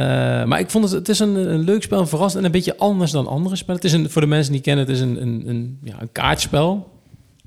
[0.45, 2.77] maar ik vond het, het is een, een leuk spel, een verrassend en een beetje
[2.77, 3.81] anders dan andere spellen.
[3.81, 6.13] Het is een, voor de mensen die kennen, het is een, een, een, ja, een
[6.13, 6.89] kaartspel.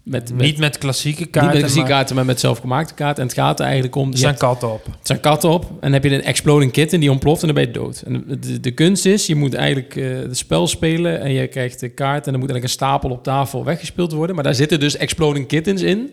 [0.04, 3.22] Met, met, Niet met klassieke niet kaarten, met klassieke maar kaarten, maar met zelfgemaakte kaarten.
[3.22, 4.08] En het gaat er eigenlijk om...
[4.08, 4.86] er je zijn katten op.
[4.86, 5.64] het zijn katten op.
[5.64, 8.01] En dan heb je een exploding kitten die ontploft en dan ben je dood.
[8.01, 11.80] En de, de kunst is, je moet eigenlijk eh, het spel spelen en je krijgt
[11.80, 14.36] de kaart en dan moet eigenlijk een stapel op tafel weggespeeld worden.
[14.36, 16.12] Maar daar zitten dus exploding kittens in.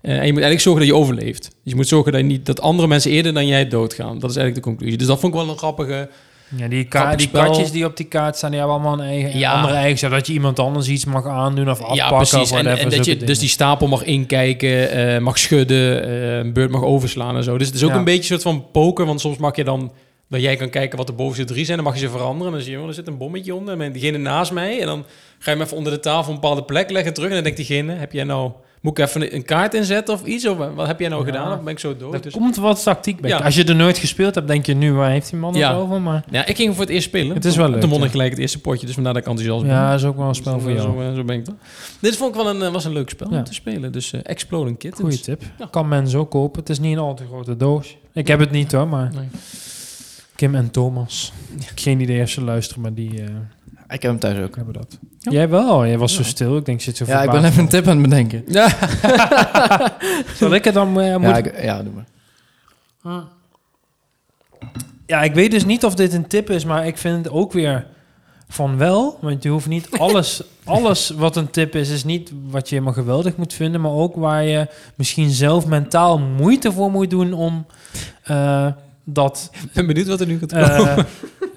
[0.00, 1.42] Eh, en je moet eigenlijk zorgen dat je overleeft.
[1.42, 4.18] Dus je moet zorgen dat, je niet, dat andere mensen eerder dan jij doodgaan.
[4.18, 4.98] Dat is eigenlijk de conclusie.
[4.98, 6.08] Dus dat vond ik wel een grappige...
[6.56, 9.52] Ja, die, die katjes die op die kaart staan, die hebben allemaal een eigen, Ja.
[9.52, 10.10] andere eigenschap.
[10.10, 11.96] Dat je iemand anders iets mag aandoen of afpakken.
[11.96, 12.52] ja, precies.
[12.52, 16.70] Of En, dat je dus die stapel mag inkijken, eh, mag schudden, eh, een beurt
[16.70, 17.58] mag overslaan en zo.
[17.58, 17.96] Dus het is ook Ja.
[17.96, 19.92] een beetje een soort van poker, want soms mag je dan...
[20.28, 22.46] Dat jij kan kijken wat de bovenste drie zijn, dan mag je ze veranderen.
[22.46, 23.80] En dan zie je, oh, er zit een bommetje onder.
[23.80, 24.80] En diegene naast mij.
[24.80, 25.04] En dan
[25.38, 27.28] ga je hem even onder de tafel een bepaalde plek leggen terug.
[27.28, 28.50] En dan denkt diegene, heb jij nou...
[28.80, 30.46] Moet ik even een kaart inzetten of iets?
[30.46, 31.26] Of wat heb jij nou Ja.
[31.32, 31.58] gedaan?
[31.58, 32.14] Of ben ik zo dood?
[32.14, 33.30] Er Dus, komt wat tactiek bij.
[33.30, 33.38] Ja.
[33.38, 35.72] Als je er nooit gespeeld hebt, denk je nu, waar heeft die man het Ja.
[35.72, 36.00] over?
[36.00, 37.34] Maar ja, ik ging voor het eerst spelen.
[37.34, 38.86] Het is wel leuk, Toen won gelijk het eerste potje.
[38.86, 39.74] Dus vandaar dat ik enthousiast ben.
[39.74, 41.04] ja, is ook wel een spel voor jou.
[41.08, 41.58] Zo, zo ben ik dan.
[42.00, 43.92] Dit vond ik wel een, eh, was een leuk spel om te spelen.
[43.92, 45.00] Dus eh, Exploding Kittens.
[45.02, 45.42] Goeie tip.
[45.70, 46.60] Kan men zo kopen.
[46.60, 47.96] Het is niet een al te grote doos.
[48.12, 49.28] Ik heb het niet hoor, maar Nee.
[50.36, 51.32] Kim en Thomas.
[51.74, 53.28] Geen idee als ze luisteren, maar die eh,
[53.90, 54.56] Ik heb hem thuis ook.
[54.56, 54.98] hebben dat.
[55.18, 55.30] Ja.
[55.30, 55.86] Jij wel?
[55.86, 56.56] Jij was zo stil.
[56.56, 58.44] Ik denk, zit zo Ja, ik ben even een tip aan het bedenken.
[58.46, 58.68] Ja.
[60.38, 61.00] Zal ik het dan...
[61.00, 61.22] eh, moet...
[61.22, 61.46] Ja, ja, ik...
[61.46, 62.06] ik, ja, doe maar.
[65.34, 67.86] weet dus niet of dit een tip is, maar ik vind het ook weer
[68.48, 72.68] van wel, want je hoeft niet alles, alles wat een tip is, is niet wat
[72.68, 77.10] je helemaal geweldig moet vinden, maar ook waar je misschien zelf mentaal moeite voor moet
[77.10, 77.66] doen om
[78.22, 78.66] eh,
[79.04, 81.06] dat, Ik ben benieuwd wat er nu gaat komen.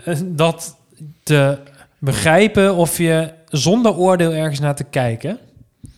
[0.04, 0.76] eh, dat
[1.24, 1.58] te
[2.04, 5.38] begrijpen of je zonder oordeel ergens naar te kijken.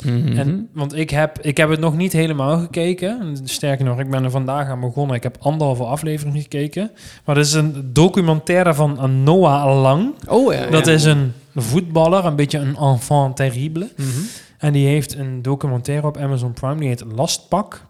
[0.04, 0.38] Mhm.
[0.38, 3.38] En, want ik heb, ik heb het nog niet helemaal gekeken.
[3.44, 5.16] Sterker nog, ik ben er vandaag aan begonnen.
[5.16, 6.92] Ik heb anderhalve aflevering gekeken.
[7.26, 10.14] Maar dat is een documentaire van Noah Lang.
[10.28, 10.66] oh ja.
[10.66, 10.92] Dat ja.
[10.94, 13.90] is een voetballer, een beetje een enfant terrible.
[13.96, 14.10] Mhm.
[14.58, 17.86] En die heeft een documentaire op Amazon Prime, die heet Lastpak.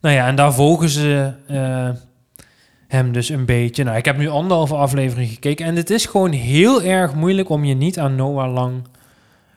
[0.00, 1.88] Nou ja, en daar volgen ze eh,
[2.88, 3.84] hem dus een beetje.
[3.84, 5.66] Nou, ik heb nu anderhalve aflevering gekeken.
[5.66, 8.82] En het is gewoon heel erg moeilijk om je niet aan Noah Lang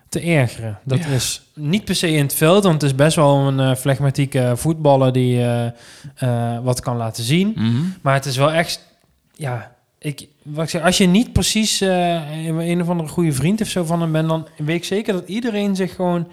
[0.09, 0.79] te ergeren.
[0.83, 1.05] Dat Ja.
[1.07, 4.53] is niet per se in het veld, want het is best wel een eh flegmatieke
[4.55, 5.65] voetballer die eh,
[6.15, 7.51] eh, wat kan laten zien.
[7.55, 7.81] Mhm.
[8.01, 8.85] Maar het is wel echt,
[9.33, 13.67] ja, ik, wat ik zeg, als je niet precies een of andere goede vriend of
[13.67, 16.27] zo van hem bent, dan weet ik zeker dat iedereen zich gewoon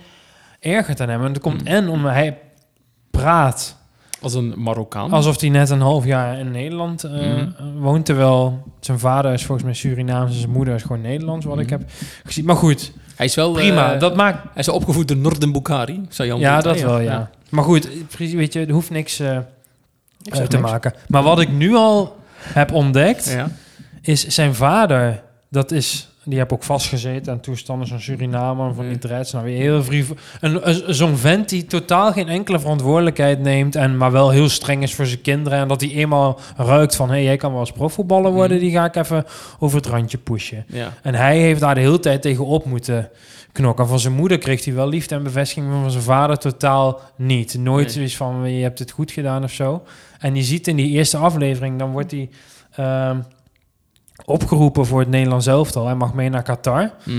[0.61, 1.25] ergert aan hem.
[1.25, 1.67] En dat komt Mm.
[1.67, 2.39] en omdat hij
[3.11, 3.77] praat
[4.21, 5.11] Als een Marokkaan.
[5.11, 7.47] alsof hij net een half jaar in Nederland eh, Mhm.
[7.79, 11.59] woont, terwijl zijn vader is volgens mij Surinaams en zijn moeder is gewoon Nederlands, wat
[11.59, 11.79] ik Mhm.
[11.79, 11.91] heb
[12.25, 12.45] gezien.
[12.45, 13.53] Maar goed, hij is wel...
[13.53, 13.95] prima.
[13.95, 16.01] eh, dat maakt, Hij is opgevoed door Norden Bukhari.
[16.09, 17.31] Zou Jan ja, dat wel, ja.
[17.51, 20.71] Maar goed, precies, weet je, er hoeft niks Ik zeg te niks.
[20.71, 20.93] maken.
[21.09, 23.49] Maar wat ik nu al heb ontdekt, Ja.
[24.03, 28.99] is zijn vader, dat is, die heb ook vastgezeten en toestanden van Suriname van die
[28.99, 29.33] dreads.
[29.33, 29.83] Nou, weer heel
[30.41, 34.95] een- zo'n vent die totaal geen enkele verantwoordelijkheid neemt en maar wel heel streng is
[34.95, 37.73] voor zijn kinderen en dat hij eenmaal ruikt van, hé, hey, jij kan wel eens
[37.73, 38.67] profvoetballer worden, Mhm.
[38.67, 39.25] die ga ik even
[39.59, 40.65] over het randje pushen.
[40.69, 40.93] Ja.
[41.03, 43.09] En hij heeft daar de hele tijd tegen op moeten
[43.53, 43.89] knokken.
[43.89, 47.57] Van zijn moeder kreeg hij wel liefde en bevestiging, maar van zijn vader totaal niet.
[47.59, 47.95] Nooit Nee.
[47.95, 49.83] zoiets van, je hebt het goed gedaan of zo.
[50.19, 52.29] En je ziet in die eerste aflevering, dan wordt hij
[52.77, 53.17] ehm,
[54.25, 55.87] opgeroepen voor het Nederlands elftal.
[55.87, 56.93] Hij mag mee naar Qatar.
[57.05, 57.17] Mhm.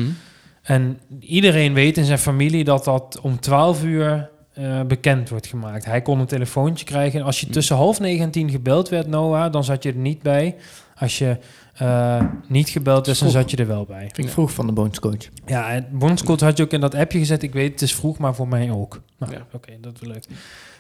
[0.61, 5.85] En iedereen weet in zijn familie dat dat om 12 uur eh, bekend wordt gemaakt.
[5.85, 7.21] Hij kon een telefoontje krijgen.
[7.21, 7.51] Als je Mm.
[7.51, 10.55] tussen half negen en tien gebeld werd, Noah, dan zat je er niet bij.
[10.95, 11.37] Als je
[11.73, 14.09] eh, niet gebeld werd, dan zat je er wel bij.
[14.13, 15.29] Vind ik vroeg van de bondscoach.
[15.45, 17.43] Ja, het bondscoach had je ook in dat appje gezet.
[17.43, 19.01] Ik weet, het is vroeg, maar voor mij ook.
[19.19, 19.45] Nou, Ja.
[19.53, 20.25] oké, dat is leuk.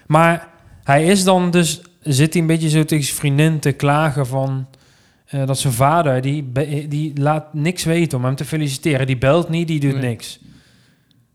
[0.07, 0.47] Maar
[0.83, 4.67] hij is dan dus, zit hij een beetje zo tegen zijn vriendin te klagen van...
[5.29, 9.07] eh, dat zijn vader, die, be- die laat niks weten om hem te feliciteren.
[9.07, 10.09] Die belt niet, die doet Nee.
[10.09, 10.39] niks.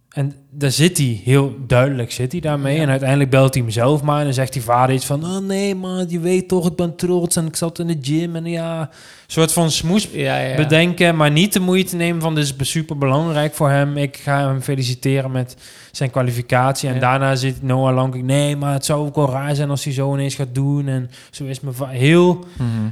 [0.09, 2.77] En daar zit hij, heel duidelijk zit hij daarmee.
[2.77, 2.83] Ja.
[2.83, 4.19] En uiteindelijk belt hij hem zelf maar.
[4.19, 5.25] En dan zegt die vader iets van...
[5.25, 8.37] Oh nee man, je weet toch, ik ben trots en ik zat in de gym.
[8.37, 8.89] En ja, een
[9.27, 10.57] soort van smoes Ja, ja.
[10.57, 13.97] bedenken, maar niet de moeite nemen van dit is super belangrijk voor hem.
[13.97, 15.57] Ik ga hem feliciteren met
[15.93, 16.89] zijn kwalificatie.
[16.89, 18.23] En daarna zit Noah Lang.
[18.23, 20.89] Nee, maar het zou ook wel raar zijn als hij zo ineens gaat doen.
[20.89, 22.45] En zo is mijn heel.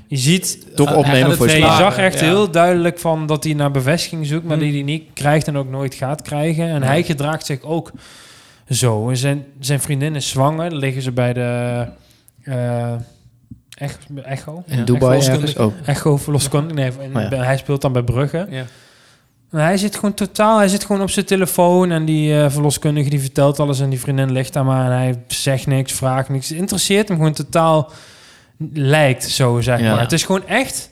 [0.07, 3.71] Je ziet Toch Hij opnemen voor je zag echt heel duidelijk van dat hij naar
[3.71, 4.63] bevestiging zoekt, maar Hm.
[4.63, 6.69] die hij niet krijgt en ook nooit gaat krijgen.
[6.69, 7.91] En hij gedraagt zich ook
[8.71, 9.09] zo.
[9.11, 10.71] En zijn, zijn vriendin is zwanger.
[10.71, 11.87] Dan liggen ze bij de
[12.43, 12.93] eh,
[13.75, 14.63] Ech- Echo.
[14.67, 15.73] In Ja, Dubai echt ergens ook.
[15.85, 16.75] Echo verloskundige.
[16.75, 17.43] Nee, in- Oh ja.
[17.43, 18.47] hij speelt dan bij Brugge.
[18.51, 18.65] Ja.
[19.51, 23.11] En hij zit gewoon totaal, hij zit gewoon op zijn telefoon en die eh, verloskundige
[23.11, 26.49] die vertelt alles en die vriendin ligt daar maar en hij zegt niks, vraagt niks.
[26.49, 27.91] Het interesseert hem gewoon totaal,
[28.73, 29.91] lijkt zo zeg Ja.
[29.93, 30.01] maar.
[30.01, 30.91] Het is gewoon echt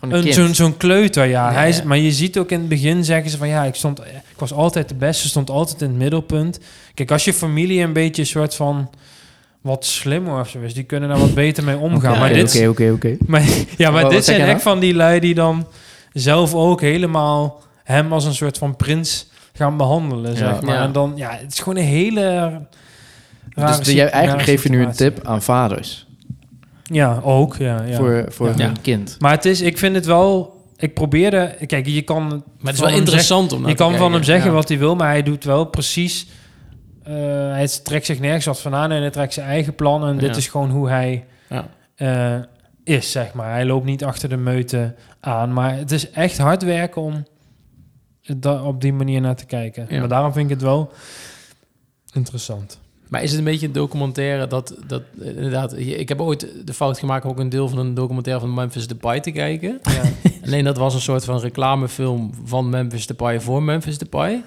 [0.00, 1.50] een zo'n, kleuter, ja.
[1.50, 1.84] Ja, Hij is, ja.
[1.84, 4.52] Maar je ziet ook in het begin zeggen ze van ja, ik, stond, ik was
[4.52, 6.58] altijd de beste, stond altijd in het middelpunt.
[6.94, 8.90] Kijk, als je familie een beetje een soort van
[9.60, 12.10] wat slimmer of zo is, die kunnen daar wat beter mee omgaan.
[12.10, 13.42] Oké, maar dit, Oké, oké, maar,
[13.76, 15.66] ja, maar Wat- dit zijn echt van die lui die dan
[16.12, 20.36] zelf ook helemaal hem als een soort van prins gaan behandelen, Ja.
[20.36, 20.80] zeg maar.
[20.82, 22.22] En dan, ja, het is gewoon een hele
[23.54, 26.06] rare Dus jij, eigenlijk geef je nu een tip aan vaders.
[26.90, 27.82] Ja, ook, ja.
[27.82, 27.96] ja.
[27.96, 28.66] Voor, voor Ja.
[28.66, 29.16] hun kind.
[29.18, 30.58] Maar het is, ik vind het wel...
[30.76, 31.56] Ik probeerde...
[31.66, 32.26] Kijk, je kan...
[32.28, 34.54] Maar het is wel interessant om naar Je kan van hem zeggen Ja.
[34.56, 36.26] wat hij wil, maar hij doet wel precies...
[37.02, 37.14] eh,
[37.50, 40.06] hij trekt zich nergens wat van aan en hij trekt zijn eigen plan.
[40.06, 41.68] En dit is gewoon hoe hij Ja.
[41.94, 42.42] eh,
[42.84, 43.50] is, zeg maar.
[43.50, 45.52] Hij loopt niet achter de meute aan.
[45.52, 47.24] Maar het is echt hard werken om
[48.36, 49.86] da- op die manier naar te kijken.
[49.88, 49.98] Ja.
[49.98, 50.92] Maar daarom vind ik het wel
[52.12, 52.78] interessant.
[53.10, 55.76] Maar is het een beetje een documentaire dat, dat eh, inderdaad...
[55.76, 58.86] Ik heb ooit de fout gemaakt om ook een deel van een documentaire van Memphis
[58.86, 59.80] Depay te kijken.
[59.82, 60.02] Ja.
[60.46, 64.42] Alleen dat was een soort van reclamefilm van Memphis Depay voor Memphis Depay.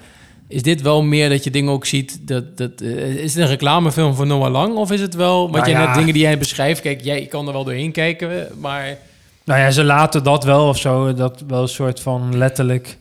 [0.48, 2.18] Is dit wel meer dat je dingen ook ziet?
[2.28, 4.74] Dat, dat, eh, is het een reclamefilm voor Noah Lang?
[4.76, 5.86] Of is het wel, wat Nou je ja.
[5.86, 6.80] net dingen die jij beschrijft...
[6.80, 8.98] Kijk, jij kan er wel doorheen kijken, maar...
[9.44, 12.98] Nou ja, ze laten dat wel of zo, dat wel een soort van letterlijk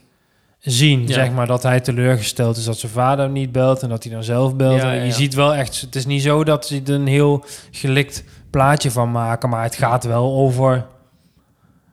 [0.64, 1.14] zien, Ja.
[1.14, 4.14] zeg maar, dat hij teleurgesteld is dat zijn vader hem niet belt en dat hij
[4.14, 4.82] dan zelf belt.
[4.82, 5.14] Ja, En ja, je ja.
[5.14, 9.12] ziet wel echt, het is niet zo dat ze er een heel gelikt plaatje van
[9.12, 10.86] maken, maar het gaat wel over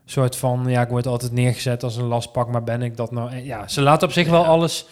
[0.04, 3.30] soort van, ja, ik word altijd neergezet als een lastpak, maar ben ik dat nou?
[3.30, 4.86] Eh, Ja, ze laten op zich wel alles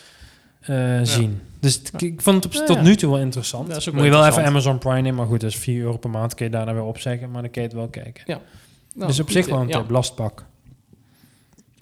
[0.61, 1.41] eh, zien.
[1.61, 2.83] Dus ik vond het op- Ja, tot ja.
[2.83, 3.69] nu toe wel interessant.
[3.69, 4.45] Moet je wel even.
[4.45, 6.75] Amazon Prime nemen, maar goed, dat is 4 euro per maand, kun je daar dan
[6.75, 8.23] weer opzeggen, maar dan kun je het wel kijken.
[8.27, 8.41] Nou,
[9.11, 9.79] dus op goed, zich wel een ja.
[9.81, 10.45] tip, lastpak.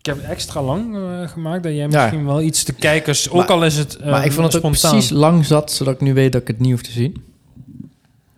[0.07, 2.01] Ik heb het extra lang eh, gemaakt, dat jij Ja.
[2.03, 4.65] misschien wel iets de kijkers, ook Maar- al is het eh, maar ik vond het
[4.65, 4.91] ook spontaan.
[4.91, 7.25] precies lang zat, zodat ik nu weet dat ik het niet hoef te zien.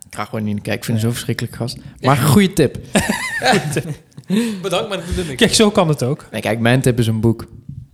[0.09, 1.77] Ik ga gewoon niet naar kijken, ik vind het zo verschrikkelijk gast.
[2.01, 2.77] Maar goede tip.
[4.61, 5.35] Bedankt, maar dat niks.
[5.35, 6.25] Kijk, zo kan het ook.
[6.31, 7.47] Nee, kijk, mijn tip is een boek.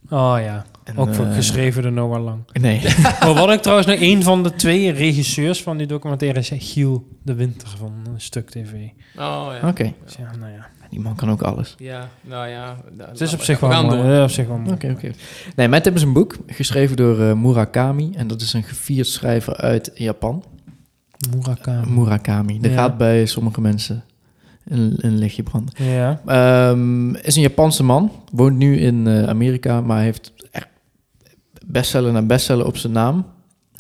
[0.10, 2.40] Oh ja, En, ook voor eh, geschreven door Noah Lang.
[2.54, 2.82] Nee.
[3.26, 7.08] Oh, wat ik trouwens nog een van de twee regisseurs van die documentaire is, Giel
[7.24, 8.72] de Winter van een stuk tv.
[9.18, 9.68] Oh ja.
[9.68, 10.68] Oké, Dus ja, nou ja.
[10.90, 11.76] Die man kan ook alles.
[11.78, 12.78] Ja, nou ja.
[12.98, 13.98] Het is op zich wel mooi.
[13.98, 14.74] Ja, op zich wel mooi.
[14.74, 15.12] Oké, oké.
[15.56, 18.12] Nee, mijn tip is een boek, geschreven door eh, Murakami.
[18.16, 20.44] En dat is een gevierd schrijver uit Japan.
[21.36, 21.92] Murakami.
[21.92, 22.60] Murakami.
[22.62, 22.70] Ja.
[22.70, 24.04] gaat bij sommige mensen
[24.66, 25.74] een, een lichtje branden.
[25.84, 26.22] Ja.
[26.26, 30.68] Ehm, is een Japanse man, woont nu in eh, Amerika, maar heeft echt
[31.66, 33.26] bestseller na bestseller op zijn naam.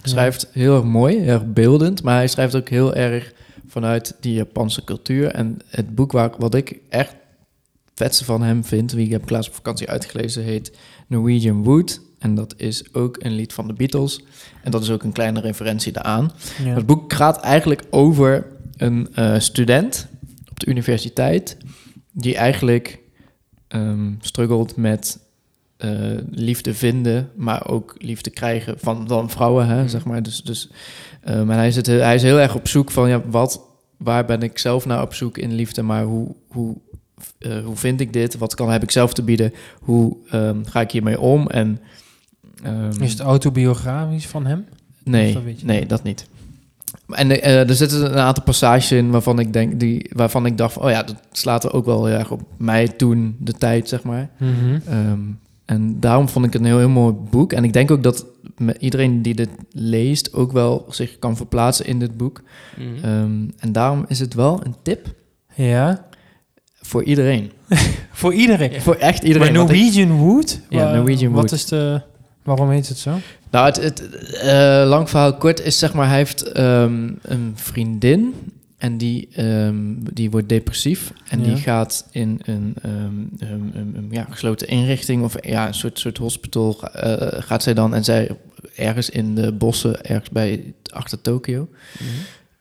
[0.03, 3.33] Schrijft heel erg mooi, heel erg beeldend, maar hij schrijft ook heel erg
[3.67, 5.27] vanuit die Japanse cultuur.
[5.27, 9.29] En het boek waar, wat ik echt het vetste van hem vind, wie ik heb
[9.29, 12.01] laatst op vakantie uitgelezen, heet Norwegian Wood.
[12.19, 14.23] En dat is ook een lied van de Beatles.
[14.63, 16.31] En dat is ook een kleine referentie daaraan.
[16.63, 16.73] Ja.
[16.73, 18.47] Het boek gaat eigenlijk over
[18.77, 20.07] een eh, student
[20.49, 21.57] op de universiteit
[22.11, 22.99] die eigenlijk
[23.67, 25.19] ehm struggelt met
[25.77, 25.91] eh,
[26.31, 30.23] liefde vinden, maar ook liefde krijgen van, van vrouwen, hè, zeg maar.
[30.23, 30.69] Dus, dus
[31.23, 33.61] ehm, en hij, zit, hij is heel erg op zoek van, ja, wat,
[33.97, 36.75] waar ben ik zelf naar op zoek in liefde, maar hoe, hoe,
[37.37, 38.37] eh, hoe vind ik dit?
[38.37, 39.53] Wat kan, heb ik zelf te bieden?
[39.79, 41.47] Hoe ehm, ga ik hiermee om?
[41.47, 41.79] En,
[42.63, 44.65] ehm, Is het autobiografisch van hem?
[45.03, 46.27] Nee, Dat nee, dat niet.
[47.07, 50.73] En eh, er zitten een aantal passages in waarvan ik denk, die, waarvan ik dacht,
[50.73, 53.89] van, oh ja, dat slaat er ook wel heel erg op mij toen de tijd,
[53.89, 54.29] zeg maar.
[54.85, 55.19] Ehm,
[55.65, 57.53] en daarom vond ik het een heel, heel mooi boek.
[57.53, 58.25] En ik denk ook dat
[58.79, 62.41] iedereen die dit leest ook wel zich kan verplaatsen in dit boek.
[62.77, 63.05] Mhm.
[63.05, 65.07] Ehm, en daarom is het wel een tip
[65.55, 66.05] Ja.
[66.81, 67.51] voor iedereen.
[68.11, 68.71] Voor iedereen.
[68.71, 68.79] Ja.
[68.79, 69.53] Voor echt iedereen.
[69.53, 70.59] Maar ik- Norwegian Wood?
[70.69, 71.51] Ja, Norwegian Wat Wood.
[71.51, 72.01] is de...
[72.43, 73.11] Waarom heet het zo?
[73.51, 74.01] Nou, het, het
[74.33, 78.33] eh, lang verhaal kort is zeg maar, hij heeft ehm, een vriendin
[78.77, 79.75] en die, ehm,
[80.13, 81.45] die wordt depressief en Ja.
[81.45, 83.47] die gaat in een, ehm,
[83.79, 88.03] een- ja, gesloten inrichting of ja, een soort, soort hospital eh, gaat zij dan en
[88.03, 88.29] zij
[88.75, 91.67] ergens in de bossen, ergens bij achter Tokio.
[91.99, 92.09] Mhm.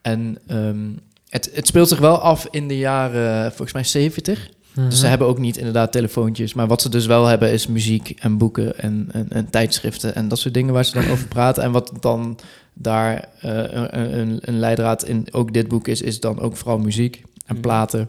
[0.03, 0.91] En ehm,
[1.29, 4.49] het, het speelt zich wel af in de jaren volgens mij 70.
[4.75, 4.89] Mhm.
[4.89, 6.55] Dus ze hebben ook niet inderdaad telefoontjes.
[6.55, 10.29] Maar wat ze dus wel hebben is muziek en boeken en, en, en tijdschriften en
[10.29, 11.63] dat soort dingen waar ze dan over praten.
[11.63, 12.39] En wat dan
[12.75, 13.51] daar eh,
[13.91, 17.61] een, een, leidraad in ook dit boek is, is dan ook vooral muziek en Mhm.
[17.63, 18.09] platen.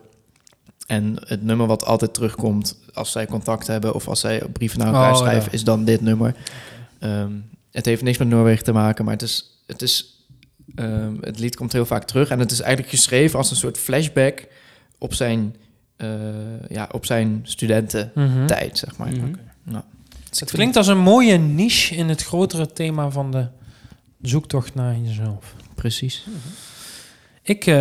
[0.87, 4.87] En het nummer wat altijd terugkomt als zij contact hebben of als zij brieven naar
[4.87, 5.51] elkaar Oh, schrijven, ja.
[5.51, 6.35] is dan dit nummer.
[6.99, 7.31] Ehm,
[7.71, 10.09] het heeft niks met Noorwegen te maken, maar het is, het is
[10.75, 13.77] ehm, het lied komt heel vaak terug en het is eigenlijk geschreven als een soort
[13.77, 14.47] flashback
[14.97, 15.55] op zijn,
[15.95, 16.07] eh,
[16.69, 18.75] ja, op zijn studententijd, Mhm.
[18.75, 19.11] zeg maar.
[19.11, 19.33] Mhm.
[19.63, 19.83] Nou,
[20.29, 23.47] dus Het klinkt als een mooie niche in het grotere thema van de
[24.27, 25.55] zoektocht naar jezelf.
[25.75, 26.25] precies.
[27.47, 27.75] Ik eh,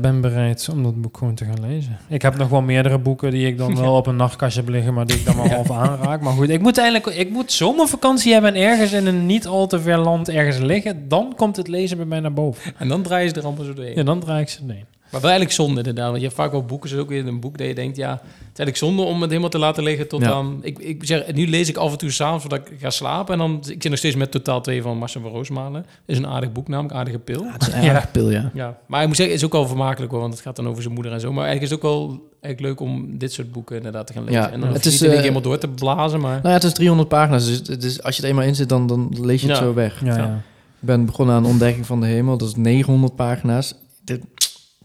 [0.00, 1.98] ben bereid om dat boek gewoon te gaan lezen.
[2.08, 4.94] Ik heb nog wel meerdere boeken die ik dan wel op een nachtkastje heb liggen,
[4.94, 6.20] maar die ik dan maar half aanraak.
[6.20, 9.66] Maar goed, ik moet eigenlijk, ik moet zomervakantie hebben en ergens in een niet al
[9.66, 11.08] te ver land ergens liggen.
[11.08, 12.72] Dan komt het lezen bij mij naar boven.
[12.78, 13.94] En dan draai je ze er allemaal zo doorheen.
[13.96, 14.84] Ja, dan draai ik ze nee.
[15.14, 16.06] Maar wel eigenlijk zonde inderdaad.
[16.06, 18.10] Want je hebt vaak wel boeken, zoals ook weer een boek dat je denkt, ja,
[18.10, 20.30] het is eigenlijk zonde om het helemaal te laten liggen tot Ja.
[20.30, 20.58] aan...
[20.62, 23.32] Ik, ik zeg, nu lees ik af en toe s'avonds voordat ik ga slapen.
[23.32, 25.86] En dan, ik zit nog steeds met Totaal 2 van Marcel van Roosmalen.
[26.06, 27.42] is een aardig boek namelijk, aardige pil.
[27.44, 27.94] Ja, het is een Ja.
[27.94, 28.50] erg pil, ja.
[28.54, 30.68] Ja, maar ik moet zeggen, het is ook wel vermakelijk hoor, want het gaat dan
[30.68, 31.32] over zijn moeder en zo.
[31.32, 34.24] Maar eigenlijk is het ook wel eigenlijk leuk om dit soort boeken inderdaad te gaan
[34.24, 34.40] lezen.
[34.40, 36.34] Ja, en dan het het is niet keer helemaal door te blazen, maar...
[36.36, 38.68] Nou ja, het is 300 pagina's, dus, het is, als je er eenmaal in zit,
[38.68, 39.62] dan, dan lees je het Ja.
[39.62, 40.00] zo weg.
[40.04, 40.22] Ja, Ja.
[40.22, 40.34] ja.
[40.80, 43.74] Ik ben begonnen aan Ontdekking van de Hemel, dat is 900 pagina's.
[44.04, 44.20] Dit,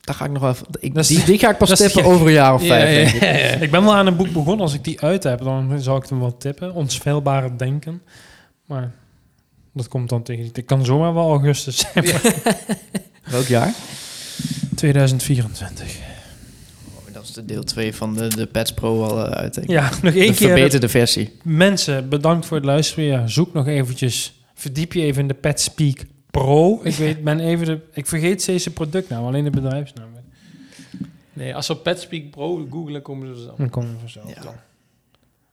[0.02, 0.56] daar ga ik nog wel.
[0.80, 3.22] Ik, is- die, die ga ik pas tippen over een jaar of vijf, ja, ik.
[3.22, 3.56] ja, ja.
[3.56, 4.60] Ik ben wel aan een boek begonnen.
[4.60, 6.74] Als ik die uit heb, dan zou ik hem wel tippen.
[6.74, 8.02] Onsveilbare denken.
[8.66, 8.92] Maar
[9.74, 10.50] dat komt dan tegen.
[10.54, 12.06] Het kan zomaar wel augustus zijn.
[13.32, 13.74] Welk jaar?
[14.76, 15.98] 2024.
[16.96, 19.70] Oh, dat is de deel 2 van de, de Pets Pro al eh, uit, ik.
[19.70, 20.48] Ja, nog één de keer.
[20.48, 21.38] verbeterde versie.
[21.44, 23.30] Mensen, bedankt voor het luisteren.
[23.30, 24.34] Zoek nog eventjes...
[24.54, 25.98] Verdiep je even in de Pet Speak
[26.32, 26.80] Pro.
[26.84, 27.80] Ik weet, ben even de...
[27.94, 30.08] Ik vergeet steeds de productnaam, alleen de bedrijfsnaam.
[31.34, 33.56] Nee, als ze op Petspeak Pro googlen, komen ze er dan.
[33.58, 34.42] Dan komen we vanzelf Ja.
[34.42, 34.54] dan.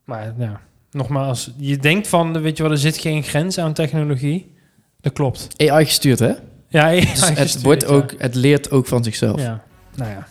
[0.05, 0.61] Maar ja,
[0.91, 1.51] nogmaals.
[1.57, 4.55] Je denkt van, weet je wel, er zit geen grens aan technologie.
[5.01, 5.49] Dat klopt.
[5.57, 6.33] AI gestuurd, hè?
[6.69, 9.41] Ja, Dus het, wordt ook, het leert ook van zichzelf.
[9.41, 9.65] Ja,
[9.95, 10.27] nou ja.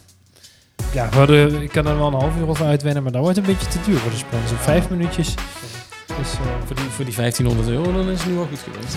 [0.93, 3.37] Ja, we hadden, ik kan er wel een half uur over uitwennen, maar dat wordt
[3.37, 4.57] een beetje te duur voor de sponsor.
[4.57, 5.33] Vijf minuutjes.
[6.07, 8.95] Dus, eh, Voor die, voor die 1500 euro, dan is het nu wel goed geweest.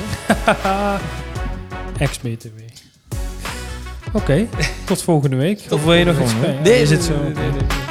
[1.99, 2.59] Ex-BTW.
[4.13, 4.47] Oké,
[4.85, 5.61] tot volgende week.
[5.71, 6.33] Of wil je nog iets.
[6.63, 7.13] Ja, is het zo?
[7.23, 7.88] nee, nee, nee.